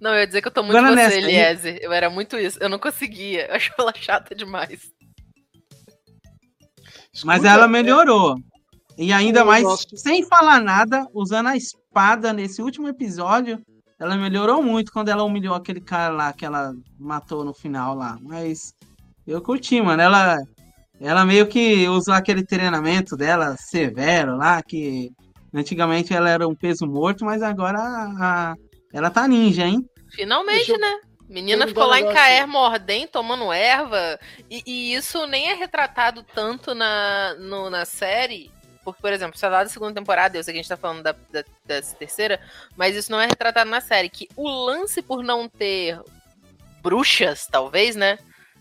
[0.00, 1.78] Não, eu ia dizer que eu tô muito Agora você, nessa Eliezer.
[1.82, 2.58] Eu era muito isso.
[2.60, 3.46] Eu não conseguia.
[3.50, 4.80] Eu acho ela chata demais.
[7.24, 8.36] Mas Escuta, ela melhorou.
[8.98, 13.60] E ainda mais, nosso- sem falar nada, usando a espada nesse último episódio,
[13.98, 18.18] ela melhorou muito quando ela humilhou aquele cara lá que ela matou no final lá.
[18.20, 18.72] Mas
[19.26, 20.02] eu curti, mano.
[20.02, 20.36] Ela,
[21.00, 25.10] ela meio que usou aquele treinamento dela severo lá, que
[25.54, 28.14] antigamente ela era um peso morto, mas agora a-
[28.52, 28.54] a-
[28.92, 29.84] ela tá ninja, hein?
[30.10, 30.98] Finalmente, eu né?
[31.28, 32.12] Menina ficou lá em.
[32.12, 34.18] Caer Mordem tomando erva.
[34.50, 38.50] E, e isso nem é retratado tanto na, no- na série.
[38.84, 41.02] Porque, por exemplo, se lá da segunda temporada, eu sei que a gente tá falando
[41.02, 42.40] da, da, dessa terceira,
[42.76, 44.08] mas isso não é retratado na série.
[44.08, 46.00] Que o lance por não ter
[46.82, 48.18] bruxas, talvez, né?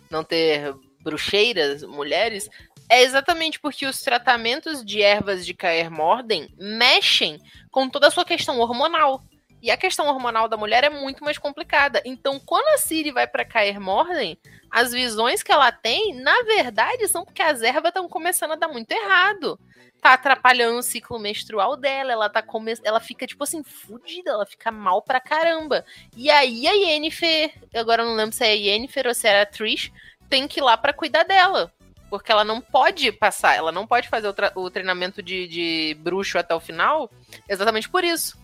[0.10, 2.50] Não ter bruxeiras, mulheres,
[2.90, 7.40] é exatamente porque os tratamentos de ervas de Caer Morden mexem
[7.72, 9.24] com toda a sua questão hormonal.
[9.61, 12.02] E a questão hormonal da mulher é muito mais complicada.
[12.06, 14.38] Então, quando a Siri vai pra Caer Morden,
[14.72, 18.68] as visões que ela tem, na verdade, são porque as ervas estão começando a dar
[18.68, 19.60] muito errado.
[20.02, 22.73] Tá atrapalhando o ciclo menstrual dela, ela tá come...
[22.86, 25.84] ela fica tipo assim fudida, ela fica mal pra caramba.
[26.15, 29.41] E aí a Yennefer, agora eu não lembro se é a Yennefer ou se era
[29.41, 29.91] a Trish,
[30.30, 31.73] tem que ir lá pra cuidar dela.
[32.10, 36.40] Porque ela não pode passar, ela não pode fazer o, o treinamento de, de bruxo
[36.40, 37.11] até o final,
[37.48, 38.38] exatamente por isso.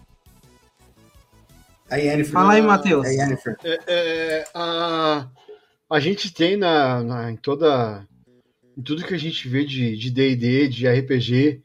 [1.89, 2.31] A Yennefer.
[2.33, 3.05] Fala aí, Matheus.
[3.05, 3.55] A Yennefer.
[3.63, 5.27] É, é, a,
[5.89, 8.05] a gente tem na, na- em toda.
[8.77, 11.61] Em tudo que a gente vê de de DD, de, RPG,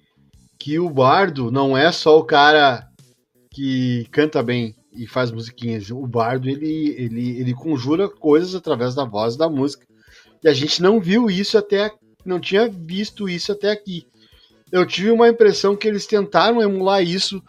[0.58, 2.86] que o bardo não é só o cara
[3.50, 5.90] que canta bem e faz musiquinhas.
[5.90, 9.86] O bardo ele, ele, ele conjura coisas através da voz e da música.
[10.42, 11.90] E a gente não viu isso até.
[12.24, 14.06] Não tinha visto isso até aqui.
[14.70, 17.42] Eu tive uma impressão que eles tentaram emular isso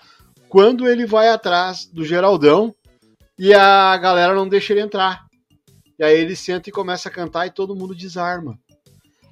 [0.52, 2.76] quando ele vai atrás do Geraldão
[3.40, 5.26] e a galera não deixa ele entrar.
[5.98, 8.60] E aí ele senta e começa a cantar e todo mundo desarma.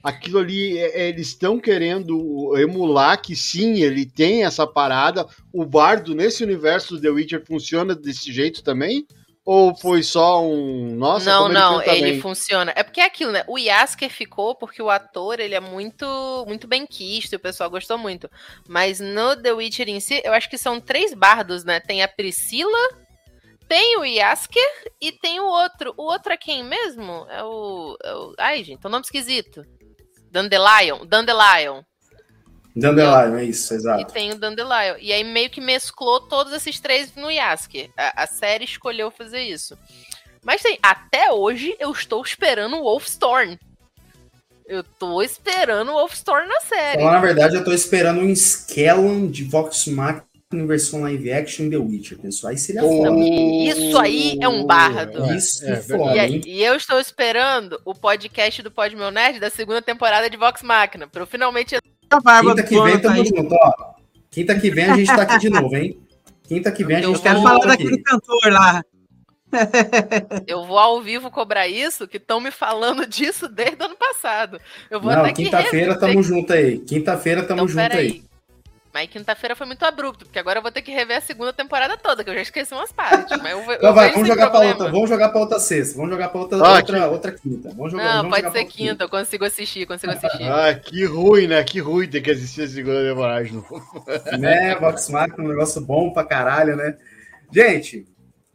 [0.02, 5.28] Aquilo ali, é- é, eles estão querendo emular que sim, ele tem essa parada.
[5.52, 9.06] O bardo nesse universo do The Witcher funciona desse jeito também?
[9.52, 10.96] Ou foi só um.
[10.96, 12.22] Nossa, não, ele não, ele bem.
[12.22, 12.72] funciona.
[12.76, 13.44] É porque é aquilo, né?
[13.48, 16.06] O Yasker ficou porque o ator, ele é muito
[16.48, 18.30] muito bem quisto, e o pessoal gostou muito.
[18.68, 21.80] Mas no The Witcher em si, eu acho que são três bardos, né?
[21.80, 22.78] Tem a Priscila,
[23.68, 25.96] tem o Yasker e tem o outro.
[25.98, 27.26] O outro é quem mesmo?
[27.28, 27.98] É o...
[28.04, 28.36] É o...
[28.38, 29.64] Ai, gente, é um nome esquisito.
[30.32, 31.08] Dandelion.
[31.08, 31.82] Dandelion.
[32.80, 34.14] Dandelion, é isso, E exato.
[34.14, 34.96] tem o Dandelion.
[35.00, 37.90] E aí meio que mesclou todos esses três no Yasker.
[37.98, 39.78] A, a série escolheu fazer isso.
[40.44, 43.60] Mas tem, até hoje eu estou esperando o Wolfstorn.
[44.66, 47.02] Eu tô esperando o Wolfstorn na série.
[47.02, 51.70] Falar na verdade, eu tô esperando um Skellon de Vox Machina em versão live action
[51.70, 52.52] The Witcher, pessoal.
[52.52, 53.20] Aí seria Oh, foda.
[53.20, 55.24] Isso aí é um bardo.
[55.26, 59.12] É, Isso é é foda, E, e eu estou esperando o podcast do Pod Meu
[59.12, 61.08] Nerd da segunda temporada de Vox Machina.
[61.08, 61.76] Pra eu finalmente.
[62.24, 63.26] Barba Quinta que vem, tamo aí.
[63.26, 63.74] junto, ó.
[64.32, 66.00] Quinta que vem a gente tá aqui de novo, hein?
[66.48, 67.84] Quinta que vem a Eu gente tá Quero de vou- falar novo aqui.
[67.84, 68.84] daquele cantor lá.
[70.48, 74.60] Eu vou ao vivo cobrar isso, que estão me falando disso desde o ano passado.
[74.90, 76.78] Eu vou Não, até que quinta-feira tamo junto aí.
[76.80, 77.90] Quinta-feira tamo Então, junto aí.
[77.90, 78.24] peraí.
[78.92, 81.96] Mas quinta-feira foi muito abrupto, porque agora eu vou ter que rever a segunda temporada
[81.96, 83.38] toda, que eu já esqueci umas partes.
[83.38, 84.74] Mas eu, Então eu vai, vejo vamos jogar, pra problema.
[84.76, 85.96] outra, vamos jogar pra outra sexta.
[85.96, 87.70] Vamos jogar pra outra, Ah, outra, que- outra quinta.
[87.70, 90.44] Vamos jogar, Não, vamos pode jogar ser pra quinta, eu consigo assistir, consigo assistir.
[90.50, 91.64] Ah, que ruim, né?
[91.64, 94.06] Que ruim ter que assistir a segunda temporada de novo.
[94.40, 96.98] Né, Vox Machina, um negócio bom pra caralho, né?
[97.52, 98.08] Gente,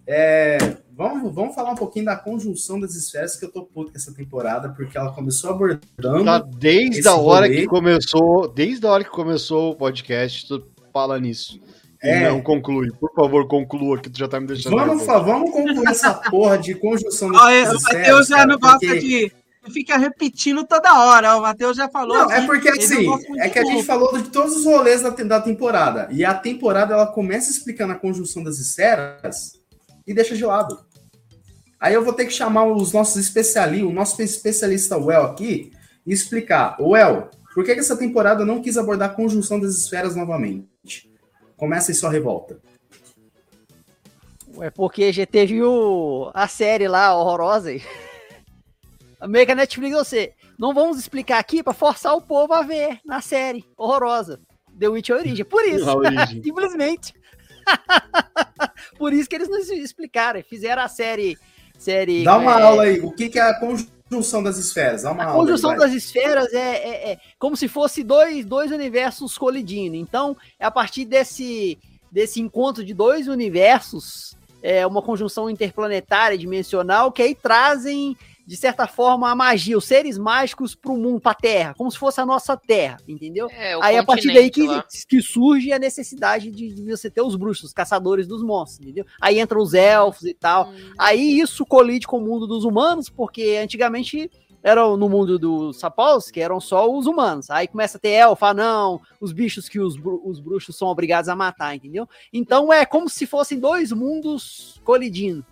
[0.06, 0.58] é,
[0.96, 4.12] vamos, vamos falar um pouquinho da conjunção das esferas que eu tô puto com essa
[4.12, 6.24] temporada, porque ela começou abordando.
[6.24, 7.60] Tá desde a hora rolê.
[7.62, 10.62] que começou, desde a hora que começou o podcast, tu
[10.92, 11.60] fala nisso.
[12.02, 12.28] E É.
[12.28, 12.90] não conclui.
[13.00, 14.72] Por favor, conclua, que tu já tá me deixando.
[14.76, 15.06] Vamos, nervoso.
[15.06, 17.82] fa- vamos concluir essa porra de conjunção das Olha, o esferas.
[17.82, 19.32] Matheus já não gosta porque- de.
[19.72, 21.38] Fica repetindo toda hora.
[21.38, 22.14] O Matheus já falou.
[22.18, 23.06] Não, é que porque assim,
[23.38, 26.06] é que a gente falou de todos os rolês da, da temporada.
[26.10, 29.58] E a temporada ela começa explicando a conjunção das esferas
[30.06, 30.78] e deixa de lado.
[31.80, 35.72] Aí eu vou ter que chamar os nossos especialistas, o nosso especialista Well aqui,
[36.06, 36.76] e explicar.
[36.80, 41.10] Well, por que, que essa temporada não quis abordar a conjunção das esferas novamente?
[41.56, 42.58] Começa aí sua revolta.
[44.60, 47.70] É porque já teve o, a série lá, horrorosa.
[47.70, 47.82] aí.
[49.28, 53.00] Meio que a Netflix, você, não vamos explicar aqui pra forçar o povo a ver
[53.04, 54.40] na série horrorosa.
[54.78, 55.44] The Witcher Origem.
[55.44, 55.86] Por isso,
[56.42, 57.14] simplesmente.
[58.98, 60.42] Por isso que eles não explicaram.
[60.42, 61.36] Fizeram a série.
[61.78, 63.00] série Dá uma é, aula aí.
[63.00, 65.02] O que, que é a conjunção das esferas?
[65.02, 65.36] Dá uma A aula.
[65.36, 65.78] aí, conjunção vai.
[65.80, 69.96] das esferas é, é- é como se fosse dois, dois universos colidindo.
[69.96, 71.78] Então, é a partir desse,
[72.10, 78.16] desse encontro de dois universos, é uma conjunção interplanetária, dimensional, que aí trazem,
[78.46, 81.90] de certa forma, a magia, os seres mágicos para o mundo, para a Terra, como
[81.90, 83.48] se fosse a nossa Terra, entendeu?
[83.50, 84.84] É, Aí a partir daí que, lá.
[85.08, 89.06] que surge a necessidade de, de você ter os bruxos, os caçadores dos monstros, entendeu?
[89.20, 90.68] Aí entram os elfos e tal.
[90.68, 90.92] Hum.
[90.98, 94.30] Aí isso colide com o mundo dos humanos, porque antigamente
[94.62, 97.50] eram no mundo dos sapós, que eram só os humanos.
[97.50, 100.88] Aí começa a ter elfa, ah, não, os bichos que os, bru- os bruxos são
[100.88, 102.08] obrigados a matar, entendeu?
[102.32, 105.44] Então é como se fossem dois mundos colidindo.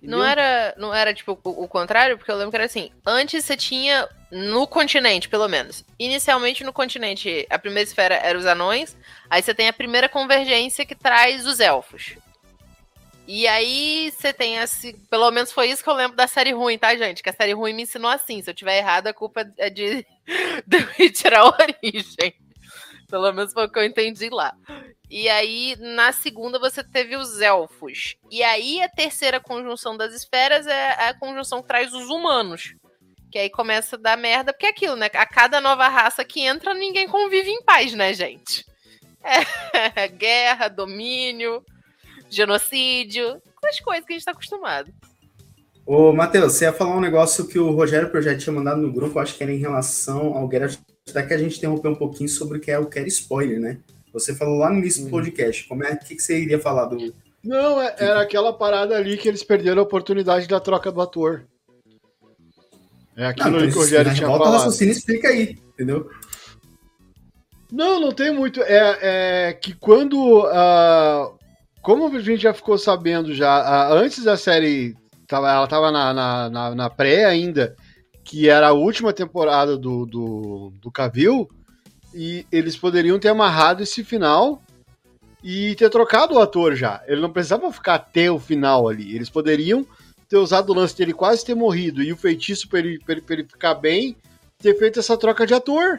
[0.00, 2.90] Não era, não era tipo o, o contrário, porque eu lembro que era assim.
[3.04, 5.84] Antes você tinha no continente, pelo menos.
[5.98, 8.96] Inicialmente no continente, a primeira esfera era os anões.
[9.28, 12.16] Aí você tem a primeira convergência que traz os elfos.
[13.26, 14.94] E aí você tem esse.
[15.10, 17.22] Pelo menos foi isso que eu lembro da série ruim, tá, gente?
[17.22, 18.40] Que a série ruim me ensinou assim.
[18.40, 20.06] Se eu tiver errado, a culpa é de
[20.66, 22.34] The Witcher a origem.
[23.08, 24.54] Pelo menos foi o que eu entendi lá.
[25.10, 28.16] E aí, na segunda, você teve os elfos.
[28.30, 32.74] E aí, a terceira conjunção das esferas é a conjunção que traz os humanos.
[33.32, 35.06] Que aí começa a dar merda, porque é aquilo, né?
[35.14, 38.64] A cada nova raça que entra, ninguém convive em paz, né, gente?
[39.96, 41.64] É guerra, domínio,
[42.28, 44.92] genocídio, as coisas que a gente tá acostumado.
[45.86, 49.18] Ô, Matheus, você ia falar um negócio que o Rogério Projeto tinha mandado no grupo,
[49.18, 50.78] acho que era em relação ao Geralt,
[51.10, 53.78] até que a gente interrompeu um pouquinho sobre o que é o Quero Spoiler, né?
[54.12, 56.86] Você falou lá no início do podcast, como é, o que, que você iria falar
[56.86, 57.14] do...
[57.44, 61.44] Não, é- era aquela parada ali que eles perderam a oportunidade da troca do ator.
[63.16, 64.60] É aquilo ali que o Rogério tinha Volta falado.
[64.60, 66.08] raciocínio e explica aí, entendeu?
[67.70, 68.62] Não, não tem muito.
[68.62, 68.98] É,
[69.48, 70.46] é que quando.
[70.46, 71.30] ah,
[71.82, 74.94] como a gente já ficou sabendo já, ah, antes da série.
[75.26, 77.76] Tava, ela tava na, na, na, na pré ainda,
[78.28, 81.48] que era a última temporada do, do, do Cavill,
[82.14, 84.62] e eles poderiam ter amarrado esse final
[85.42, 87.02] e ter trocado o ator já.
[87.06, 89.16] Ele não precisava ficar até o final ali.
[89.16, 89.86] Eles poderiam
[90.28, 93.44] ter usado o lance dele quase ter morrido e o feitiço pra ele, ele, ele
[93.44, 94.14] ficar bem,
[94.58, 95.98] ter feito essa troca de ator.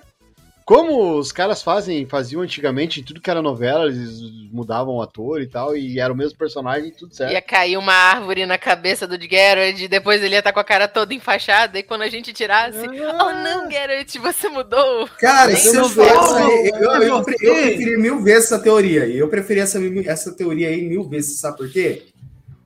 [0.69, 4.21] Como os caras fazem, faziam antigamente, em tudo que era novela, eles
[4.51, 7.33] mudavam o ator e tal, e era o mesmo personagem, tudo certo.
[7.33, 10.63] Ia cair uma árvore na cabeça do Geralt, e depois ele ia estar com a
[10.63, 15.07] cara toda enfaixada, e quando a gente tirasse, oh não, Geralt, você mudou.
[15.17, 16.13] Cara, Eu se eu vejo.
[16.13, 19.79] Eu, eu, eu, pre- eu Você- preferia mil vezes essa teoria, e eu preferia essa,
[20.05, 22.03] essa teoria aí mil vezes, sabe por quê?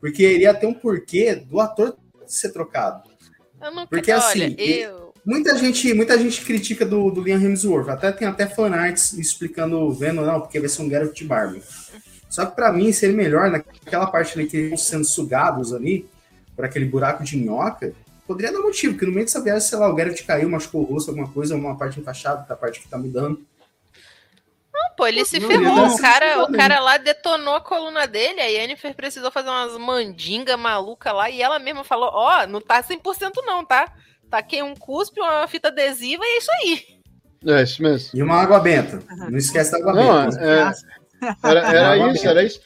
[0.01, 1.95] Porque iria ter um porquê do ator
[2.27, 3.09] ser trocado.
[3.61, 5.02] Eu não Porque, olha, assim, eu.
[5.25, 7.89] Muita gente, muita gente critica do, do Liam Hemsworth.
[7.89, 11.63] Até tem até fanarts explicando, vendo, não, porque vai ser um Geralt de Barbie.
[12.29, 16.09] Só que pra mim seria melhor naquela parte ali que eles estão sendo sugados ali,
[16.55, 17.93] por aquele buraco de minhoca,
[18.27, 20.85] poderia dar motivo, porque no meio dessa viagem, sei lá, o Geralt caiu, machucou o
[20.85, 23.45] rosto, alguma coisa, uma parte enfaixada, outra parte que tá mudando.
[24.73, 25.87] Não, pô, ele se ferrou.
[25.87, 30.59] O cara, o cara lá detonou a coluna dele, a Yennefer precisou fazer umas mandingas
[30.59, 33.93] malucas lá, e ela mesma falou: Ó, não tá 100% não, tá?
[34.33, 36.83] Taquei um cuspe, uma fita adesiva e é isso aí.
[37.55, 38.09] É, isso mesmo.
[38.17, 38.99] E uma água benta.
[39.29, 40.41] Não esquece da água Não, benta.
[40.43, 40.71] é,
[41.47, 42.59] era, era Não, isso, era isso.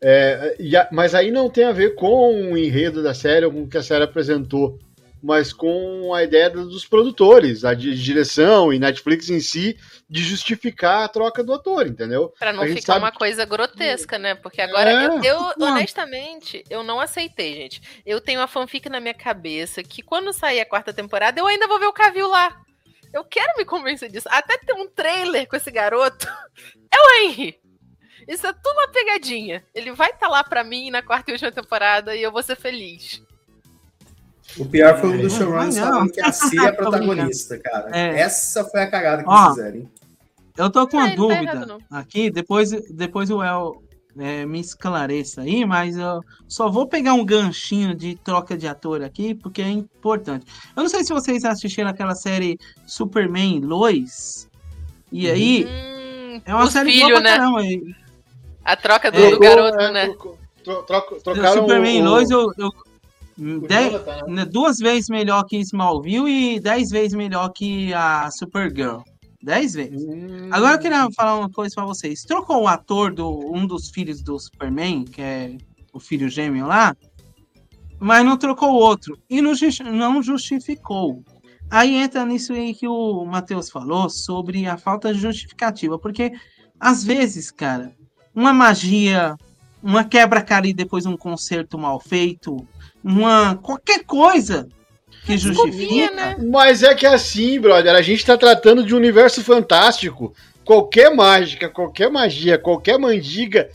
[0.00, 3.50] É, e a- mas aí não tem a ver com o enredo da série, ou
[3.50, 4.78] com o que a série apresentou,
[5.22, 9.78] mas com a ideia dos produtores, a di- direção e Netflix em si,
[10.08, 12.32] de justificar a troca do ator, entendeu?
[12.38, 14.34] Pra não ficar uma coisa grotesca, né?
[14.34, 15.06] Porque agora, É.
[15.06, 17.82] eu, eu, honestamente, eu não aceitei, gente.
[18.04, 21.68] Eu tenho uma fanfic na minha cabeça que quando sair a quarta temporada, eu ainda
[21.68, 22.60] vou ver o Cavill lá.
[23.12, 24.28] Eu quero me convencer disso.
[24.30, 26.26] Até ter um trailer com esse garoto.
[26.92, 27.56] É o Henry.
[28.26, 29.64] Isso é tudo uma pegadinha.
[29.72, 32.42] Ele vai estar tá lá pra mim na quarta e última temporada e eu vou
[32.42, 33.22] ser feliz.
[34.58, 37.90] O pior foi um dos showrunners falando que a Cia é a protagonista, cara.
[37.96, 38.20] É.
[38.20, 39.90] Essa foi a cagada que Ó, eles fizeram, hein?
[40.56, 43.82] Eu tô com uma é, dúvida tá aqui, depois, depois o El
[44.18, 49.02] é, me esclareça aí, mas eu só vou pegar um ganchinho de troca de ator
[49.02, 50.44] aqui, porque é importante.
[50.76, 54.48] Eu não sei se vocês assistiram aquela série Superman Lois,
[55.12, 57.36] e aí hum, é uma série filho, boa pra né?
[57.38, 57.62] caramba.
[58.64, 60.14] A troca do, é, do garoto, é, né?
[61.24, 62.04] trocaram Superman o...
[62.04, 62.70] Lois, eu, eu
[63.66, 63.92] dez,
[64.28, 64.44] né?
[64.44, 69.00] duas vezes melhor que Smallville e dez vezes melhor que a Supergirl.
[69.42, 70.02] Dez vezes.
[70.02, 70.50] Hum.
[70.50, 72.22] Agora eu queria falar uma coisa para vocês.
[72.22, 75.56] Trocou o ator do um dos filhos do Superman, que é
[75.92, 76.94] o filho gêmeo lá,
[77.98, 79.18] mas não trocou o outro.
[79.28, 79.52] E não,
[79.92, 81.24] não justificou.
[81.70, 85.98] Aí entra nisso aí que o Matheus falou sobre a falta de justificativa.
[85.98, 86.32] Porque,
[86.78, 87.94] às vezes, cara,
[88.34, 89.36] uma magia,
[89.82, 92.66] uma quebra-cara e depois um concerto mal feito,
[93.02, 94.68] uma qualquer coisa
[95.24, 96.14] que justifica.
[96.14, 96.36] Né?
[96.50, 100.34] Mas é que é assim, brother, a gente tá tratando de um universo fantástico.
[100.64, 103.70] Qualquer mágica, qualquer magia, qualquer mandiga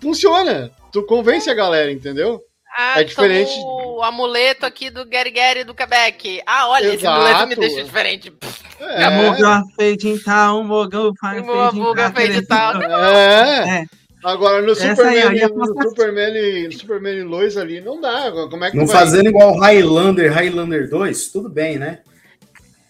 [0.00, 0.70] funciona.
[0.90, 2.40] Tu convence a galera, entendeu?
[2.74, 3.52] Ah, é diferente.
[3.64, 6.42] O amuleto aqui do Gary Gary do Quebec.
[6.46, 6.96] Ah, olha, Exato.
[6.96, 8.32] esse amuleto me deixa diferente.
[8.80, 9.10] É.
[9.10, 12.82] Muga feito então, muga feito então.
[12.82, 13.84] É.
[14.22, 18.30] Agora, no Superman, aí, no Superman, no Superman ali, não dá.
[18.48, 18.96] Como é que não vai?
[18.96, 22.00] fazendo igual Highlander, Highlander 2, tudo bem, né?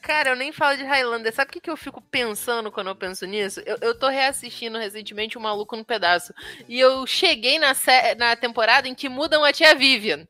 [0.02, 1.32] Cara, eu nem falo de Highlander.
[1.32, 3.62] Sabe o que, que eu fico pensando quando eu penso nisso?
[3.64, 6.34] Eu, eu tô reassistindo recentemente o Maluco no Pedaço.
[6.68, 7.72] E eu cheguei na,
[8.18, 10.26] na temporada em que mudam a tia Vivian.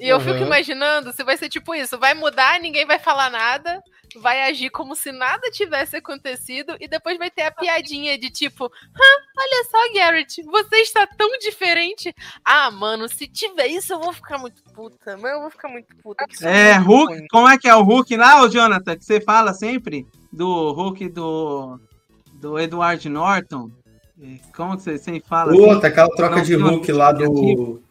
[0.00, 3.82] E eu fico imaginando se vai ser tipo isso: vai mudar, ninguém vai falar nada
[4.18, 8.64] vai agir como se nada tivesse acontecido e depois vai ter a piadinha de tipo,
[8.64, 12.14] olha só, Garrett, você está tão diferente.
[12.44, 15.94] Ah, mano, se tiver isso eu vou ficar muito puta, mas eu vou ficar muito
[15.96, 16.24] puta.
[16.42, 17.26] É, Hulk, ruim.
[17.28, 21.08] como é que é o Hulk lá, ô Jonathan, que você fala sempre do Hulk
[21.08, 21.80] do,
[22.34, 23.70] do Edward Norton?
[24.54, 25.52] Como que você sempre fala?
[25.52, 25.86] Puta, assim?
[25.86, 27.82] aquela troca de Hulk lá do...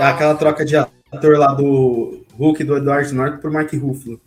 [0.00, 0.76] Aquela troca de
[1.12, 4.20] ator lá do Hulk do Edward Norton pro Mark Ruffalo.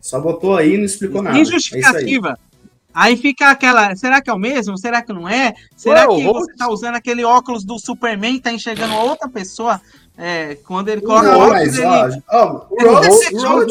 [0.00, 1.38] Só botou aí e não explicou nada.
[1.38, 2.28] Injustificativa.
[2.28, 3.12] É aí.
[3.12, 3.16] aí.
[3.16, 4.76] fica aquela, será que é o mesmo?
[4.78, 5.54] Será que não é?
[5.76, 9.80] Será Ué, que você tá usando aquele óculos do Superman e tá enxergando outra pessoa?
[10.16, 12.22] É, quando ele coloca não, óculos, mas, ele...
[12.28, 13.66] ó, o Rhodes mudou.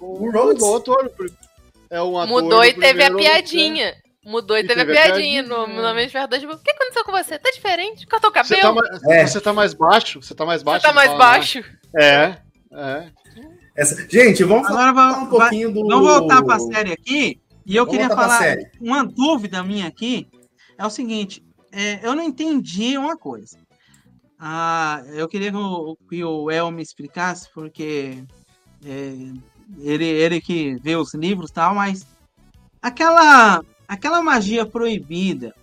[0.00, 0.96] O Rhodes mudou.
[1.90, 3.94] É um ator Mudou e teve a piadinha.
[4.24, 6.46] Mudou e, teve, teve, a piadinha, no, no mesmo verdade.
[6.46, 7.38] O que aconteceu com você?
[7.38, 8.06] Tá diferente?
[8.06, 8.74] Cortou o cabelo?
[8.74, 9.26] Você tá, é.
[9.26, 10.22] você tá mais baixo?
[10.22, 10.80] Você tá mais baixo?
[10.80, 11.60] Você tá mais fala, baixo?
[11.60, 11.68] Né?
[12.00, 12.38] É,
[12.72, 13.10] é.
[13.74, 14.08] Essa...
[14.08, 15.88] Gente, vamos Agora falar um pouquinho vai, do.
[15.88, 17.40] Vamos voltar para a série aqui.
[17.66, 20.28] E eu vamos queria falar uma dúvida minha aqui.
[20.78, 21.42] É o seguinte:
[21.72, 23.58] é, eu não entendi uma coisa.
[24.38, 28.22] Ah, eu queria que o, que o El me explicasse, porque
[28.84, 29.14] é,
[29.78, 32.04] ele, ele que vê os livros e tal, mas
[32.82, 33.62] aquela,
[33.92, 35.54] aquela magia proibida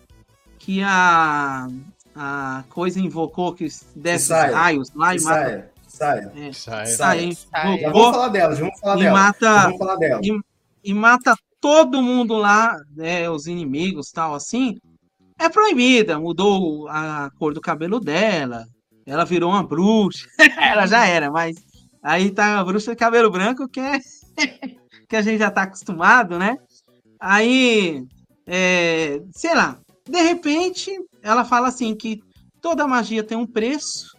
[0.60, 1.68] que a,
[2.16, 5.72] a coisa invocou que desce os raios lá e mata.
[5.88, 6.32] Saia.
[6.36, 6.54] É.
[6.54, 6.86] Saia.
[6.86, 7.36] Saia.
[7.36, 7.80] Saia.
[7.80, 9.20] Já vamos falar dela, já vamos falar e dela.
[9.20, 10.22] Mata, falar dela.
[10.24, 10.40] E,
[10.84, 14.78] e, mata todo mundo lá, né, os inimigos tal, assim.
[15.40, 18.66] É proibida, mudou a cor do cabelo dela,
[19.06, 20.28] ela virou uma bruxa,
[20.62, 21.58] ela já era, mas
[22.04, 24.00] aí tá a bruxa de cabelo branco que é
[25.08, 26.58] que a gente já tá acostumado, né?
[27.20, 28.06] Aí,
[28.50, 32.20] é, sei lá, de repente ela fala assim que
[32.60, 34.18] toda magia tem um preço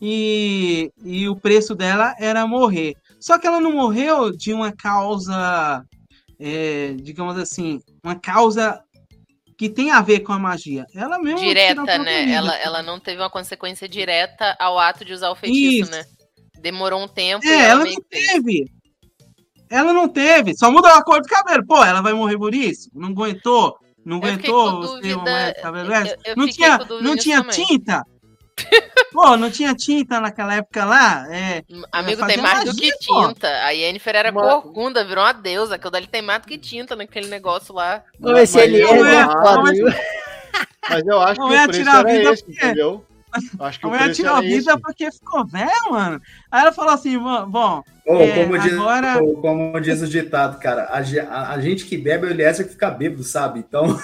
[0.00, 2.94] e, e o preço dela era morrer.
[3.18, 5.82] Só que ela não morreu de uma causa,
[6.38, 8.82] é, digamos assim, uma causa
[9.56, 10.84] que tem a ver com a magia.
[10.94, 12.30] Ela mesmo direta, né?
[12.30, 15.90] Ela, ela não teve uma consequência direta ao ato de usar o feitiço, Isso.
[15.90, 16.04] né?
[16.60, 17.46] Demorou um tempo.
[17.46, 18.70] É, ela, ela não teve.
[19.70, 20.56] Ela não teve.
[20.56, 21.66] Só mudou a cor do cabelo.
[21.66, 22.90] Pô, ela vai morrer por isso?
[22.94, 23.76] Não aguentou?
[24.04, 24.80] Não eu aguentou?
[24.80, 28.04] Dúvida, cabelo eu, eu não tinha, não tinha tinta?
[29.12, 31.26] Pô, não tinha tinta naquela época lá?
[31.34, 31.62] É,
[31.92, 33.28] Amigo, tem mais magia, do que pô.
[33.28, 33.48] tinta.
[33.48, 34.44] A Yennefer era Mas...
[34.44, 35.74] corcunda, virou uma deusa.
[35.74, 38.02] Aquilo dali tem mais do que tinta naquele negócio lá.
[38.18, 39.26] Mas, mas, ele é, é,
[40.88, 42.64] mas eu acho não que o preço era esse, porque...
[42.64, 43.04] entendeu?
[43.60, 44.80] Acho que a mulher tirou a vida esse.
[44.80, 46.20] porque ficou velho, mano.
[46.50, 47.82] Aí ela falou assim, bom.
[48.08, 49.20] Oh, é, como, diz, agora...
[49.22, 52.64] oh, como diz o ditado, cara, a, a, a gente que bebe é o Eliezer
[52.64, 53.60] que fica bêbado, sabe?
[53.60, 53.86] Então.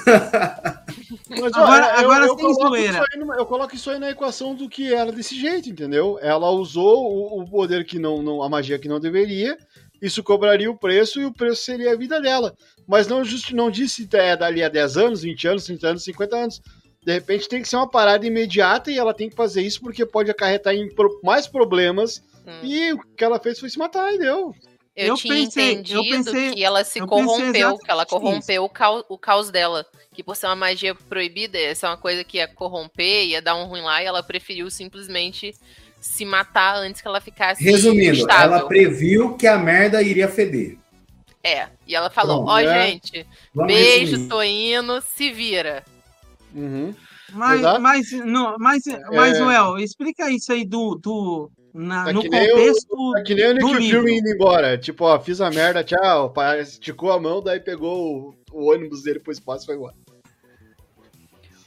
[1.30, 3.04] Mas, agora, eu, agora eu, sem zoeira.
[3.38, 6.18] eu coloco isso aí na equação do que era desse jeito, entendeu?
[6.20, 8.42] Ela usou o, o poder que não, não.
[8.42, 9.56] a magia que não deveria
[10.02, 12.52] isso cobraria o preço e o preço seria a vida dela.
[12.88, 16.36] Mas não, just, não disse é, dali a 10 anos, 20 anos, 30 anos, 50
[16.36, 16.62] anos.
[17.04, 20.06] De repente tem que ser uma parada imediata e ela tem que fazer isso porque
[20.06, 20.88] pode acarretar em
[21.22, 22.22] mais problemas.
[22.46, 22.60] Hum.
[22.62, 24.54] E o que ela fez foi se matar e deu.
[24.94, 28.68] Eu, eu tinha pensei, entendido eu pensei, que ela se corrompeu, que ela corrompeu o
[28.68, 29.86] caos, o caos dela.
[30.12, 33.56] Que por ser uma magia proibida, essa é uma coisa que ia corromper, ia dar
[33.56, 35.54] um ruim lá, e ela preferiu simplesmente
[35.98, 37.64] se matar antes que ela ficasse.
[37.64, 38.58] Resumindo, instável.
[38.58, 40.76] ela previu que a merda iria feder.
[41.42, 42.86] É, e ela falou: Ó, oh, é.
[42.86, 44.28] gente, Vamos beijo, resumir.
[44.28, 45.82] tô indo, se vira.
[46.54, 46.94] Uhum.
[47.32, 49.42] Mas, mas, não, mas, mas, é...
[49.42, 52.92] Well, explica isso aí do, do, na, tá no contexto.
[52.92, 54.76] O, tá que nem o Nick Fury indo embora.
[54.76, 56.32] Tipo, ó, fiz a merda, tchau.
[56.60, 59.94] Esticou a mão, daí pegou o, o ônibus dele pro espaço e foi embora.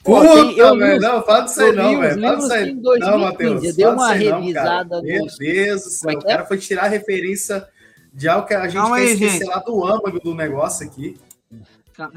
[0.04, 2.22] Puta, eu velho, não, fala disso aí não, velho.
[2.22, 2.74] Fala disso aí.
[3.00, 3.64] Não, Matheus.
[3.64, 4.96] Eu dei uma revisada.
[4.96, 6.46] Não, Meu Deus do céu, é o cara é?
[6.46, 7.66] foi tirar a referência
[8.12, 11.18] de algo que a gente Calma aí, esquecer lá do âmago do negócio aqui.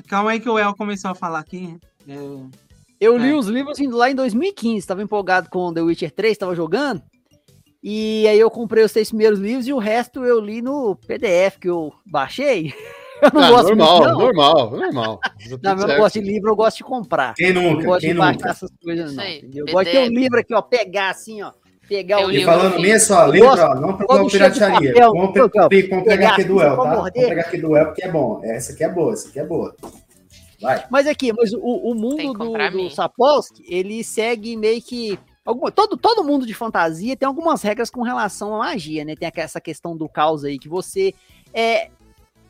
[0.07, 1.79] Calma aí que o El começou a falar aqui.
[2.07, 2.13] É...
[2.99, 3.35] Eu li é.
[3.35, 7.01] os livros lá em 2015, estava empolgado com The Witcher 3, estava jogando.
[7.81, 11.57] E aí eu comprei os seis primeiros livros e o resto eu li no PDF
[11.59, 12.73] que eu baixei.
[13.21, 14.19] Eu não, não gosto normal, muito, não.
[14.19, 15.19] normal, normal.
[15.61, 17.33] Não, eu não gosto de livro, eu gosto de comprar.
[17.33, 17.67] Quem nunca?
[17.67, 19.23] Eu não gosto quem de baixar essas coisas, não.
[19.53, 21.51] Eu gosto de ter um livro aqui, ó, pegar assim, ó.
[21.89, 22.43] Pegar o livro.
[22.43, 24.93] E falando nisso, ó, livro, não procura pirataria.
[25.07, 25.49] Compre,
[25.89, 26.95] compre Duel, tá?
[26.95, 28.39] Compre HQ Duel, porque é bom.
[28.41, 29.75] Essa aqui é boa, essa aqui é boa.
[30.61, 30.85] Vai.
[30.89, 35.17] Mas aqui, mas o, o mundo do, do Sapolsky, ele segue meio que
[35.49, 39.15] Alguma, todo, todo mundo de fantasia tem algumas regras com relação à magia, né?
[39.15, 41.11] Tem essa questão do caos aí, que você.
[41.51, 41.89] É,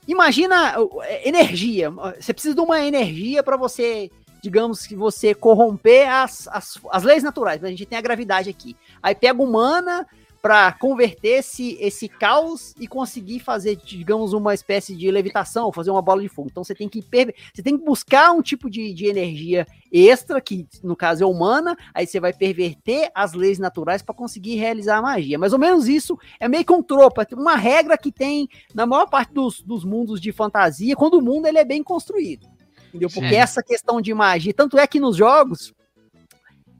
[0.06, 1.90] imagina é, energia.
[2.20, 4.12] Você precisa de uma energia para você,
[4.44, 7.64] digamos que você corromper as, as, as leis naturais.
[7.64, 8.76] A gente tem a gravidade aqui.
[9.02, 10.06] Aí pega humana,
[10.42, 16.02] para converter esse, esse caos e conseguir fazer, digamos, uma espécie de levitação, fazer uma
[16.02, 16.50] bola de fogo.
[16.50, 20.68] Então você tem que você tem que buscar um tipo de, de energia extra, que
[20.84, 25.02] no caso é humana, aí você vai perverter as leis naturais para conseguir realizar a
[25.02, 25.38] magia.
[25.38, 29.08] Mais ou menos isso é meio que um tropa, uma regra que tem na maior
[29.08, 32.48] parte dos, dos mundos de fantasia, quando o mundo ele é bem construído.
[32.90, 33.10] Entendeu?
[33.10, 33.36] Porque Sim.
[33.36, 35.74] essa questão de magia, tanto é que nos jogos,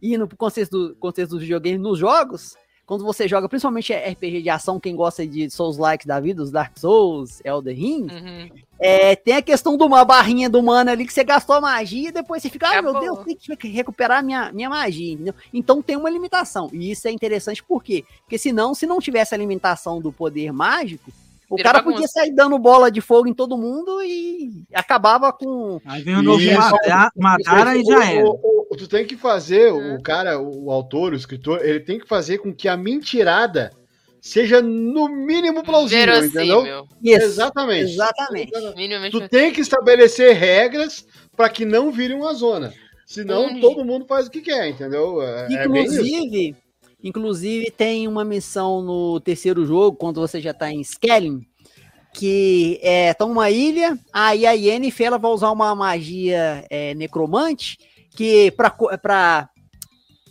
[0.02, 2.56] e no contexto, do, contexto dos videogames, nos jogos,
[2.90, 6.76] quando você joga, principalmente RPG de ação, quem gosta de Souls-like da vida, os Dark
[6.76, 8.50] Souls, Elder Ring, uhum.
[8.80, 12.10] é, tem a questão de uma barrinha do mana ali que você gastou a magia
[12.10, 15.36] e depois você fica, ah, meu Deus, tem que recuperar minha, minha magia, entendeu?
[15.54, 16.68] Então tem uma limitação.
[16.74, 18.04] E isso é interessante por quê?
[18.22, 21.12] Porque senão, se não tivesse a limitação do poder mágico,
[21.48, 21.96] o Vira cara bagunça.
[21.96, 25.80] podia sair dando bola de fogo em todo mundo e acabava com.
[25.86, 26.44] Aí vem o novo
[27.16, 28.26] Madara e já era
[28.78, 30.02] tu tem que fazer, o é.
[30.02, 33.72] cara, o autor, o escritor, ele tem que fazer com que a mentirada
[34.22, 36.62] seja no mínimo plausível, Verossímil.
[36.62, 36.88] entendeu?
[37.02, 37.92] Isso, exatamente.
[37.92, 38.52] Exatamente.
[39.12, 41.06] Tu tem que estabelecer regras
[41.36, 42.74] para que não vire uma zona.
[43.06, 43.60] Senão hum.
[43.60, 45.22] todo mundo faz o que quer, entendeu?
[45.22, 50.72] É, é inclusive, é inclusive tem uma missão no terceiro jogo, quando você já tá
[50.72, 51.44] em Skelling,
[52.14, 57.78] que é tá uma ilha, aí a Yennefer ela vai usar uma magia é, necromante
[58.12, 59.50] que pra, pra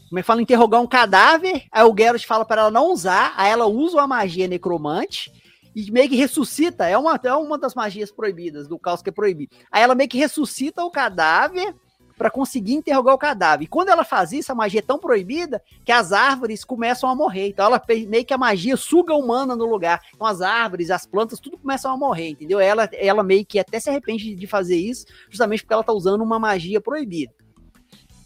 [0.09, 3.35] como é que fala, interrogar um cadáver, aí o Geralt fala para ela não usar,
[3.37, 5.31] aí ela usa uma magia necromante
[5.77, 9.13] e meio que ressuscita, é uma, é uma das magias proibidas, do caos que é
[9.13, 9.55] proibido.
[9.71, 11.75] Aí ela meio que ressuscita o cadáver
[12.17, 13.65] para conseguir interrogar o cadáver.
[13.65, 17.15] E quando ela faz isso, a magia é tão proibida que as árvores começam a
[17.15, 17.49] morrer.
[17.49, 20.01] Então ela meio que a magia suga humana no lugar.
[20.13, 22.59] Então as árvores, as plantas, tudo começam a morrer, entendeu?
[22.59, 26.23] Ela, ela meio que até se arrepende de fazer isso, justamente porque ela tá usando
[26.23, 27.33] uma magia proibida.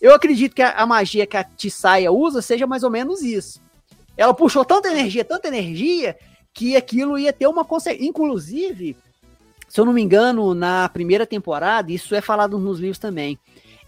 [0.02, 3.62] Eu acredito que a, a magia que a Tissaia usa seja mais ou menos isso.
[4.16, 6.18] Ela puxou tanta energia, tanta energia,
[6.52, 8.04] que aquilo ia ter uma consequência.
[8.04, 8.96] Inclusive,
[9.68, 13.38] se eu não me engano, na primeira temporada, isso é falado nos livros também.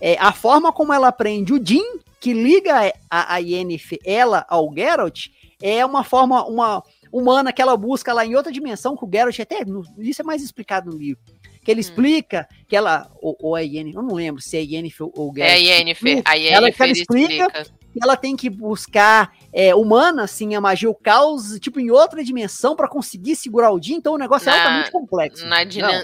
[0.01, 4.73] É, a forma como ela aprende o Jin, que liga a, a Yennefer, ela ao
[4.73, 5.27] Geralt,
[5.61, 6.81] é uma forma uma
[7.11, 9.65] humana que ela busca lá em outra dimensão, que o Geralt até.
[9.99, 11.34] Isso é mais explicado no livro
[11.65, 11.81] que ele hum.
[11.81, 15.31] explica que ela, ou, ou a Yennefer, eu não lembro se é a Yennefer ou
[15.31, 15.51] o Geralt.
[15.51, 19.73] É a Yennefer, a Yennefer ela, ela explica, explica que ela tem que buscar é,
[19.73, 23.95] humana, assim, a magia, o caos, tipo, em outra dimensão para conseguir segurar o Jin,
[23.95, 25.47] então o negócio é na, é altamente complexo.
[25.47, 25.59] Na,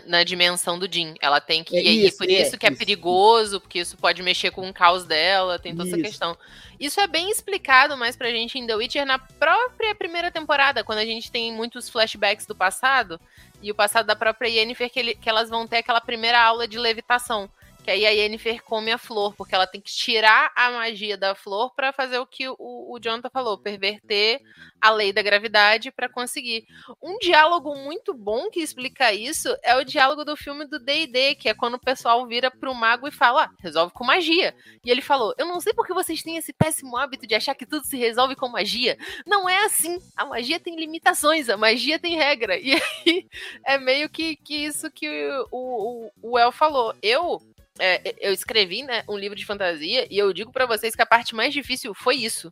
[0.07, 1.15] na, dimensão do Jin.
[1.21, 1.77] Ela tem que.
[1.77, 4.73] É isso, e por é, isso que é, perigoso, porque isso pode mexer com o
[4.73, 5.97] caos dela, tem toda isso.
[5.97, 6.39] essa questão.
[6.79, 10.99] Isso é bem explicado mais pra gente em The Witcher na própria primeira temporada, quando
[10.99, 13.21] a gente tem muitos flashbacks do passado,
[13.63, 16.67] e o passado da própria Yennefer, que, ele, que elas vão ter aquela primeira aula
[16.67, 17.49] de levitação
[17.91, 21.35] que aí a Yennefer come a flor, porque ela tem que tirar a magia da
[21.35, 24.41] flor para fazer o que o, o Jonathan falou, perverter
[24.81, 26.65] a lei da gravidade para conseguir.
[27.03, 31.49] Um diálogo muito bom que explica isso é o diálogo do filme do D&D, que
[31.49, 34.55] é quando o pessoal vira pro mago e fala, ah, resolve com magia.
[34.85, 37.67] E ele falou, eu não sei porque vocês têm esse péssimo hábito de achar que
[37.67, 38.97] tudo se resolve com magia.
[39.27, 39.99] Não é assim.
[40.17, 42.57] A magia tem limitações, a magia tem regra.
[42.71, 43.27] E aí
[43.67, 45.09] é meio que, que isso que
[45.51, 46.95] o, o, o El falou.
[47.03, 47.41] Eu
[47.79, 51.07] é, eu escrevi né, um livro de fantasia e eu digo para vocês que a
[51.07, 52.51] parte mais difícil foi isso.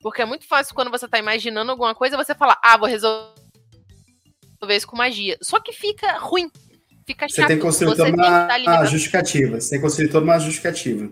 [0.00, 3.34] Porque é muito fácil quando você tá imaginando alguma coisa, você fala, ah, vou resolver
[4.70, 5.36] isso com magia.
[5.42, 6.50] Só que fica ruim.
[7.06, 7.36] Fica chato.
[7.36, 9.60] Você tem que construir toda uma justificativa.
[9.60, 11.10] Você tem que construir toda uma justificativa.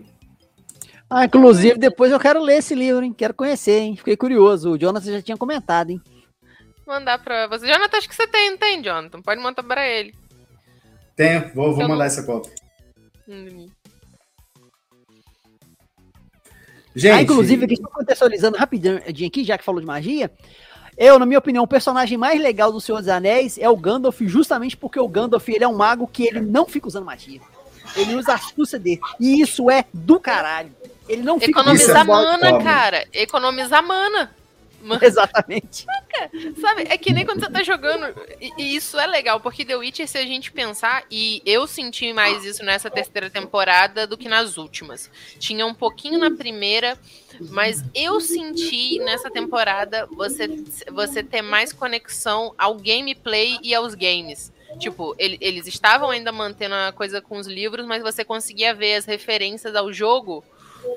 [1.09, 3.13] Ah, inclusive, depois eu quero ler esse livro, hein?
[3.13, 3.95] Quero conhecer, hein?
[3.95, 4.71] Fiquei curioso.
[4.71, 6.01] O Jonathan já tinha comentado, hein?
[6.87, 7.67] Mandar pra você.
[7.67, 9.21] Jonathan, acho que você tem, não tem, Jonathan?
[9.21, 10.15] Pode mandar pra ele.
[11.15, 12.05] Tenho, vou, vou mandar não...
[12.05, 12.51] essa cópia.
[16.95, 17.11] Gente.
[17.11, 20.31] Ah, inclusive, aqui, estou contextualizando rapidinho aqui, já que falou de magia.
[20.95, 24.21] Eu, na minha opinião, o personagem mais legal do Senhor dos Anéis é o Gandalf,
[24.21, 27.41] justamente porque o Gandalf ele é um mago que ele não fica usando magia.
[27.95, 29.01] Ele usa a astúcia dele.
[29.19, 30.71] E isso é do caralho.
[31.09, 33.07] Ele não fica Economizar mana, cara.
[33.11, 34.31] Economizar mana.
[35.01, 35.85] Exatamente.
[36.59, 38.13] Sabe, é que nem quando você tá jogando.
[38.39, 42.11] E, e, isso é legal, porque The Witcher, se a gente pensar, e eu senti
[42.13, 45.09] mais isso nessa terceira temporada do que nas últimas.
[45.39, 46.97] Tinha um pouquinho na primeira,
[47.49, 50.47] mas eu senti nessa temporada você,
[50.91, 54.51] você ter mais conexão ao gameplay e aos games.
[54.79, 58.95] Tipo, ele, eles estavam ainda mantendo a coisa com os livros, mas você conseguia ver
[58.95, 60.43] as referências ao jogo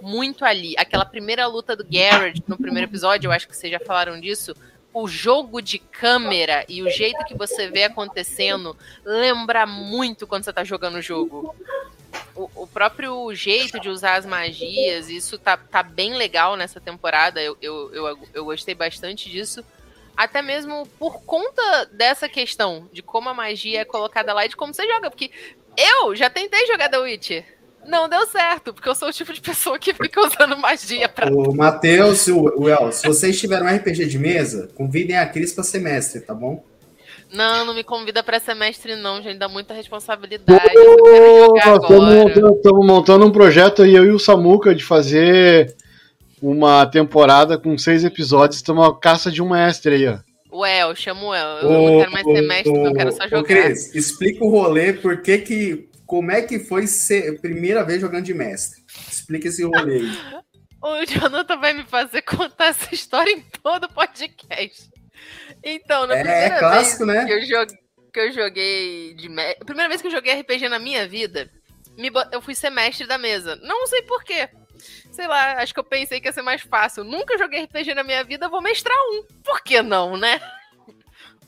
[0.01, 0.75] muito ali.
[0.77, 4.55] Aquela primeira luta do Garrett no primeiro episódio, eu acho que vocês já falaram disso.
[4.93, 10.53] O jogo de câmera e o jeito que você vê acontecendo lembra muito quando você
[10.53, 11.55] tá jogando o jogo.
[12.35, 17.43] O, o, próprio jeito de usar as magias, isso tá, tá bem legal nessa temporada.
[17.43, 19.63] Eu, eu, eu, eu gostei bastante disso.
[20.17, 24.57] Até mesmo por conta dessa questão de como a magia é colocada lá e de
[24.57, 25.11] como você joga.
[25.11, 25.31] Porque
[25.77, 27.56] eu já tentei jogar The Witcher
[27.89, 31.33] não deu certo, porque eu sou o tipo de pessoa que fica usando magia pra.
[31.33, 35.53] O Matheus e o El, se vocês tiverem um RPG de mesa, convidem a Cris
[35.53, 36.65] pra semestre, tá bom?
[37.33, 39.39] Não, não me convida para semestre, não, gente.
[39.39, 40.75] Dá muita responsabilidade.
[40.75, 42.55] eu quero jogar agora.
[42.57, 45.75] Estamos montando um projeto aí, eu e o Samuca, de fazer
[46.41, 48.57] uma temporada com seis episódios.
[48.57, 50.19] Estamos a caça de um mestre aí, ó.
[50.51, 51.49] O El, chamo o El.
[51.59, 53.41] Eu ô, não quero mais semestre, ô, eu quero só jogar.
[53.41, 58.01] Ô, Cris, explica o rolê, por que que como é que foi ser primeira vez
[58.01, 58.83] jogando de mestre?
[59.11, 60.37] Explica esse rolê aí.
[60.79, 64.89] O Jonathan vai me fazer contar essa história em todo o podcast.
[65.65, 67.25] Então, na é, primeira é clássico, vez né?
[67.25, 67.79] que, eu joguei,
[68.13, 69.65] que eu joguei de mestre.
[69.65, 71.51] Primeira vez que eu joguei RPG na minha vida,
[71.97, 73.57] me, eu fui ser mestre da mesa.
[73.63, 74.49] Não sei porquê.
[75.11, 77.03] Sei lá, acho que eu pensei que ia ser mais fácil.
[77.03, 79.25] Nunca joguei RPG na minha vida, vou mestrar um.
[79.43, 80.41] Por que não, né?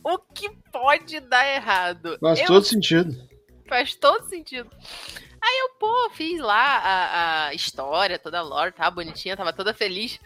[0.03, 2.17] O que pode dar errado?
[2.21, 2.47] Faz eu...
[2.47, 3.15] todo sentido.
[3.69, 4.71] Faz todo sentido.
[5.41, 9.73] Aí eu, pô, fiz lá a, a história, toda a lore, tava bonitinha, tava toda
[9.73, 10.19] feliz.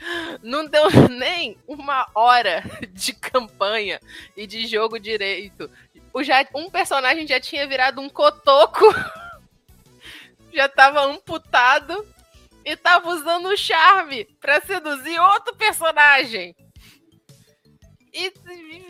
[0.43, 2.63] Não deu nem uma hora
[2.93, 4.01] de campanha
[4.37, 5.71] e de jogo direito.
[6.15, 8.85] O já, um personagem já tinha virado um cotoco,
[10.53, 12.07] já tava amputado
[12.65, 16.55] e tava usando o charme pra seduzir outro personagem.
[18.13, 18.33] E,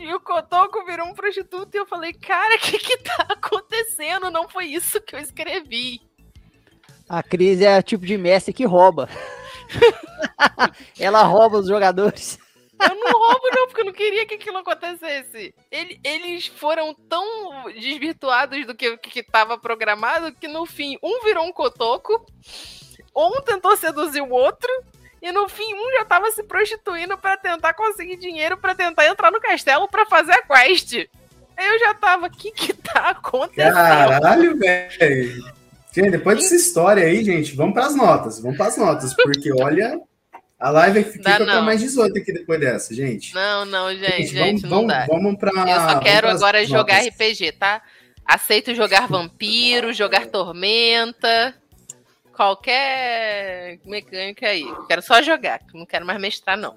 [0.00, 4.30] e, o Kotoko virou um prostituto e eu falei, cara, o que que tá acontecendo?
[4.30, 6.00] Não foi isso que eu escrevi.
[7.08, 9.08] A Cris é o tipo de mestre que rouba.
[10.98, 12.38] Ela rouba os jogadores.
[12.80, 15.54] Eu não roubo, não, porque eu não queria que aquilo acontecesse.
[15.70, 21.44] Ele, eles foram tão desvirtuados do que, que tava programado que no fim, um virou
[21.44, 22.26] um cotoco,
[23.14, 24.68] um tentou seduzir o outro,
[25.22, 29.30] e no fim, um já tava se prostituindo para tentar conseguir dinheiro para tentar entrar
[29.30, 30.94] no castelo para fazer a quest.
[31.56, 33.72] Aí eu já tava, o que que tá acontecendo?
[33.72, 35.44] Caralho, velho.
[35.92, 38.40] Gente, depois dessa história aí, gente, vamos para as notas.
[38.40, 40.00] Vamos para as notas, porque olha,
[40.58, 43.32] a live fica para mais 18 aqui depois dessa, gente.
[43.32, 45.06] Não, não, gente, gente, vamos, não vamos, dá.
[45.06, 47.14] Vamos pra, Eu só quero agora jogar notas.
[47.14, 47.80] RPG, tá?
[48.26, 51.54] Aceito jogar vampiro, jogar tormenta
[52.32, 54.64] qualquer mecânica aí.
[54.88, 56.76] Quero só jogar, não quero mais mestrar, não.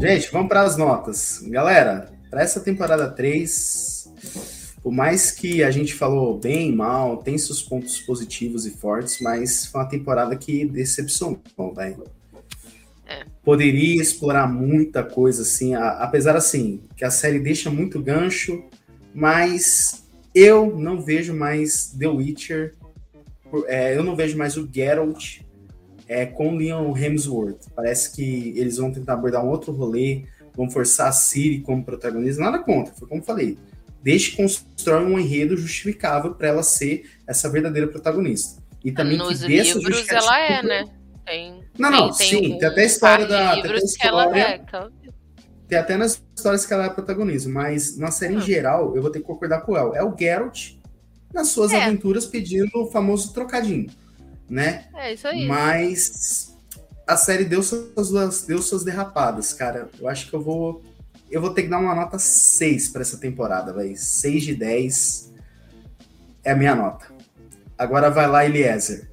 [0.00, 1.40] Gente, vamos para as notas.
[1.46, 4.12] Galera, para essa temporada 3,
[4.82, 9.66] por mais que a gente falou bem mal, tem seus pontos positivos e fortes, mas
[9.66, 11.40] foi uma temporada que decepcionou,
[11.74, 12.04] velho.
[13.10, 13.24] É.
[13.42, 18.62] Poderia explorar muita coisa, assim, a- apesar assim, que a série deixa muito gancho,
[19.12, 22.74] mas eu não vejo mais The Witcher,
[23.66, 25.40] é, eu não vejo mais o Geralt
[26.06, 27.68] é, com Leon Hemsworth.
[27.74, 30.24] Parece que eles vão tentar abordar um outro rolê,
[30.54, 33.58] vão forçar a Ciri como protagonista, nada contra, foi como eu falei.
[34.02, 38.62] Deixe constrói um enredo justificável para ela ser essa verdadeira protagonista.
[38.84, 40.84] E também Nos que dê livros ela é, né?
[41.26, 44.60] Tem, Não, não, sim, tem até a história da- tem livros que ela é.
[45.68, 48.40] Tem até nas histórias que ela é protagonista, mas na série em Hum.
[48.40, 49.96] geral, eu vou ter que concordar com ela.
[49.96, 50.72] É o Geralt
[51.32, 51.82] nas suas É.
[51.84, 53.88] aventuras pedindo o famoso trocadinho,
[54.48, 54.86] né?
[54.96, 55.46] É isso aí.
[55.46, 56.56] Mas
[57.06, 59.88] a série deu suas, deu suas derrapadas, cara.
[59.98, 60.82] Eu acho que eu vou.
[61.30, 63.94] Eu vou ter que dar uma nota 6 pra essa temporada, vai.
[63.94, 65.32] 6 de 10
[66.42, 67.06] é a minha nota.
[67.78, 69.08] Agora vai lá, Eliezer.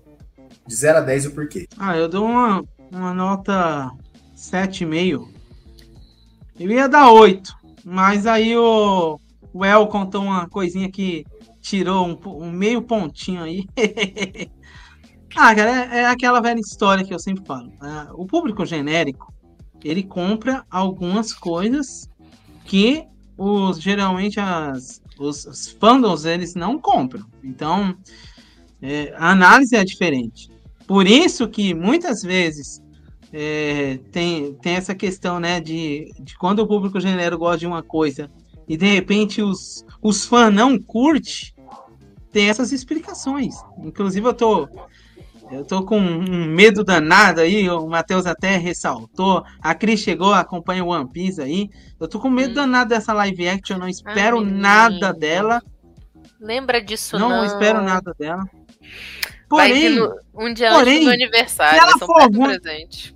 [0.67, 1.67] De 0 a 10 o porquê.
[1.77, 3.89] Ah, eu dou uma, uma nota
[4.35, 5.27] 7,5.
[6.59, 7.53] Eu ia dar 8,
[7.85, 9.19] mas aí o,
[9.53, 11.25] o El contou uma coisinha que
[11.61, 13.65] tirou um, um meio pontinho aí.
[15.35, 17.71] ah, cara, é, é aquela velha história que eu sempre falo.
[17.79, 19.33] Ah, o público genérico,
[19.83, 22.09] ele compra algumas coisas
[22.65, 23.05] que
[23.37, 27.25] os geralmente as, os, os fandoms eles não compram.
[27.43, 27.95] Então,
[28.81, 30.49] é, a análise é diferente.
[30.87, 32.81] Por isso que muitas vezes
[33.33, 37.83] é, tem, tem essa questão, né, de, de quando o público genérico gosta de uma
[37.83, 38.29] coisa
[38.67, 41.53] e de repente os, os fãs não curte,
[42.31, 43.55] tem essas explicações.
[43.79, 44.69] Inclusive eu tô
[45.49, 50.83] eu tô com um medo danado aí, o Matheus até ressaltou, a Cris chegou, acompanha
[50.83, 51.69] o One Piece aí.
[51.97, 52.55] Eu tô com medo Hum.
[52.55, 54.57] danado dessa live action, eu não espero menino.
[54.59, 55.61] nada dela,
[56.39, 57.45] Lembra disso não, não?
[57.45, 58.43] espero nada dela.
[59.49, 63.15] Porém, no- um dia porém, antes do aniversário, se ela for ruim- presente.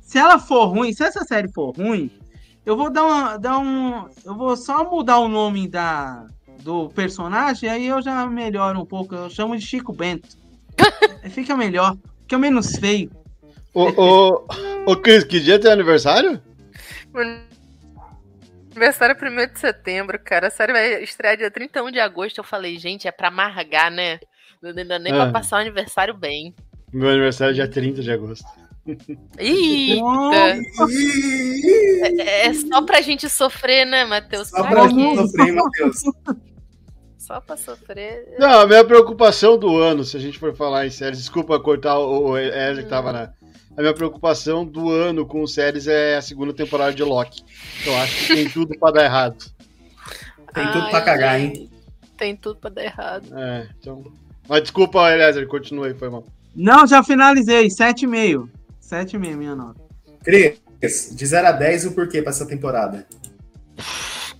[0.00, 2.10] se ela for ruim, se essa série for ruim,
[2.64, 4.08] eu vou dar, uma, dar um.
[4.24, 6.26] Eu vou só mudar o nome da,
[6.62, 9.14] do personagem, aí eu já melhoro um pouco.
[9.14, 10.36] Eu chamo de Chico Bento.
[11.30, 13.10] Fica melhor, fica menos feio.
[13.74, 14.46] Ô, ô,
[14.86, 16.40] ô, Cris, que dia é teu aniversário?
[18.70, 20.48] Aniversário é 1 de setembro, cara.
[20.48, 22.38] A série vai estrear dia 31 de agosto.
[22.38, 24.18] Eu falei, gente, é pra amargar, né?
[24.62, 25.16] Não dá nem É.
[25.16, 26.54] pra passar o aniversário bem.
[26.92, 28.44] Meu aniversário é dia 30 de agosto.
[29.38, 30.04] Eita!
[32.18, 34.48] É, é só pra gente sofrer, né, Matheus?
[34.48, 35.96] Só Pra gente sofrer, Matheus.
[37.18, 38.36] Só pra sofrer.
[38.38, 41.98] Não, a minha preocupação do ano, se a gente for falar em séries, desculpa cortar
[41.98, 43.32] o o Ezra que tava na.
[43.76, 47.42] A minha preocupação do ano com séries é a segunda temporada de Loki.
[47.84, 49.44] Eu acho que tem tudo pra dar errado.
[50.54, 51.68] Tem tudo Ai, pra cagar, hein?
[52.16, 53.36] Tem tudo pra dar errado.
[53.36, 54.04] É, então.
[54.48, 56.24] Mas desculpa, Eliezer, continue aí, foi mal.
[56.54, 58.48] Não, já finalizei, 7,5.
[58.82, 59.80] 7,5 minha nota.
[60.22, 60.60] Cris,
[61.14, 63.06] de 0 a 10 o porquê pra essa temporada?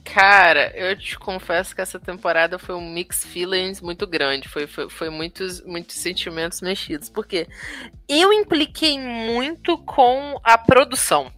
[0.04, 4.48] Cara, eu te confesso que essa temporada foi um mix feelings muito grande.
[4.48, 7.10] Foi, foi, foi muitos, muitos sentimentos mexidos.
[7.10, 7.46] Porque
[8.08, 11.30] eu impliquei muito com a produção.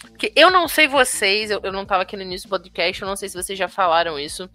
[0.00, 3.08] Porque eu não sei vocês, eu, eu não tava aqui no início do podcast, eu
[3.08, 4.48] não sei se vocês já falaram isso.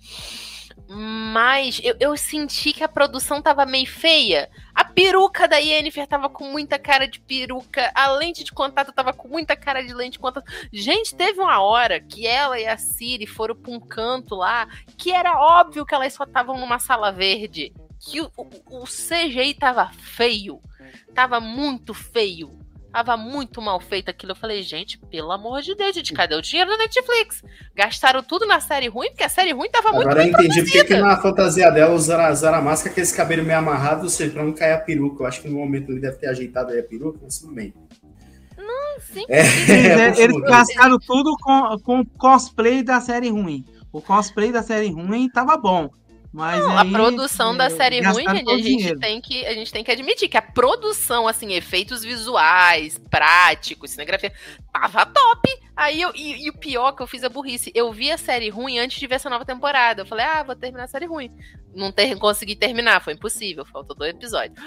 [0.89, 4.49] Mas eu, eu senti que a produção tava meio feia.
[4.73, 7.91] A peruca da Yennefer tava com muita cara de peruca.
[7.93, 10.49] A lente de contato tava com muita cara de lente de contato.
[10.71, 15.11] Gente, teve uma hora que ela e a Siri foram pra um canto lá que
[15.11, 17.73] era óbvio que elas só estavam numa sala verde.
[17.99, 20.61] Que o, o, o CGI tava feio.
[21.13, 22.57] Tava muito feio.
[22.91, 24.31] Tava muito mal feito aquilo.
[24.31, 27.43] Eu falei, gente, pelo amor de Deus, gente, cadê o dinheiro da Netflix?
[27.75, 30.83] Gastaram tudo na série ruim, porque a série ruim tava muito Agora eu entendi porque
[30.83, 34.43] que na fantasia dela usaram, usaram a máscara, aquele cabelo meio amarrado, ou seja, pra
[34.43, 35.23] não cair a peruca.
[35.23, 37.73] Eu acho que no momento ele deve ter ajeitado aí a peruca, mas tudo bem.
[38.99, 40.51] Sim, É, Eles, eles confuso.
[40.51, 43.63] gastaram tudo com, com cosplay da série ruim.
[43.91, 45.89] O cosplay da série ruim tava bom.
[46.31, 48.99] Mas Não, a aí, produção da é, série ruim, gente, a gente, dinheiro.
[48.99, 54.31] tem que, a gente tem que admitir que a produção, assim, efeitos visuais, práticos, cenografia,
[54.71, 55.49] tava top.
[55.75, 58.49] Aí eu, e, e o pior que eu fiz a burrice, eu vi a série
[58.49, 60.01] ruim antes de ver essa nova temporada.
[60.01, 61.31] Eu falei, ah, vou terminar a série ruim.
[61.73, 64.59] Não ter, consegui terminar, foi impossível, faltou dois episódios.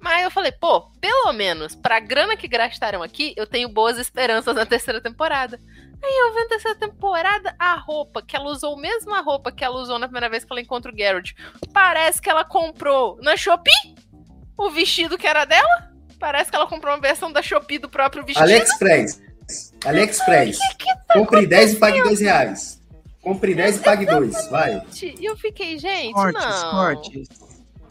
[0.00, 4.54] Mas eu falei, pô, pelo menos, pra grana que gastaram aqui, eu tenho boas esperanças
[4.54, 5.60] na terceira temporada.
[6.04, 9.76] Aí eu vendo essa temporada, a roupa, que ela usou a mesma roupa que ela
[9.80, 11.34] usou na primeira vez que ela encontra o Garrett.
[11.72, 13.94] Parece que ela comprou na Shopee
[14.58, 15.90] o vestido que era dela.
[16.18, 18.42] Parece que ela comprou uma versão da Shopee do próprio vestido.
[18.42, 19.22] AliExpress.
[19.84, 20.58] AliExpress.
[21.12, 22.80] Compre 10 e pague 2 reais.
[23.20, 24.48] Compre 10 e pague 2.
[24.48, 24.82] Vai.
[25.02, 26.70] E eu fiquei, gente, Cortes, não.
[26.70, 27.28] cortes.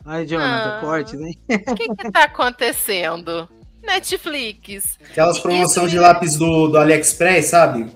[0.05, 0.81] Ai, Jonathan, Não.
[0.81, 1.39] cortes, hein?
[1.67, 3.47] O que que tá acontecendo?
[3.83, 4.97] Netflix.
[5.09, 7.91] Aquelas promoções de lápis do, do AliExpress, sabe?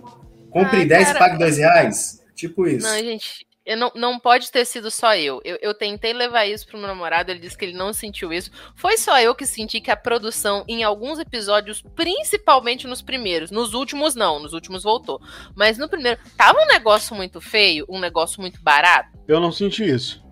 [0.56, 1.20] Compre Ah, 10 e cara.
[1.20, 2.24] pague 2 reais.
[2.34, 2.88] Tipo isso.
[2.88, 5.42] Não, gente, eu não, não pode ter sido só eu.
[5.44, 5.58] eu.
[5.62, 8.50] Eu tentei levar isso pro meu namorado, ele disse que ele não sentiu isso.
[8.74, 13.74] Foi só eu que senti que a produção, em alguns episódios, principalmente nos primeiros, nos
[13.74, 15.20] últimos não, nos últimos voltou.
[15.54, 19.10] Mas no primeiro, tava um negócio muito feio, um negócio muito barato.
[19.28, 20.24] Eu não senti isso.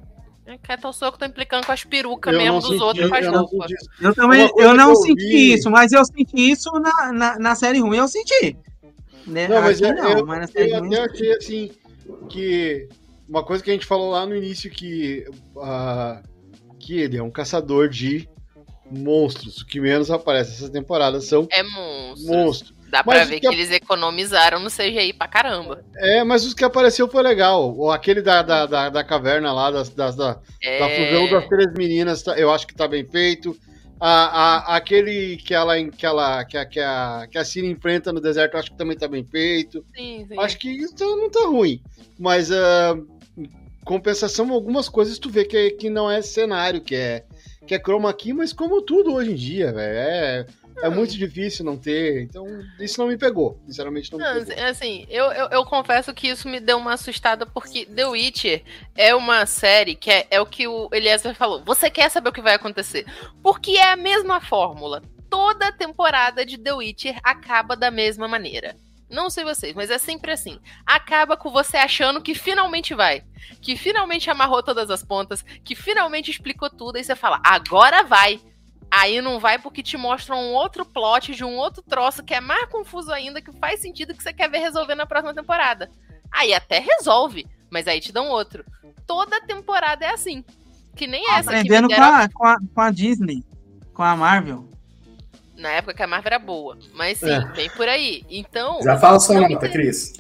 [0.46, 2.84] É que sou eu que tô implicando com as perucas Eu mesmo não dos senti,
[2.84, 3.72] outros com as eu não roupas.
[3.72, 3.90] senti isso.
[4.02, 7.80] Eu também, eu não eu senti isso, mas eu senti isso na, na, na série
[7.80, 8.58] ruim, eu senti.
[9.26, 9.48] Né?
[9.48, 11.72] Não, mas Aqui eu, não, eu, mas eu até achei assim
[12.30, 12.88] que
[13.28, 15.26] uma coisa que a gente falou lá no início que
[15.62, 16.22] ah,
[16.80, 18.28] que ele é um caçador de
[18.92, 19.62] monstros.
[19.62, 22.34] O que menos aparece essa temporada são É monstro.
[22.36, 22.74] monstros.
[22.90, 25.84] Dá Mas pra ver que que eles economizaram no CGI pra caramba.
[25.96, 27.76] É, mas os que apareceu foi legal.
[27.76, 30.78] O- Aquele da, da, da, da caverna lá, das, das, da, É...
[30.78, 33.58] da fusão das três meninas, tá- eu acho que tá bem feito.
[34.06, 38.12] A, a- aquele que ela, que, ela que, a, que, a, que a Ciri enfrenta
[38.12, 39.86] no deserto, acho que também tá bem feito.
[39.96, 40.38] Sim, sim.
[40.38, 41.82] Acho que isso não tá ruim.
[42.20, 42.98] Mas ah,
[43.86, 47.24] compensação, algumas coisas tu vê que, que não é cenário, que é,
[47.66, 49.98] que é chroma key, mas como tudo hoje em dia, velho.
[49.98, 50.46] É,
[50.82, 52.22] é muito difícil não ter.
[52.24, 52.46] Então,
[52.80, 53.60] isso não me pegou.
[53.68, 54.66] Sinceramente, não me Não, pegou.
[54.66, 58.64] assim, eu, eu, eu confesso que isso me deu uma assustada, porque The Witcher
[58.96, 61.64] é uma série que é, é o que o Eliezer falou.
[61.66, 63.06] Você quer saber o que vai acontecer?
[63.42, 65.02] Porque é a mesma fórmula.
[65.30, 68.76] Toda temporada de The Witcher acaba da mesma maneira.
[69.10, 70.60] Não sei vocês, mas é sempre assim.
[70.86, 73.24] Acaba com você achando que finalmente vai.
[73.62, 75.46] Que finalmente amarrou todas as pontas.
[75.64, 76.96] Que finalmente explicou tudo.
[76.96, 78.40] Aí você fala, agora vai.
[78.96, 82.40] Aí não vai porque te mostram um outro plot de um outro troço que é
[82.40, 85.90] mais confuso ainda, que faz sentido que você quer ver resolver na próxima temporada.
[86.32, 88.64] Aí até resolve, mas aí te dão outro.
[89.08, 90.44] Toda temporada é assim.
[90.96, 93.44] Que nem essa que Aprendendo com deram a, com, a, com a Disney,
[93.96, 94.70] com a Marvel.
[95.58, 96.78] na época que a Marvel era boa.
[96.94, 97.40] Mas sim, É.
[97.54, 98.24] vem por aí.
[98.30, 100.14] Então, Já fala sua não, nota, Cris.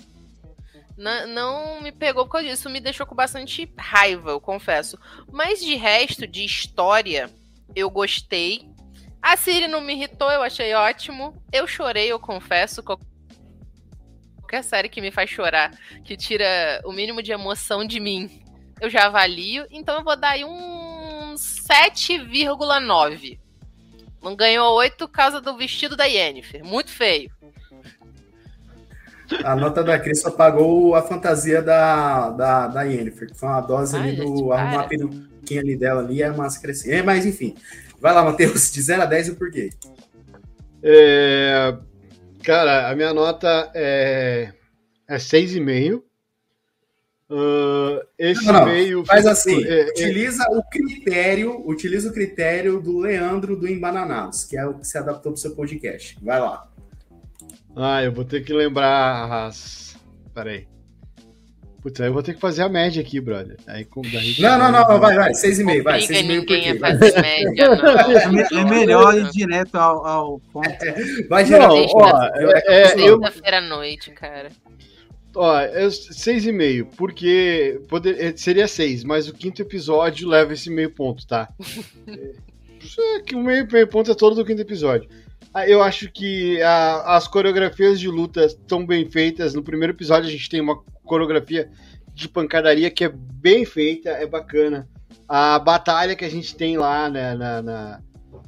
[0.97, 2.71] não, não me pegou por causa disso.
[2.71, 4.97] Me deixou com bastante raiva, eu confesso.
[5.31, 7.29] Mas de resto, de história,
[7.75, 8.69] eu gostei.
[9.21, 11.41] A Siri não me irritou, eu achei ótimo.
[11.51, 12.81] Eu chorei, eu confesso.
[12.83, 12.99] Qual-
[14.37, 15.71] Qualquer série que me faz chorar,
[16.03, 18.43] que tira o mínimo de emoção de mim,
[18.79, 19.65] eu já avalio.
[19.71, 23.39] Então eu vou dar aí um 7,9.
[24.21, 26.63] Não ganhou 8 por causa do vestido da Yennefer.
[26.63, 27.31] Muito feio.
[29.43, 33.61] A nota da Cris só pagou a fantasia da, da, da Yennefer, que foi uma
[33.61, 36.93] dose Ai, ali do gente, arrumar a peruquinha ali dela ali, é massa crescer.
[36.93, 37.55] É, mas enfim.
[37.99, 39.69] Vai lá, Matheus, de 0 a 10 e o porquê.
[40.81, 41.77] É,
[42.43, 44.51] cara, a minha nota é,
[45.07, 46.03] é 6,5.
[47.29, 49.05] Uh, esse Não, não, meio.
[49.05, 54.57] Faz assim, é, é, utiliza o critério, utiliza o critério do Leandro do Embananados, que
[54.57, 56.17] é o que se adaptou para o seu podcast.
[56.21, 56.69] Vai lá.
[57.75, 59.95] Ah, eu vou ter que lembrar as.
[60.33, 60.67] Peraí.
[61.81, 63.57] Putz, aí eu vou ter que fazer a média aqui, brother.
[63.67, 66.69] Aí, com- daí- Não, não, não, não, vai, vai, 6,5, vai, Obriga 6,5 ninguém porquê.
[66.69, 67.75] a Vai, fazer média, não.
[68.57, 70.67] É, é melhor ir direto ao, ao ponto.
[71.27, 71.91] vai Não, direto.
[71.95, 74.49] ó, é, é, eu, Sexta-feira à noite, cara.
[75.35, 80.53] Ó, é seis e meio, porque poder, é, seria seis, mas o quinto episódio leva
[80.53, 81.49] esse meio ponto, tá?
[82.99, 85.09] É, que o meio, meio ponto é todo do quinto episódio.
[85.53, 89.53] Ah, Eu acho que a- as coreografias de luta estão bem feitas.
[89.53, 91.69] No primeiro episódio a gente tem uma coreografia
[92.13, 94.87] de pancadaria que é bem feita, é bacana.
[95.27, 98.01] A batalha que a gente tem lá né, na, na-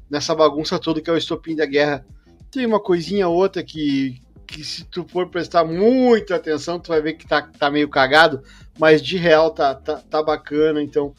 [0.10, 2.06] nessa bagunça toda que é o estopim da guerra
[2.52, 7.02] tem uma coisinha ou outra que, que se tu for prestar muita atenção, tu vai
[7.02, 8.42] ver que tá, tá meio cagado,
[8.80, 11.14] mas de real tá, tá, tá bacana, então.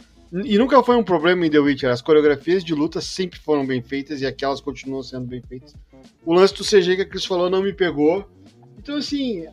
[0.45, 3.81] E nunca foi um problema em The Witcher, as coreografias de luta sempre foram bem
[3.81, 5.75] feitas e aquelas continuam sendo bem feitas.
[6.25, 8.29] O lance do CG que a Cris falou não me pegou.
[8.79, 9.47] Então, assim,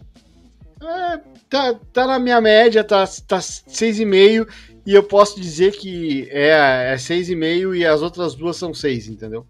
[0.81, 4.47] é, tá, tá na minha média, tá, tá 6,5
[4.85, 9.47] e eu posso dizer que é, é 6,5 e as outras duas são 6, entendeu?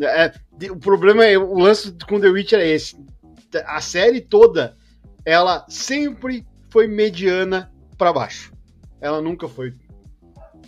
[0.00, 0.32] É,
[0.70, 2.96] o problema é, o lance com The Witcher é esse.
[3.66, 4.74] A série toda,
[5.24, 8.52] ela sempre foi mediana pra baixo.
[8.98, 9.74] Ela nunca foi.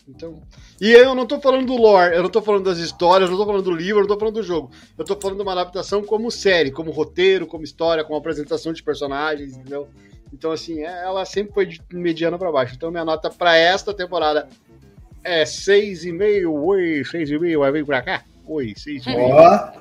[0.07, 0.43] Então.
[0.81, 3.43] E eu não tô falando do lore, eu não tô falando das histórias, eu não
[3.43, 4.71] tô falando do livro, eu não tô falando do jogo.
[4.99, 8.83] Eu tô falando de uma adaptação como série, como roteiro, como história, como apresentação de
[8.83, 9.89] personagens, entendeu?
[10.33, 12.75] Então, assim, é- ela sempre foi de mediana pra baixo.
[12.77, 14.49] Então, minha nota pra esta temporada
[15.23, 16.51] é 6,5.
[16.51, 18.23] Oi, 6,5, vai vir pra cá?
[18.47, 19.17] Oi, 6,5.
[19.17, 19.73] Ó,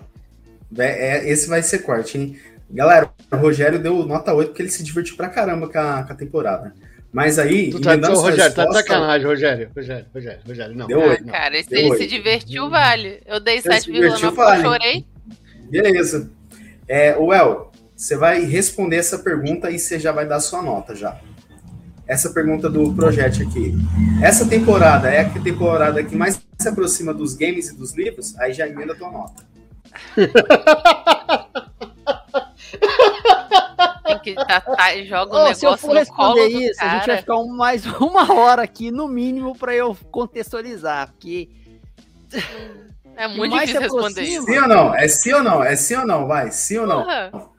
[0.78, 2.40] é, esse vai ser corte, hein?
[2.70, 6.14] Galera, o Rogério deu nota 8 porque ele se divertiu pra caramba com a, com
[6.14, 6.74] a temporada.
[7.14, 9.70] Mas aí, Tu tá, Rogério, tá de resposta- sacanagem, Rogério.
[9.76, 10.88] Rogério, Rogério, Rogério, não.
[10.88, 11.16] Deu não.
[11.28, 13.22] Cara, se ele se divertiu, vale.
[13.28, 14.64] Eu dei Ele se 7,9 divertiu, porque eu vale.
[14.64, 15.06] chorei.
[15.70, 16.32] Beleza.
[16.88, 21.20] É, Well, você vai responder essa pergunta e você já vai dar sua nota já.
[22.08, 23.74] Essa pergunta do projeto aqui.
[24.22, 28.36] Essa temporada é a temporada que mais se aproxima dos games e dos livros?
[28.40, 29.44] Aí já emenda a tua nota.
[34.20, 37.08] Tem que tá, tá, joga o Ô, negócio se eu for responder isso, a gente
[37.08, 41.12] vai ficar um- mais uma hora aqui, no mínimo, pra eu contextualizar.
[41.12, 41.50] Porque
[43.16, 44.46] É muito difícil se responder aproxima- isso.
[44.46, 44.96] Sim ou não?
[44.96, 45.64] É sim ou não?
[45.64, 46.28] É sim ou não?
[46.28, 47.04] Vai, sim ou não?
[47.04, 47.50] Porra.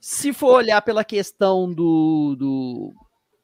[0.00, 2.92] se for olhar pela questão do, do,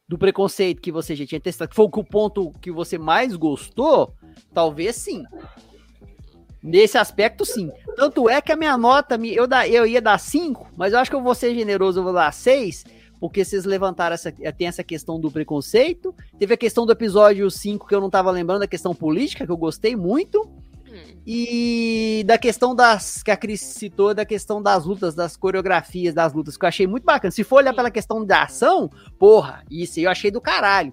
[0.08, 4.12] do preconceito que você já tinha testado, que foi o ponto que você mais gostou,
[4.54, 5.24] talvez sim.
[6.62, 7.70] Nesse aspecto, sim.
[7.96, 10.98] Tanto é que a minha nota, me- eu, da, eu ia dar 5, mas eu
[10.98, 12.84] acho que eu vou ser generoso, eu vou dar 6,
[13.18, 14.30] porque vocês levantaram essa.
[14.32, 16.14] Tem essa questão do preconceito.
[16.38, 19.52] Teve a questão do episódio 5 que eu não tava lembrando, a questão política, que
[19.52, 20.42] eu gostei muito.
[20.42, 21.14] Hum.
[21.26, 23.22] E da questão das.
[23.22, 26.86] que a Cris citou, da questão das lutas, das coreografias das lutas, que eu achei
[26.86, 27.30] muito bacana.
[27.30, 30.92] Se for olhar pela questão da ação, porra, isso aí eu achei do caralho.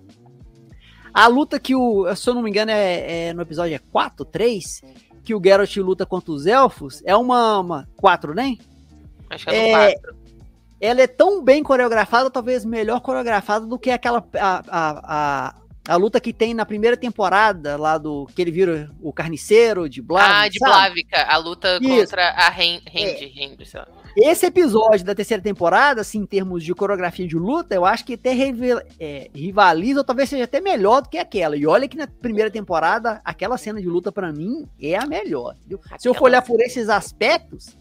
[1.13, 2.13] A luta que o.
[2.15, 4.81] Se eu não me engano, é, é no episódio é 4, 3,
[5.27, 7.59] que o Geralt luta contra os elfos, é uma.
[7.59, 8.55] uma 4, né?
[9.29, 10.15] Acho que é É, 4.
[10.79, 15.01] ela é tão bem coreografada, talvez melhor coreografada do que aquela a, a,
[15.49, 15.55] a,
[15.89, 20.01] a luta que tem na primeira temporada lá do que ele vira o carniceiro de
[20.01, 20.71] Blav, Ah, de sabe?
[20.71, 21.89] Blávica, a luta Isso.
[22.05, 23.87] contra a Ren- Randy, Randy, sei lá.
[24.19, 28.15] Esse episódio da terceira temporada, assim, em termos de coreografia de luta, eu acho que
[28.15, 28.31] até
[28.99, 31.55] é, rivaliza, ou talvez seja até melhor do que aquela.
[31.55, 35.55] E olha que na primeira temporada, aquela cena de luta, pra mim, é a melhor.
[35.59, 35.79] entendeu?
[35.99, 37.77] Se eu for olhar por esses aspectos,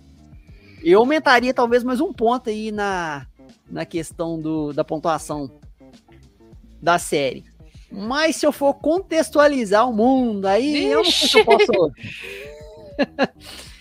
[0.85, 3.27] eu aumentaria talvez mais um ponto aí na,
[3.67, 5.51] na questão do, da pontuação
[6.83, 7.45] da série.
[7.91, 11.93] Mas se eu for contextualizar o mundo, aí eu não sei se eu posso.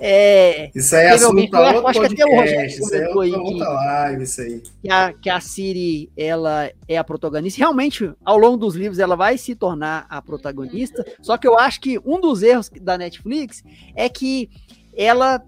[0.00, 2.80] é, Isso aí é assunto para eu outro acho que até o Rogério podcast.
[2.82, 4.62] Isso aí é outra, que- outra live, isso aí.
[4.82, 7.58] que a, que a Siri ela é a protagonista.
[7.58, 11.04] Realmente, ao longo dos livros, ela vai se tornar a protagonista.
[11.20, 13.62] Só que eu acho que um dos erros da Netflix
[13.94, 14.50] é que
[14.96, 15.42] ela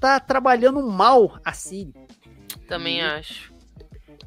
[0.00, 1.92] tá trabalhando mal a Siri.
[2.68, 3.52] Também acho.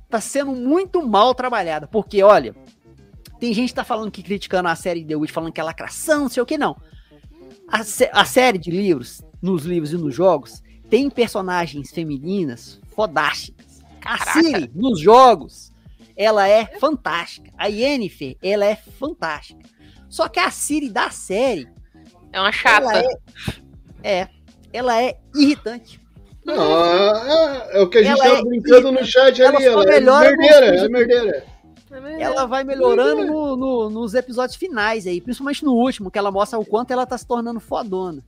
[0.10, 1.88] Tá sendo muito mal trabalhada.
[1.88, 2.56] Porque, olha,
[3.40, 5.64] tem gente que tá falando que criticando a série de The Witch, falando que é
[5.64, 6.76] lacração, não sei o que, não.
[7.68, 7.82] A,
[8.22, 13.82] a série de livros, nos livros e nos jogos, tem personagens femininas fodásticas.
[14.04, 14.32] A Caraca.
[14.44, 15.72] Siri, nos jogos,
[16.16, 17.52] ela é fantástica.
[17.58, 19.62] A Yennefer, ela é fantástica.
[20.10, 21.68] Só que a Siri da série,
[22.32, 22.86] É uma chata.
[22.88, 23.08] ela é,
[24.22, 24.28] é,
[24.74, 26.00] ela é irritante.
[26.46, 26.56] Não,
[26.86, 29.66] é, é o que a gente Ela tava é brincando no chat ela ali.
[29.66, 31.46] Ela é melhora merdeira, no- é merdeira.
[32.20, 36.58] Ela vai melhorando no- no- nos episódios finais aí, principalmente no último, que ela mostra
[36.58, 38.24] o quanto ela tá se tornando fodona.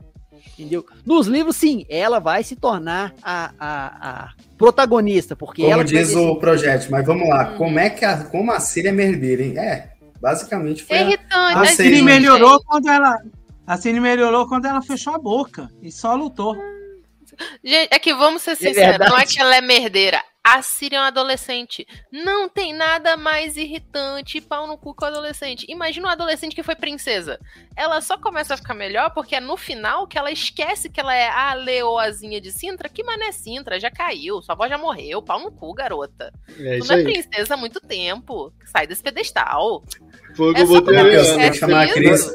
[0.57, 0.85] Entendeu?
[1.05, 5.91] Nos livros, sim, ela vai se tornar a, a, a protagonista, porque Como ela vai
[5.93, 7.51] diz o projeto, mas vamos lá.
[7.53, 7.57] Hum.
[7.57, 9.57] Como é que a, como a Síria é merdeira, hein?
[9.57, 9.89] É,
[10.21, 11.57] basicamente foi É a- irritante.
[11.57, 12.13] A é Cine né?
[12.13, 13.17] melhorou quando ela.
[13.65, 16.55] A Cine melhorou quando ela fechou a boca e só lutou.
[17.63, 19.09] Gente, é que vamos ser sinceros, verdade.
[19.11, 20.21] não é que ela é merdeira.
[20.43, 21.85] A Siri é uma adolescente.
[22.11, 25.67] Não tem nada mais irritante e pau no cu que o adolescente.
[25.69, 27.39] Imagina um adolescente que foi princesa.
[27.75, 31.13] Ela só começa a ficar melhor porque é no final que ela esquece que ela
[31.13, 32.89] é a leoazinha de Sintra.
[32.89, 33.79] Que mané Sintra?
[33.79, 35.21] Já caiu, sua avó já morreu.
[35.21, 36.33] Pau no cu, garota.
[36.59, 38.51] É tu não é princesa há muito tempo.
[38.65, 39.83] Sai desse pedestal.
[40.35, 41.35] Foi o que É eu só botei ali, ó.
[41.37, 42.25] tem que chamar a Cris.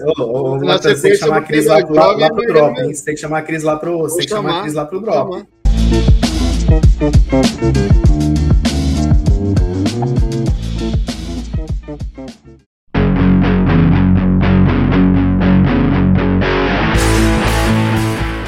[1.02, 2.84] Tem que chamar a Cris lá, pro drop?
[2.84, 3.98] Você tem que chamar a Cris lá pro.
[4.02, 5.46] Você tem que chamar a Cris lá pro drop.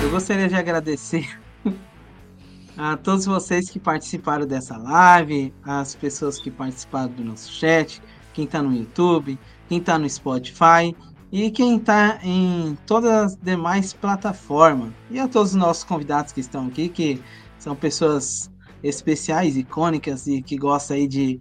[0.02, 1.38] Eu gostaria de agradecer
[2.76, 8.02] a todos vocês que participaram dessa live, as pessoas que participaram do nosso chat,
[8.34, 9.38] quem está no YouTube,
[9.68, 10.96] quem está no Spotify
[11.30, 14.92] e quem está em todas as demais plataformas.
[15.08, 17.22] E a todos os nossos convidados que estão aqui, que
[17.68, 18.50] são pessoas
[18.82, 21.38] especiais, icônicas e que gostam aí de,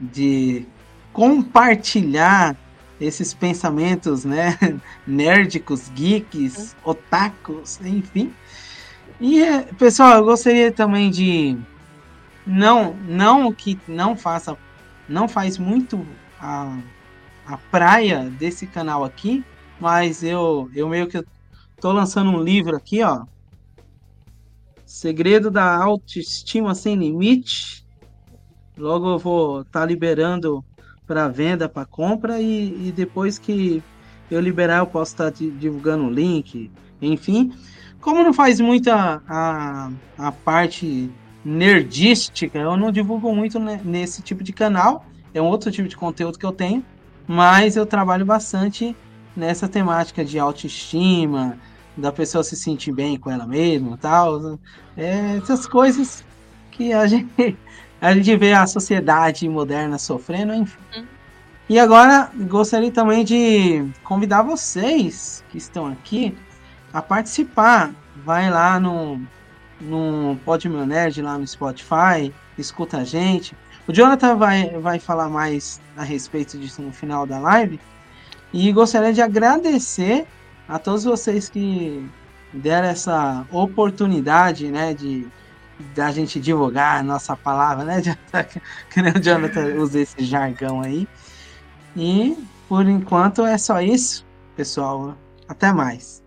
[0.00, 0.66] de
[1.12, 2.56] compartilhar
[2.98, 4.56] esses pensamentos, né?
[5.06, 8.32] Nerdicos, geeks, otakus, enfim.
[9.20, 11.58] E, é, pessoal, eu gostaria também de
[12.46, 14.56] não, não que não faça,
[15.06, 16.06] não faz muito
[16.40, 16.74] a,
[17.46, 19.44] a praia desse canal aqui,
[19.78, 21.22] mas eu, eu meio que
[21.78, 23.26] tô lançando um livro aqui, ó.
[24.86, 27.84] Segredo da autoestima sem limite.
[28.76, 30.64] Logo eu vou estar liberando
[31.06, 33.84] para venda, para compra e, e depois que
[34.28, 37.50] eu liberar eu posso estar di- divulgando o link, enfim.
[38.00, 44.52] como não faz muita a, a parte nerdística, eu não divulgo muito nesse tipo de
[44.52, 45.06] canal.
[45.32, 46.84] É um outro tipo de conteúdo que eu tenho,
[47.26, 48.98] mas eu trabalho bastante
[49.34, 51.58] nessa temática de autoestima,
[51.96, 54.58] da pessoa se sentir bem com ela mesma, tal.
[54.96, 56.24] É, essas coisas
[56.70, 57.56] que a gente
[58.00, 60.78] a gente vê a sociedade moderna sofrendo, enfim.
[60.96, 61.06] Uhum.
[61.68, 66.36] E agora gostaria também de convidar vocês que estão aqui
[66.92, 67.92] a participar.
[68.24, 69.20] Vai lá no,
[69.80, 73.56] no Pod Meu Nerd, lá no Spotify, escuta a gente.
[73.88, 77.80] O Jonathan vai, vai falar mais a respeito disso no final da live.
[78.52, 80.26] E gostaria de agradecer
[80.68, 82.08] a todos vocês que
[82.52, 85.26] deram essa oportunidade, né, de
[85.94, 88.02] da gente divulgar a nossa palavra, né?
[88.90, 91.06] Que nem o Jonathan usa esse jargão aí.
[91.94, 92.36] E
[92.68, 94.24] por enquanto é só isso,
[94.56, 95.16] pessoal.
[95.46, 96.22] Até mais.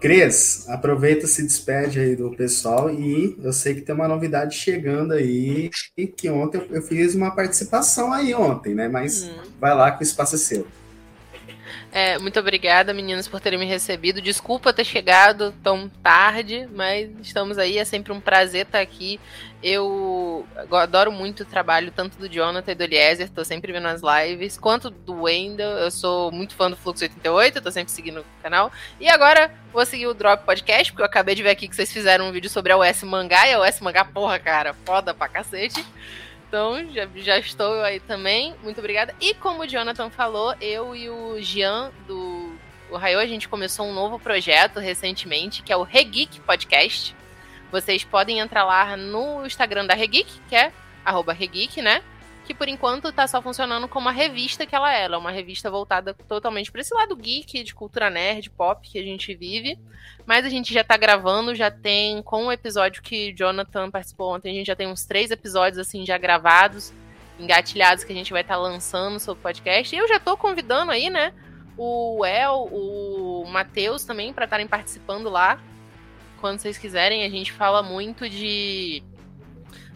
[0.00, 5.12] Cris, aproveita, se despede aí do pessoal e eu sei que tem uma novidade chegando
[5.12, 8.88] aí, e que ontem eu fiz uma participação aí ontem, né?
[8.88, 9.42] Mas hum.
[9.60, 10.66] vai lá que o espaço é seu.
[11.94, 14.22] É, muito obrigada, meninas, por terem me recebido.
[14.22, 17.76] Desculpa ter chegado tão tarde, mas estamos aí.
[17.76, 19.20] É sempre um prazer estar aqui.
[19.62, 24.00] Eu adoro muito o trabalho tanto do Jonathan e do Eliezer, tô sempre vendo as
[24.02, 25.68] lives, quanto do Wendel.
[25.68, 28.72] Eu sou muito fã do Fluxo 88, tô sempre seguindo o canal.
[28.98, 31.92] E agora vou seguir o Drop Podcast, porque eu acabei de ver aqui que vocês
[31.92, 35.28] fizeram um vídeo sobre a US Mangá, e a US Mangá, porra, cara, foda pra
[35.28, 35.84] cacete.
[36.52, 38.54] Então, já, já estou aí também.
[38.62, 39.14] Muito obrigada.
[39.18, 42.52] E como o Jonathan falou, eu e o Jean do
[42.90, 47.16] o Raio, a gente começou um novo projeto recentemente, que é o Regeek Podcast.
[47.70, 50.70] Vocês podem entrar lá no Instagram da Regeek, que é
[51.02, 52.02] arroba Regeek, né?
[52.52, 55.04] Que por enquanto está só funcionando como a revista que ela é.
[55.04, 58.98] Ela é uma revista voltada totalmente para esse lado geek, de cultura nerd, pop que
[58.98, 59.78] a gente vive.
[60.26, 64.50] Mas a gente já está gravando, já tem, com o episódio que Jonathan participou ontem,
[64.50, 66.92] a gente já tem uns três episódios assim já gravados,
[67.40, 69.94] engatilhados que a gente vai estar tá lançando sobre o podcast.
[69.94, 71.32] E eu já estou convidando aí, né,
[71.76, 75.58] o El, o Matheus também para estarem participando lá.
[76.40, 79.02] Quando vocês quiserem, a gente fala muito de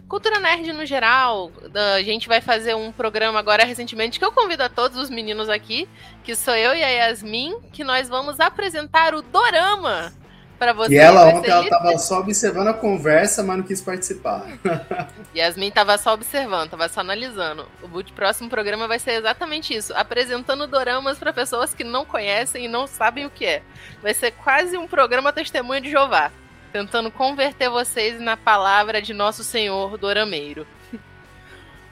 [0.07, 1.51] Cultura nerd no geral.
[1.95, 5.49] A gente vai fazer um programa agora recentemente que eu convido a todos os meninos
[5.49, 5.87] aqui,
[6.23, 10.13] que sou eu e a Yasmin, que nós vamos apresentar o Dorama
[10.57, 10.93] para vocês.
[10.93, 14.45] E ela ontem ela tava só observando a conversa, mas não quis participar.
[15.35, 17.67] Yasmin tava só observando, tava só analisando.
[17.83, 22.67] O próximo programa vai ser exatamente isso, apresentando doramas para pessoas que não conhecem e
[22.69, 23.61] não sabem o que é.
[24.01, 26.31] Vai ser quase um programa testemunho de Jeová
[26.71, 30.65] tentando converter vocês na palavra de nosso Senhor Dorameiro.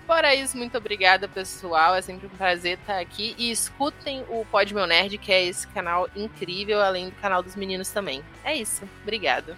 [0.05, 1.95] Fora isso, muito obrigada, pessoal.
[1.95, 3.35] É sempre um prazer estar aqui.
[3.37, 7.55] E escutem o Pod Meu Nerd, que é esse canal incrível, além do canal dos
[7.55, 8.21] meninos também.
[8.43, 8.83] É isso.
[9.01, 9.57] Obrigada.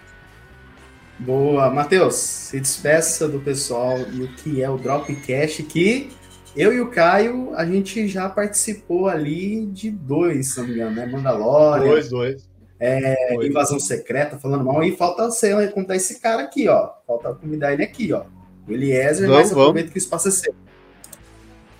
[1.18, 1.68] Boa.
[1.70, 6.10] Matheus, se despeça do pessoal e o que é o Dropcast, que
[6.56, 10.96] eu e o Caio, a gente já participou ali de dois, se não me engano,
[10.96, 11.06] né?
[11.06, 11.88] Mandalorian.
[11.88, 12.47] Dois, dois
[12.80, 16.90] é, invasão secreta, falando mal, e falta você contar esse cara aqui, ó.
[17.06, 18.24] Falta convidar ele aqui, ó.
[18.66, 20.54] O Eliezer, vamos, mas aproveita que o espaço é seu.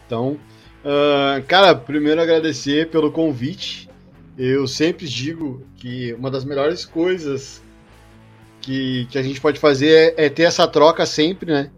[0.07, 0.39] Então,
[0.85, 3.89] uh, cara, primeiro agradecer pelo convite.
[4.37, 7.61] Eu sempre digo que uma das melhores coisas
[8.61, 11.71] que, que a gente pode fazer é, é ter essa troca sempre, né?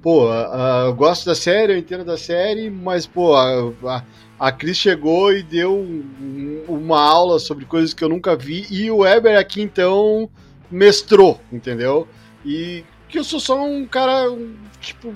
[0.00, 4.04] Pô, uh, eu gosto da série, eu entendo da série, mas, pô, a,
[4.38, 6.04] a Cris chegou e deu
[6.68, 10.28] uma aula sobre coisas que eu nunca vi, e o Weber aqui então
[10.70, 12.08] mestrou, entendeu?
[12.44, 14.26] E que eu sou só um cara,
[14.80, 15.14] tipo,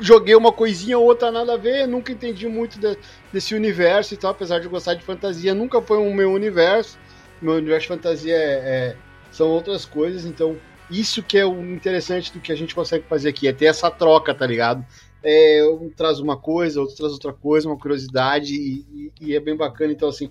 [0.00, 2.96] joguei uma coisinha ou outra nada a ver, nunca entendi muito de,
[3.32, 6.98] desse universo e tal, apesar de gostar de fantasia, nunca foi o um meu universo.
[7.40, 8.96] Meu universo de fantasia é, é,
[9.30, 10.56] são outras coisas, então
[10.90, 13.90] isso que é o interessante do que a gente consegue fazer aqui, é ter essa
[13.90, 14.84] troca, tá ligado?
[15.22, 19.56] É, um traz uma coisa, outro traz outra coisa, uma curiosidade, e, e, é bem
[19.56, 19.92] bacana.
[19.92, 20.30] Então, assim,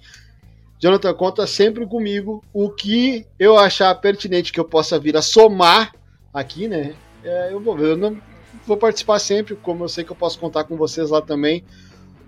[0.79, 5.93] Jonathan, conta sempre comigo o que eu achar pertinente que eu possa vir a somar
[6.33, 6.95] aqui, né?
[7.23, 8.19] É, eu vou ver, eu não
[8.65, 11.63] vou participar sempre, como eu sei que eu posso contar com vocês lá também.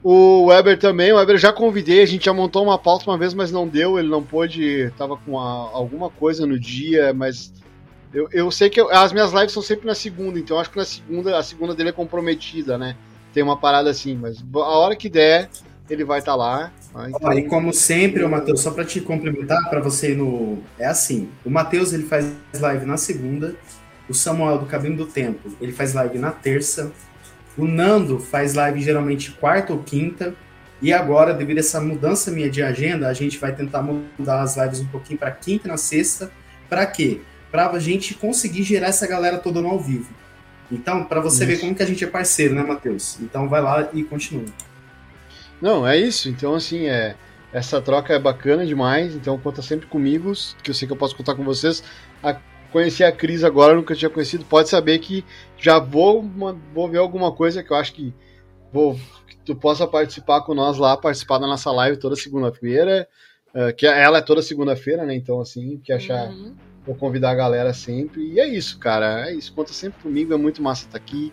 [0.03, 3.33] O Weber também, o Weber já convidei, a gente já montou uma pauta uma vez,
[3.33, 7.53] mas não deu, ele não pôde, tava com a, alguma coisa no dia, mas
[8.13, 10.77] eu, eu sei que eu, as minhas lives são sempre na segunda, então acho que
[10.77, 12.95] na segunda, a segunda dele é comprometida, né?
[13.33, 15.49] Tem uma parada assim, mas a hora que der,
[15.89, 16.71] ele vai estar tá lá.
[17.07, 17.33] Então...
[17.33, 20.59] e como sempre, o Matheus, só para te complementar, para você no.
[20.77, 23.55] É assim: o Matheus ele faz live na segunda,
[24.07, 26.91] o Samuel do Cabinho do Tempo ele faz live na terça,
[27.57, 30.35] o Nando faz live geralmente quarta ou quinta,
[30.79, 34.55] E agora, devido a essa mudança minha de agenda, a gente vai tentar mudar as
[34.55, 36.31] lives um pouquinho para quinta e na sexta.
[36.69, 37.21] Para quê?
[37.53, 40.11] Para a gente conseguir gerar essa galera toda no ao vivo.
[40.71, 41.53] Então, para você isso.
[41.53, 43.19] ver como que a gente é parceiro, né, Matheus?
[43.19, 44.45] Então, vai lá e continua.
[45.61, 46.29] Não, é isso.
[46.29, 47.15] Então, assim, é
[47.51, 49.13] essa troca é bacana demais.
[49.13, 51.83] Então, conta sempre comigo, que eu sei que eu posso contar com vocês.
[52.23, 52.35] A,
[52.71, 54.43] conheci a Cris agora, nunca tinha conhecido.
[54.45, 55.23] Pode saber que
[55.55, 56.27] já vou,
[56.73, 58.11] vou ver alguma coisa que eu acho que
[58.71, 58.99] vou
[59.45, 63.07] tu possa participar com nós lá, participar da nossa live toda segunda-feira.
[63.53, 65.13] Uh, que ela é toda segunda-feira, né?
[65.13, 66.29] Então, assim, que achar.
[66.29, 66.55] Uhum.
[66.85, 68.33] Vou convidar a galera sempre.
[68.33, 69.29] E é isso, cara.
[69.29, 69.53] É isso.
[69.53, 70.33] Conta sempre comigo.
[70.33, 71.31] É muito massa estar aqui.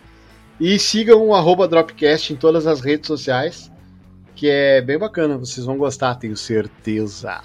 [0.59, 3.71] E sigam o Dropcast em todas as redes sociais.
[4.35, 5.37] Que é bem bacana.
[5.37, 7.41] Vocês vão gostar, tenho certeza.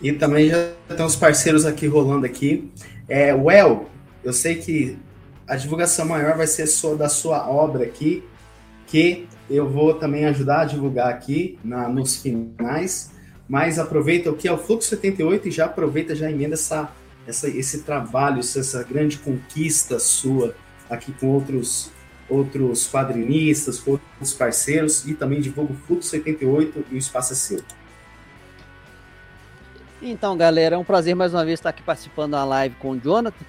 [0.00, 2.70] E também já tem os parceiros aqui rolando aqui.
[3.08, 3.88] É, Well,
[4.22, 4.98] eu sei que
[5.46, 8.22] a divulgação maior vai ser da sua obra aqui,
[8.86, 13.10] que eu vou também ajudar a divulgar aqui na, nos finais,
[13.48, 16.92] mas aproveita o que é o Fluxo 78 e já aproveita, já emenda essa,
[17.26, 20.54] essa, esse trabalho, essa grande conquista sua
[20.88, 21.90] aqui com outros
[22.28, 27.36] outros quadrinistas, com outros parceiros e também divulga o Fluxo 78 e o espaço é
[27.36, 27.62] seu.
[30.02, 33.00] Então, galera, é um prazer mais uma vez estar aqui participando da live com o
[33.00, 33.44] Jonathan.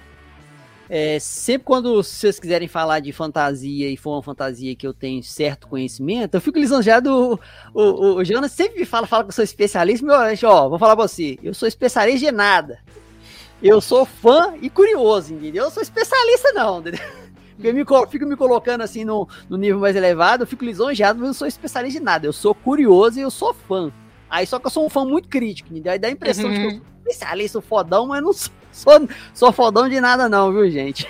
[0.92, 5.22] É, sempre quando vocês quiserem falar de fantasia e for uma fantasia que eu tenho
[5.22, 7.38] certo conhecimento, eu fico lisonjeado.
[7.72, 10.04] O, o, o Jonas sempre me fala, fala que eu sou especialista.
[10.04, 10.16] Meu,
[10.50, 12.80] ó, vou falar pra você, eu sou especialista de nada.
[13.62, 15.66] Eu sou fã e curioso, entendeu?
[15.66, 17.00] Eu sou especialista, não, entendeu?
[17.62, 21.24] Eu me, fico me colocando assim no, no nível mais elevado, eu fico lisonjeado, mas
[21.24, 22.26] eu não sou especialista de nada.
[22.26, 23.92] Eu sou curioso e eu sou fã.
[24.28, 25.92] Aí só que eu sou um fã muito crítico, entendeu?
[25.92, 26.52] Aí dá a impressão uhum.
[26.52, 30.52] de que eu sou especialista, fodão, mas não sou sou, sou fodão de nada, não,
[30.52, 31.08] viu, gente?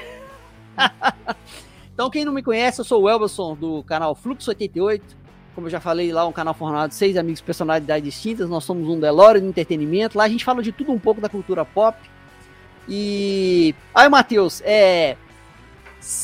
[1.93, 5.21] então, quem não me conhece, eu sou o Elberson do canal Fluxo 88.
[5.55, 8.49] Como eu já falei lá, um canal formado de seis amigos personalidades distintas.
[8.49, 10.17] Nós somos um Delore de entretenimento.
[10.17, 11.99] Lá a gente fala de tudo um pouco da cultura pop.
[12.89, 13.75] E.
[13.95, 15.17] Aí, Matheus, é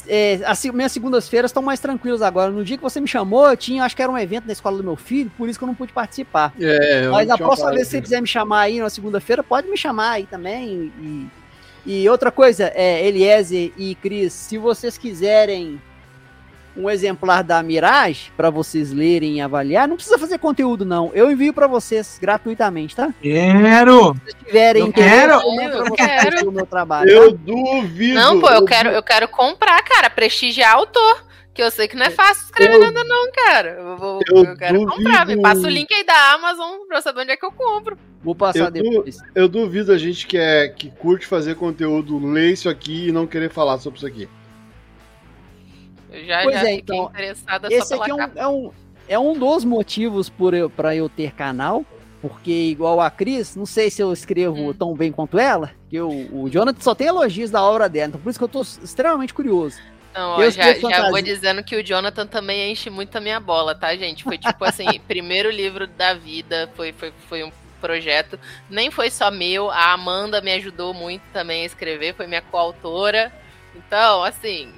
[0.07, 2.51] é, as minhas segundas-feiras estão mais tranquilas agora.
[2.51, 4.77] No dia que você me chamou, eu tinha, acho que era um evento na escola
[4.77, 6.53] do meu filho, por isso que eu não pude participar.
[6.61, 9.77] É, Mas a próxima vez que você quiser me chamar aí na segunda-feira, pode me
[9.77, 10.93] chamar aí também.
[11.01, 11.29] E,
[11.87, 15.81] e outra coisa, é, Eliezer e Cris, se vocês quiserem
[16.77, 19.89] um exemplar da Mirage para vocês lerem e avaliar.
[19.89, 21.11] Não precisa fazer conteúdo, não.
[21.15, 23.13] Eu envio para vocês gratuitamente, tá?
[23.21, 24.15] Quero!
[24.15, 25.33] Se vocês tiverem eu quero!
[25.33, 26.49] Eu quero!
[26.49, 27.39] O meu trabalho, eu tá?
[27.45, 28.15] duvido!
[28.15, 30.11] Não, pô, eu, eu quero, eu quero comprar, cara.
[30.11, 31.25] Prestigiar autor.
[31.55, 33.77] Que eu sei que não é fácil escrever eu, nada, não, cara.
[33.79, 34.93] Eu, vou, eu, eu quero duvido.
[34.95, 35.27] comprar.
[35.27, 37.97] Me passa o link aí da Amazon pra eu saber onde é que eu compro.
[38.23, 39.17] Vou passar depois.
[39.35, 43.27] Eu duvido a gente que, é, que curte fazer conteúdo, ler isso aqui e não
[43.27, 44.29] querer falar sobre isso aqui.
[46.11, 48.73] Eu já, pois já é, fiquei então, interessada esse aqui é um, é um,
[49.09, 51.85] é, um, dos motivos para eu, eu ter canal,
[52.23, 54.73] porque igual a Cris, não sei se eu escrevo hum.
[54.73, 58.21] tão bem quanto ela, que eu, o Jonathan só tem elogios da obra dela, então
[58.21, 59.79] por isso que eu tô extremamente curioso.
[60.17, 63.75] Não, ó, já, já vou dizendo que o Jonathan também enche muito a minha bola,
[63.75, 64.25] tá, gente?
[64.25, 67.53] Foi tipo assim, primeiro livro da vida, foi, foi, foi um
[67.83, 68.39] projeto.
[68.71, 73.31] Nem foi só meu, a Amanda me ajudou muito também a escrever, foi minha coautora.
[73.77, 74.73] Então, assim,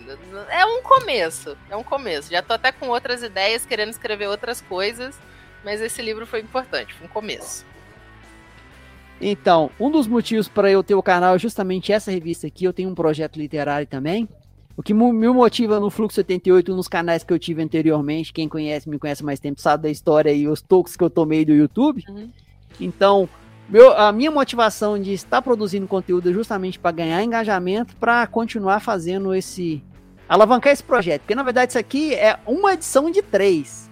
[0.51, 1.57] é um começo.
[1.71, 2.31] É um começo.
[2.31, 5.19] Já tô até com outras ideias, querendo escrever outras coisas,
[5.65, 7.65] mas esse livro foi importante, foi um começo.
[9.21, 12.65] Então, um dos motivos para eu ter o canal é justamente essa revista aqui.
[12.65, 14.29] Eu tenho um projeto literário também.
[14.77, 18.89] O que me motiva no Fluxo 78, nos canais que eu tive anteriormente, quem conhece,
[18.89, 22.05] me conhece mais tempo, sabe da história e os toques que eu tomei do YouTube.
[22.09, 22.31] Uhum.
[22.81, 23.29] Então,
[23.69, 28.81] meu, a minha motivação de estar produzindo conteúdo é justamente para ganhar engajamento, para continuar
[28.81, 29.83] fazendo esse.
[30.29, 31.23] alavancar esse projeto.
[31.23, 33.89] Porque na verdade isso aqui é uma edição de três.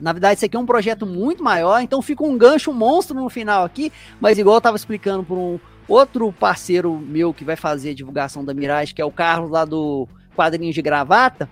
[0.00, 3.28] Na verdade, isso aqui é um projeto muito maior, então fica um gancho monstro no
[3.28, 3.92] final aqui.
[4.20, 8.44] Mas igual eu estava explicando para um outro parceiro meu que vai fazer a divulgação
[8.44, 11.48] da Mirage, que é o Carlos lá do Quadrinhos de Gravata.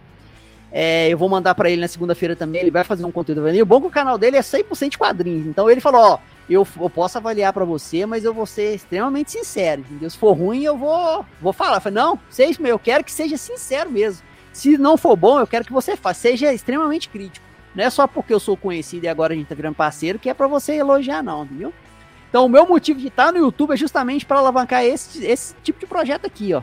[0.72, 2.62] É, eu vou mandar para ele na segunda-feira também.
[2.62, 3.48] Ele vai fazer um conteúdo.
[3.48, 5.46] E o bom é que o canal dele é 100% de quadrinhos.
[5.46, 6.18] Então ele falou: Ó,
[6.50, 10.10] eu, eu posso avaliar para você, mas eu vou ser extremamente sincero, entendeu?
[10.10, 11.76] Se for ruim, eu vou, vou falar.
[11.76, 14.22] Eu falei, não, seja, eu quero que seja sincero mesmo.
[14.52, 17.46] Se não for bom, eu quero que você faça, seja extremamente crítico.
[17.72, 20.28] Não é só porque eu sou conhecido e agora a gente tá virando parceiro que
[20.28, 21.72] é para você elogiar, não, entendeu?
[22.28, 25.78] Então, o meu motivo de estar no YouTube é justamente para alavancar esse, esse tipo
[25.78, 26.62] de projeto aqui, ó.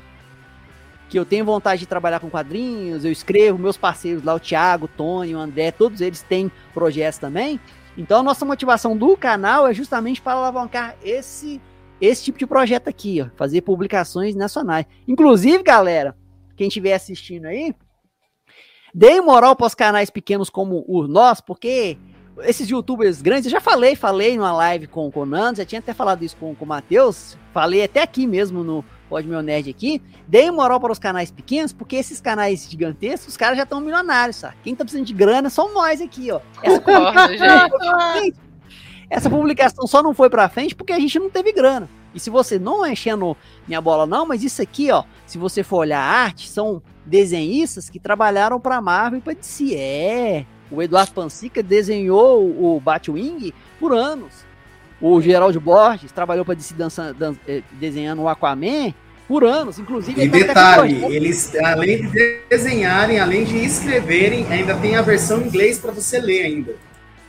[1.09, 4.85] Que eu tenho vontade de trabalhar com quadrinhos, eu escrevo, meus parceiros lá, o Thiago,
[4.85, 7.59] o Tony, o André, todos eles têm projetos também.
[7.97, 11.61] Então a nossa motivação do canal é justamente para alavancar esse
[11.99, 14.85] esse tipo de projeto aqui, ó, fazer publicações nacionais.
[15.07, 16.15] Inclusive, galera,
[16.55, 17.73] quem estiver assistindo aí,
[18.93, 21.97] deem moral para os canais pequenos como o nosso, porque
[22.43, 25.93] esses youtubers grandes, eu já falei, falei numa live com, o Nando, já tinha até
[25.93, 30.01] falado isso com, com o Matheus, falei até aqui mesmo no Pode Meu Nerd aqui,
[30.27, 34.37] dei moral para os canais pequenos, porque esses canais gigantescos, os caras já estão milionários,
[34.37, 34.55] sabe?
[34.63, 36.41] Quem tá precisando de grana são nós aqui, ó.
[36.61, 38.37] Essa, gente.
[39.09, 41.89] Essa publicação só não foi pra frente porque a gente não teve grana.
[42.13, 45.63] E se você não é enchendo minha bola, não, mas isso aqui, ó, se você
[45.63, 49.75] for olhar a arte, são desenhistas que trabalharam pra Marvel e pra DC.
[49.75, 50.45] É.
[50.69, 54.46] O Eduardo Pansica desenhou o Batwing por anos.
[54.99, 58.93] O Geraldo Borges trabalhou para DC dança, dan, eh, desenhando o Aquaman
[59.27, 60.23] por anos, inclusive.
[60.23, 65.77] E detalhe, eles, além de desenharem, além de escreverem, ainda tem a versão em inglês
[65.77, 66.75] para você ler ainda.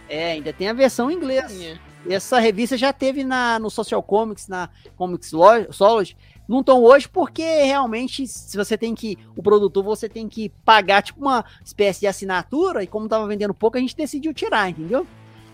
[0.09, 1.79] É, ainda tem a versão em inglês.
[2.09, 5.31] Essa revista já teve na, no Social Comics, na Comics
[5.71, 6.17] Solid.
[6.49, 9.19] Não estão hoje porque realmente, se você tem que.
[9.37, 13.53] O produtor, você tem que pagar tipo uma espécie de assinatura, e como tava vendendo
[13.53, 15.07] pouco, a gente decidiu tirar, entendeu?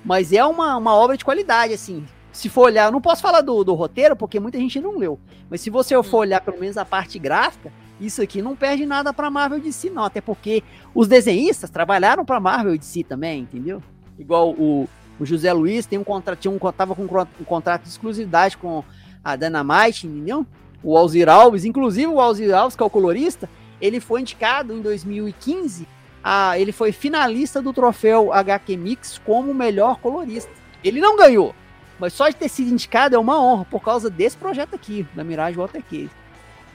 [0.04, 2.04] Mas é uma, uma obra de qualidade, assim.
[2.32, 5.18] Se for olhar, não posso falar do, do roteiro, porque muita gente não leu.
[5.48, 9.12] Mas se você for olhar pelo menos a parte gráfica, isso aqui não perde nada
[9.12, 10.04] para Marvel de si, não.
[10.04, 10.62] Até porque
[10.94, 13.82] os desenhistas trabalharam para Marvel de si também, entendeu?
[14.18, 17.88] Igual o, o José Luiz tem um contrato, tinha um, tava com um contrato de
[17.88, 18.84] exclusividade com
[19.22, 20.46] a Dynamite, entendeu?
[20.82, 23.48] O Alzir Alves, inclusive o Alzir Alves, que é o colorista,
[23.80, 25.86] ele foi indicado em 2015
[26.24, 30.50] a, ele foi finalista do troféu HQ Mix como melhor colorista.
[30.82, 31.54] Ele não ganhou,
[31.98, 35.22] mas só de ter sido indicado é uma honra por causa desse projeto aqui, da
[35.22, 36.10] Mirage Watercase.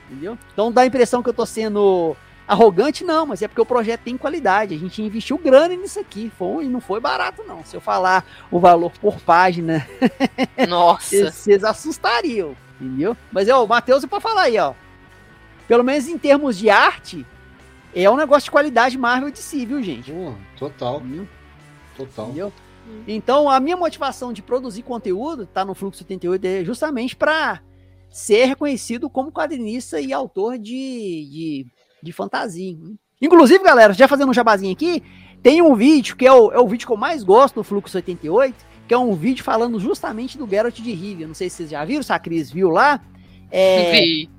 [0.07, 0.37] Entendeu?
[0.53, 2.15] Então dá a impressão que eu tô sendo
[2.47, 4.75] arrogante, não, mas é porque o projeto tem qualidade.
[4.75, 6.31] A gente investiu grana nisso aqui.
[6.37, 7.63] Foi, e não foi barato, não.
[7.63, 9.87] Se eu falar o valor por página,
[10.67, 13.15] nossa, vocês assustariam, entendeu?
[13.31, 14.73] Mas é o Matheus é para falar aí, ó.
[15.67, 17.25] Pelo menos em termos de arte,
[17.93, 20.11] é um negócio de qualidade Marvel de si, viu, gente?
[20.11, 21.01] Uh, total.
[21.95, 22.25] Total.
[22.25, 22.53] Entendeu?
[23.07, 27.61] Então, a minha motivação de produzir conteúdo, tá no Fluxo 88, é justamente para
[28.09, 31.67] ser reconhecido como quadrinista e autor de, de,
[32.01, 32.75] de fantasia.
[33.21, 35.03] Inclusive, galera, já fazendo um jabazinho aqui,
[35.43, 37.97] tem um vídeo que é o, é o vídeo que eu mais gosto do Fluxo
[37.97, 38.55] 88,
[38.87, 41.27] que é um vídeo falando justamente do Geralt de Rivia.
[41.27, 42.99] Não sei se vocês já viram, se a Cris viu lá.
[43.51, 44.29] É, Vi.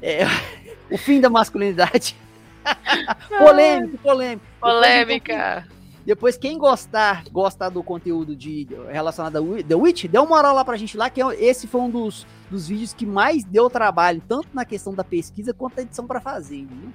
[0.00, 0.24] É,
[0.90, 2.16] o fim da masculinidade.
[3.38, 4.46] polêmico, polêmico.
[4.60, 5.66] Polêmica.
[6.04, 10.64] Depois, quem gostar, gostar do conteúdo de, relacionado a The Witch, dê uma moral lá
[10.64, 14.22] pra gente lá, que é esse foi um dos, dos vídeos que mais deu trabalho,
[14.26, 16.64] tanto na questão da pesquisa quanto da edição para fazer.
[16.64, 16.92] Viu?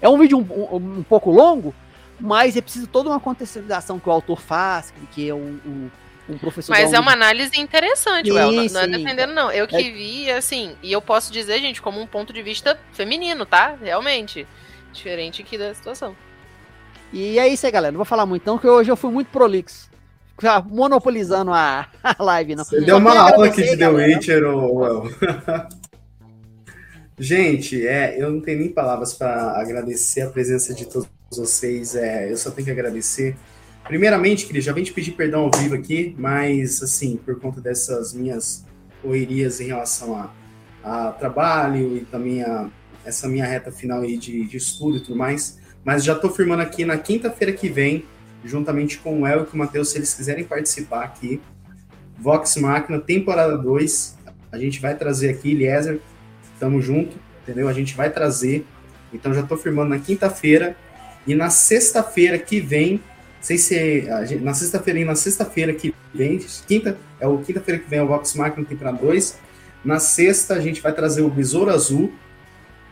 [0.00, 1.74] É um vídeo um, um, um, pouco longo,
[2.20, 5.90] mas é preciso toda uma contextualização que o autor faz, que é um, um
[6.30, 6.72] um professor.
[6.72, 9.50] Mas é uma análise interessante, sim, Well, não, não é defendendo, não.
[9.50, 9.90] Eu que é...
[9.90, 13.76] vi, assim, e eu posso dizer, gente, como um ponto de vista feminino, tá?
[13.82, 14.46] Realmente.
[14.92, 16.16] Diferente aqui da situação.
[17.12, 17.92] E é isso aí, galera.
[17.92, 19.90] Não vou falar muito, não, porque hoje eu fui muito prolixo.
[20.66, 22.64] Monopolizando a, a live, não.
[22.64, 25.10] Você deu uma aula aqui de The Witcher, ou.
[27.18, 31.94] Gente, é, eu não tenho nem palavras para agradecer a presença de todos vocês.
[31.94, 33.36] É, eu só tenho que agradecer.
[33.84, 38.14] Primeiramente, Cris, já vim te pedir perdão ao vivo aqui, mas assim, por conta dessas
[38.14, 38.64] minhas
[39.02, 40.32] correrias em relação a,
[40.82, 42.70] a trabalho e também a,
[43.04, 45.58] essa minha reta final aí de, de estudo e tudo mais.
[45.84, 48.04] Mas já estou firmando aqui na quinta-feira que vem,
[48.44, 51.40] juntamente com o El e com o Matheus, se eles quiserem participar aqui.
[52.18, 54.18] Vox Máquina, temporada 2.
[54.52, 56.00] A gente vai trazer aqui, Eliezer,
[56.58, 57.68] tamo junto, entendeu?
[57.68, 58.66] A gente vai trazer.
[59.12, 60.76] Então já estou firmando na quinta-feira.
[61.26, 63.00] E na sexta-feira que vem,
[63.40, 67.88] sei se é, na sexta-feira e na sexta-feira que vem, quinta, é o quinta-feira que
[67.88, 69.38] vem é o Vox Máquina temporada 2.
[69.84, 72.12] Na sexta a gente vai trazer o Besouro Azul,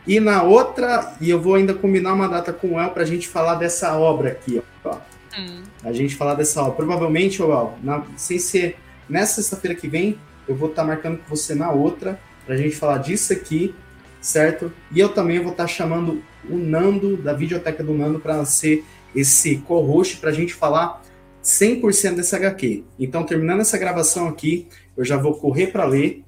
[0.07, 3.05] e na outra, e eu vou ainda combinar uma data com o El para a
[3.05, 4.97] gente falar dessa obra aqui, ó.
[5.37, 5.63] Hum.
[5.83, 6.73] A gente falar dessa obra.
[6.73, 8.77] Provavelmente, El, na, sem ser
[9.07, 10.17] nessa sexta-feira que vem,
[10.47, 13.75] eu vou estar tá marcando com você na outra, para a gente falar disso aqui,
[14.19, 14.71] certo?
[14.91, 18.83] E eu também vou estar tá chamando o Nando, da Videoteca do Nando, para ser
[19.15, 21.01] esse co-host, para a gente falar
[21.43, 22.83] 100% dessa HQ.
[22.99, 24.67] Então, terminando essa gravação aqui,
[24.97, 26.23] eu já vou correr para ler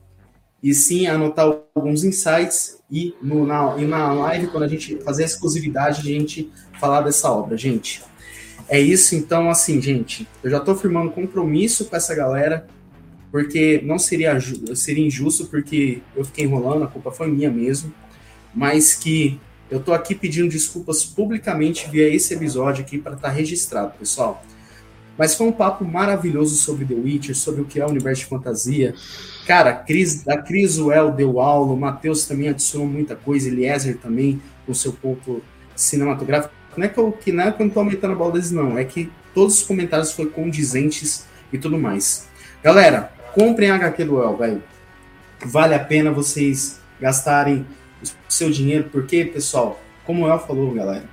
[0.62, 5.24] e sim anotar alguns insights e, no, na, e na live, quando a gente fazer
[5.24, 8.04] a exclusividade, a gente falar dessa obra, gente.
[8.68, 12.68] É isso, então, assim, gente, eu já estou firmando compromisso com essa galera,
[13.32, 14.38] porque não seria,
[14.76, 17.94] seria injusto, porque eu fiquei enrolando, a culpa foi minha mesmo,
[18.54, 19.40] mas que
[19.70, 24.44] eu estou aqui pedindo desculpas publicamente via esse episódio aqui para estar tá registrado, pessoal.
[25.18, 28.28] Mas foi um papo maravilhoso sobre The Witcher, sobre o que é o universo de
[28.28, 28.96] fantasia,
[29.46, 34.74] Cara, a Cris, a deu aula, o Matheus também adicionou muita coisa, Eliezer também, com
[34.74, 35.42] seu ponto
[35.76, 36.54] cinematográfico.
[36.78, 38.52] Não é que eu, que não é que eu não tô aumentando a bola deles,
[38.52, 38.78] não.
[38.78, 42.30] É que todos os comentários foram condizentes e tudo mais.
[42.64, 44.64] Galera, comprem a HQ do El, velho.
[45.44, 47.66] Vale a pena vocês gastarem
[48.02, 51.10] o seu dinheiro, porque, pessoal, como o El falou, galera,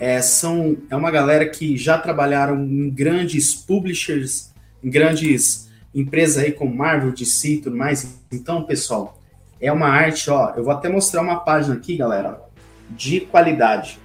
[0.00, 4.52] é, são, é uma galera que já trabalharam em grandes publishers,
[4.82, 8.20] em grandes empresas aí como Marvel, DC e tudo mais.
[8.30, 9.18] Então, pessoal,
[9.60, 10.52] é uma arte, ó.
[10.56, 12.40] Eu vou até mostrar uma página aqui, galera,
[12.90, 13.98] de qualidade.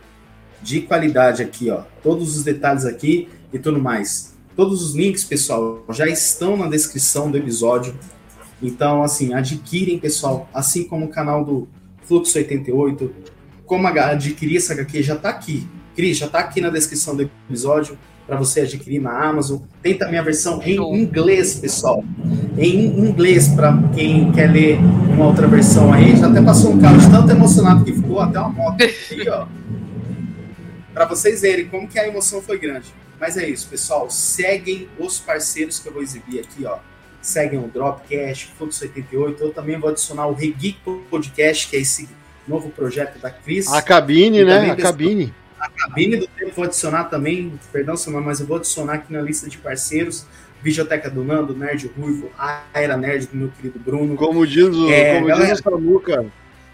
[0.62, 1.84] De qualidade aqui, ó.
[2.02, 4.34] Todos os detalhes aqui e tudo mais.
[4.56, 7.96] Todos os links, pessoal, já estão na descrição do episódio.
[8.62, 11.68] Então, assim, adquirem, pessoal, assim como o canal do
[12.04, 13.14] Fluxo 88,
[13.66, 15.68] como adquirir essa HQ já está aqui.
[15.96, 19.60] Cris, já está aqui na descrição do episódio para você adquirir na Amazon.
[19.82, 22.04] Tem também a versão em inglês, pessoal.
[22.58, 26.16] Em inglês, para quem quer ler uma outra versão aí.
[26.16, 29.46] Já até passou um carro de tanto emocionado que ficou, até uma moto aqui, ó.
[30.94, 32.94] Para vocês verem como que a emoção foi grande.
[33.20, 34.10] Mas é isso, pessoal.
[34.12, 36.78] Seguem os parceiros que eu vou exibir aqui, ó.
[37.20, 39.44] Seguem o Dropcast, Fluxo 88.
[39.44, 40.78] Eu também vou adicionar o Regeek
[41.10, 42.08] Podcast, que é esse
[42.48, 43.68] novo projeto da Cris.
[43.72, 44.70] A cabine, né?
[44.70, 45.34] A cabine.
[45.64, 49.22] A cabine do tempo vou adicionar também, perdão, Samuel, mas eu vou adicionar aqui na
[49.22, 50.26] lista de parceiros.
[50.62, 54.16] Videoteca do Nando, Nerd Ruivo, a Era Nerd do meu querido Bruno.
[54.16, 55.52] Como diz o, é, como galera...
[55.52, 56.26] diz o Samuca,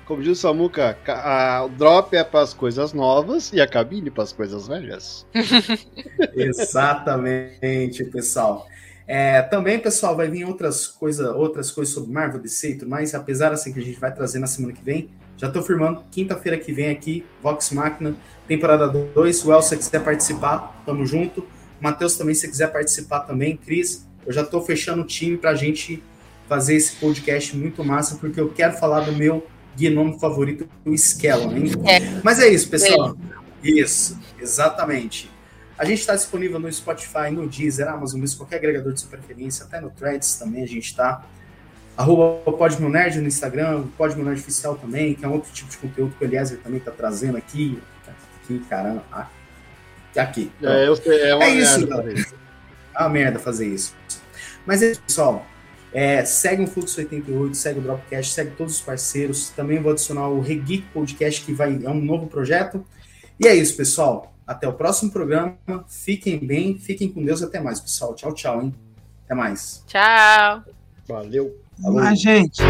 [0.05, 4.09] como diz o Samuca, a, o drop é para as coisas novas e a cabine
[4.09, 5.25] para as coisas velhas.
[6.35, 8.67] Exatamente, pessoal.
[9.07, 13.13] É, também, pessoal, vai vir outras, coisa, outras coisas sobre Marvel, DC e tudo mais,
[13.15, 15.09] apesar assim que a gente vai trazer na semana que vem.
[15.35, 18.15] Já estou firmando, quinta-feira que vem aqui, Vox Máquina,
[18.49, 19.45] temporada 2.
[19.45, 21.45] O El, se quiser participar, tamo junto.
[21.79, 23.55] Matheus também, se quiser participar também.
[23.55, 26.03] Cris, eu já estou fechando o time para a gente
[26.47, 29.45] fazer esse podcast muito massa, porque eu quero falar do meu
[29.77, 31.51] gnome favorito, o Skellon?
[31.87, 31.99] É.
[32.23, 33.15] Mas é isso, pessoal.
[33.63, 33.69] É.
[33.69, 35.29] Isso, exatamente.
[35.77, 39.79] A gente está disponível no Spotify, no Deezer, Amazon, qualquer agregador de sua preferência, até
[39.79, 41.23] no Threads também a gente está.
[41.95, 42.41] Arroba
[42.89, 46.23] Nerd no Instagram, Podmo Nerd Oficial também, que é um outro tipo de conteúdo que
[46.23, 47.77] o Eliezer também está trazendo aqui.
[48.49, 49.03] Aqui, caramba.
[50.17, 50.51] Aqui.
[50.63, 52.25] É, eu é, uma é isso, galera.
[52.95, 53.95] É uma merda fazer isso.
[54.65, 55.45] Mas é isso, pessoal.
[55.93, 59.49] É, segue o Fluxo 88, segue o Dropcast, segue todos os parceiros.
[59.49, 62.83] Também vou adicionar o Regeek Podcast, que vai, é um novo projeto.
[63.39, 64.33] E é isso, pessoal.
[64.45, 65.55] Até o próximo programa.
[65.87, 67.43] Fiquem bem, fiquem com Deus.
[67.43, 68.15] Até mais, pessoal.
[68.15, 68.73] Tchau, tchau, hein?
[69.25, 69.83] Até mais.
[69.85, 70.63] Tchau.
[71.07, 71.55] Valeu.
[71.79, 71.99] Falou.
[71.99, 72.63] A gente.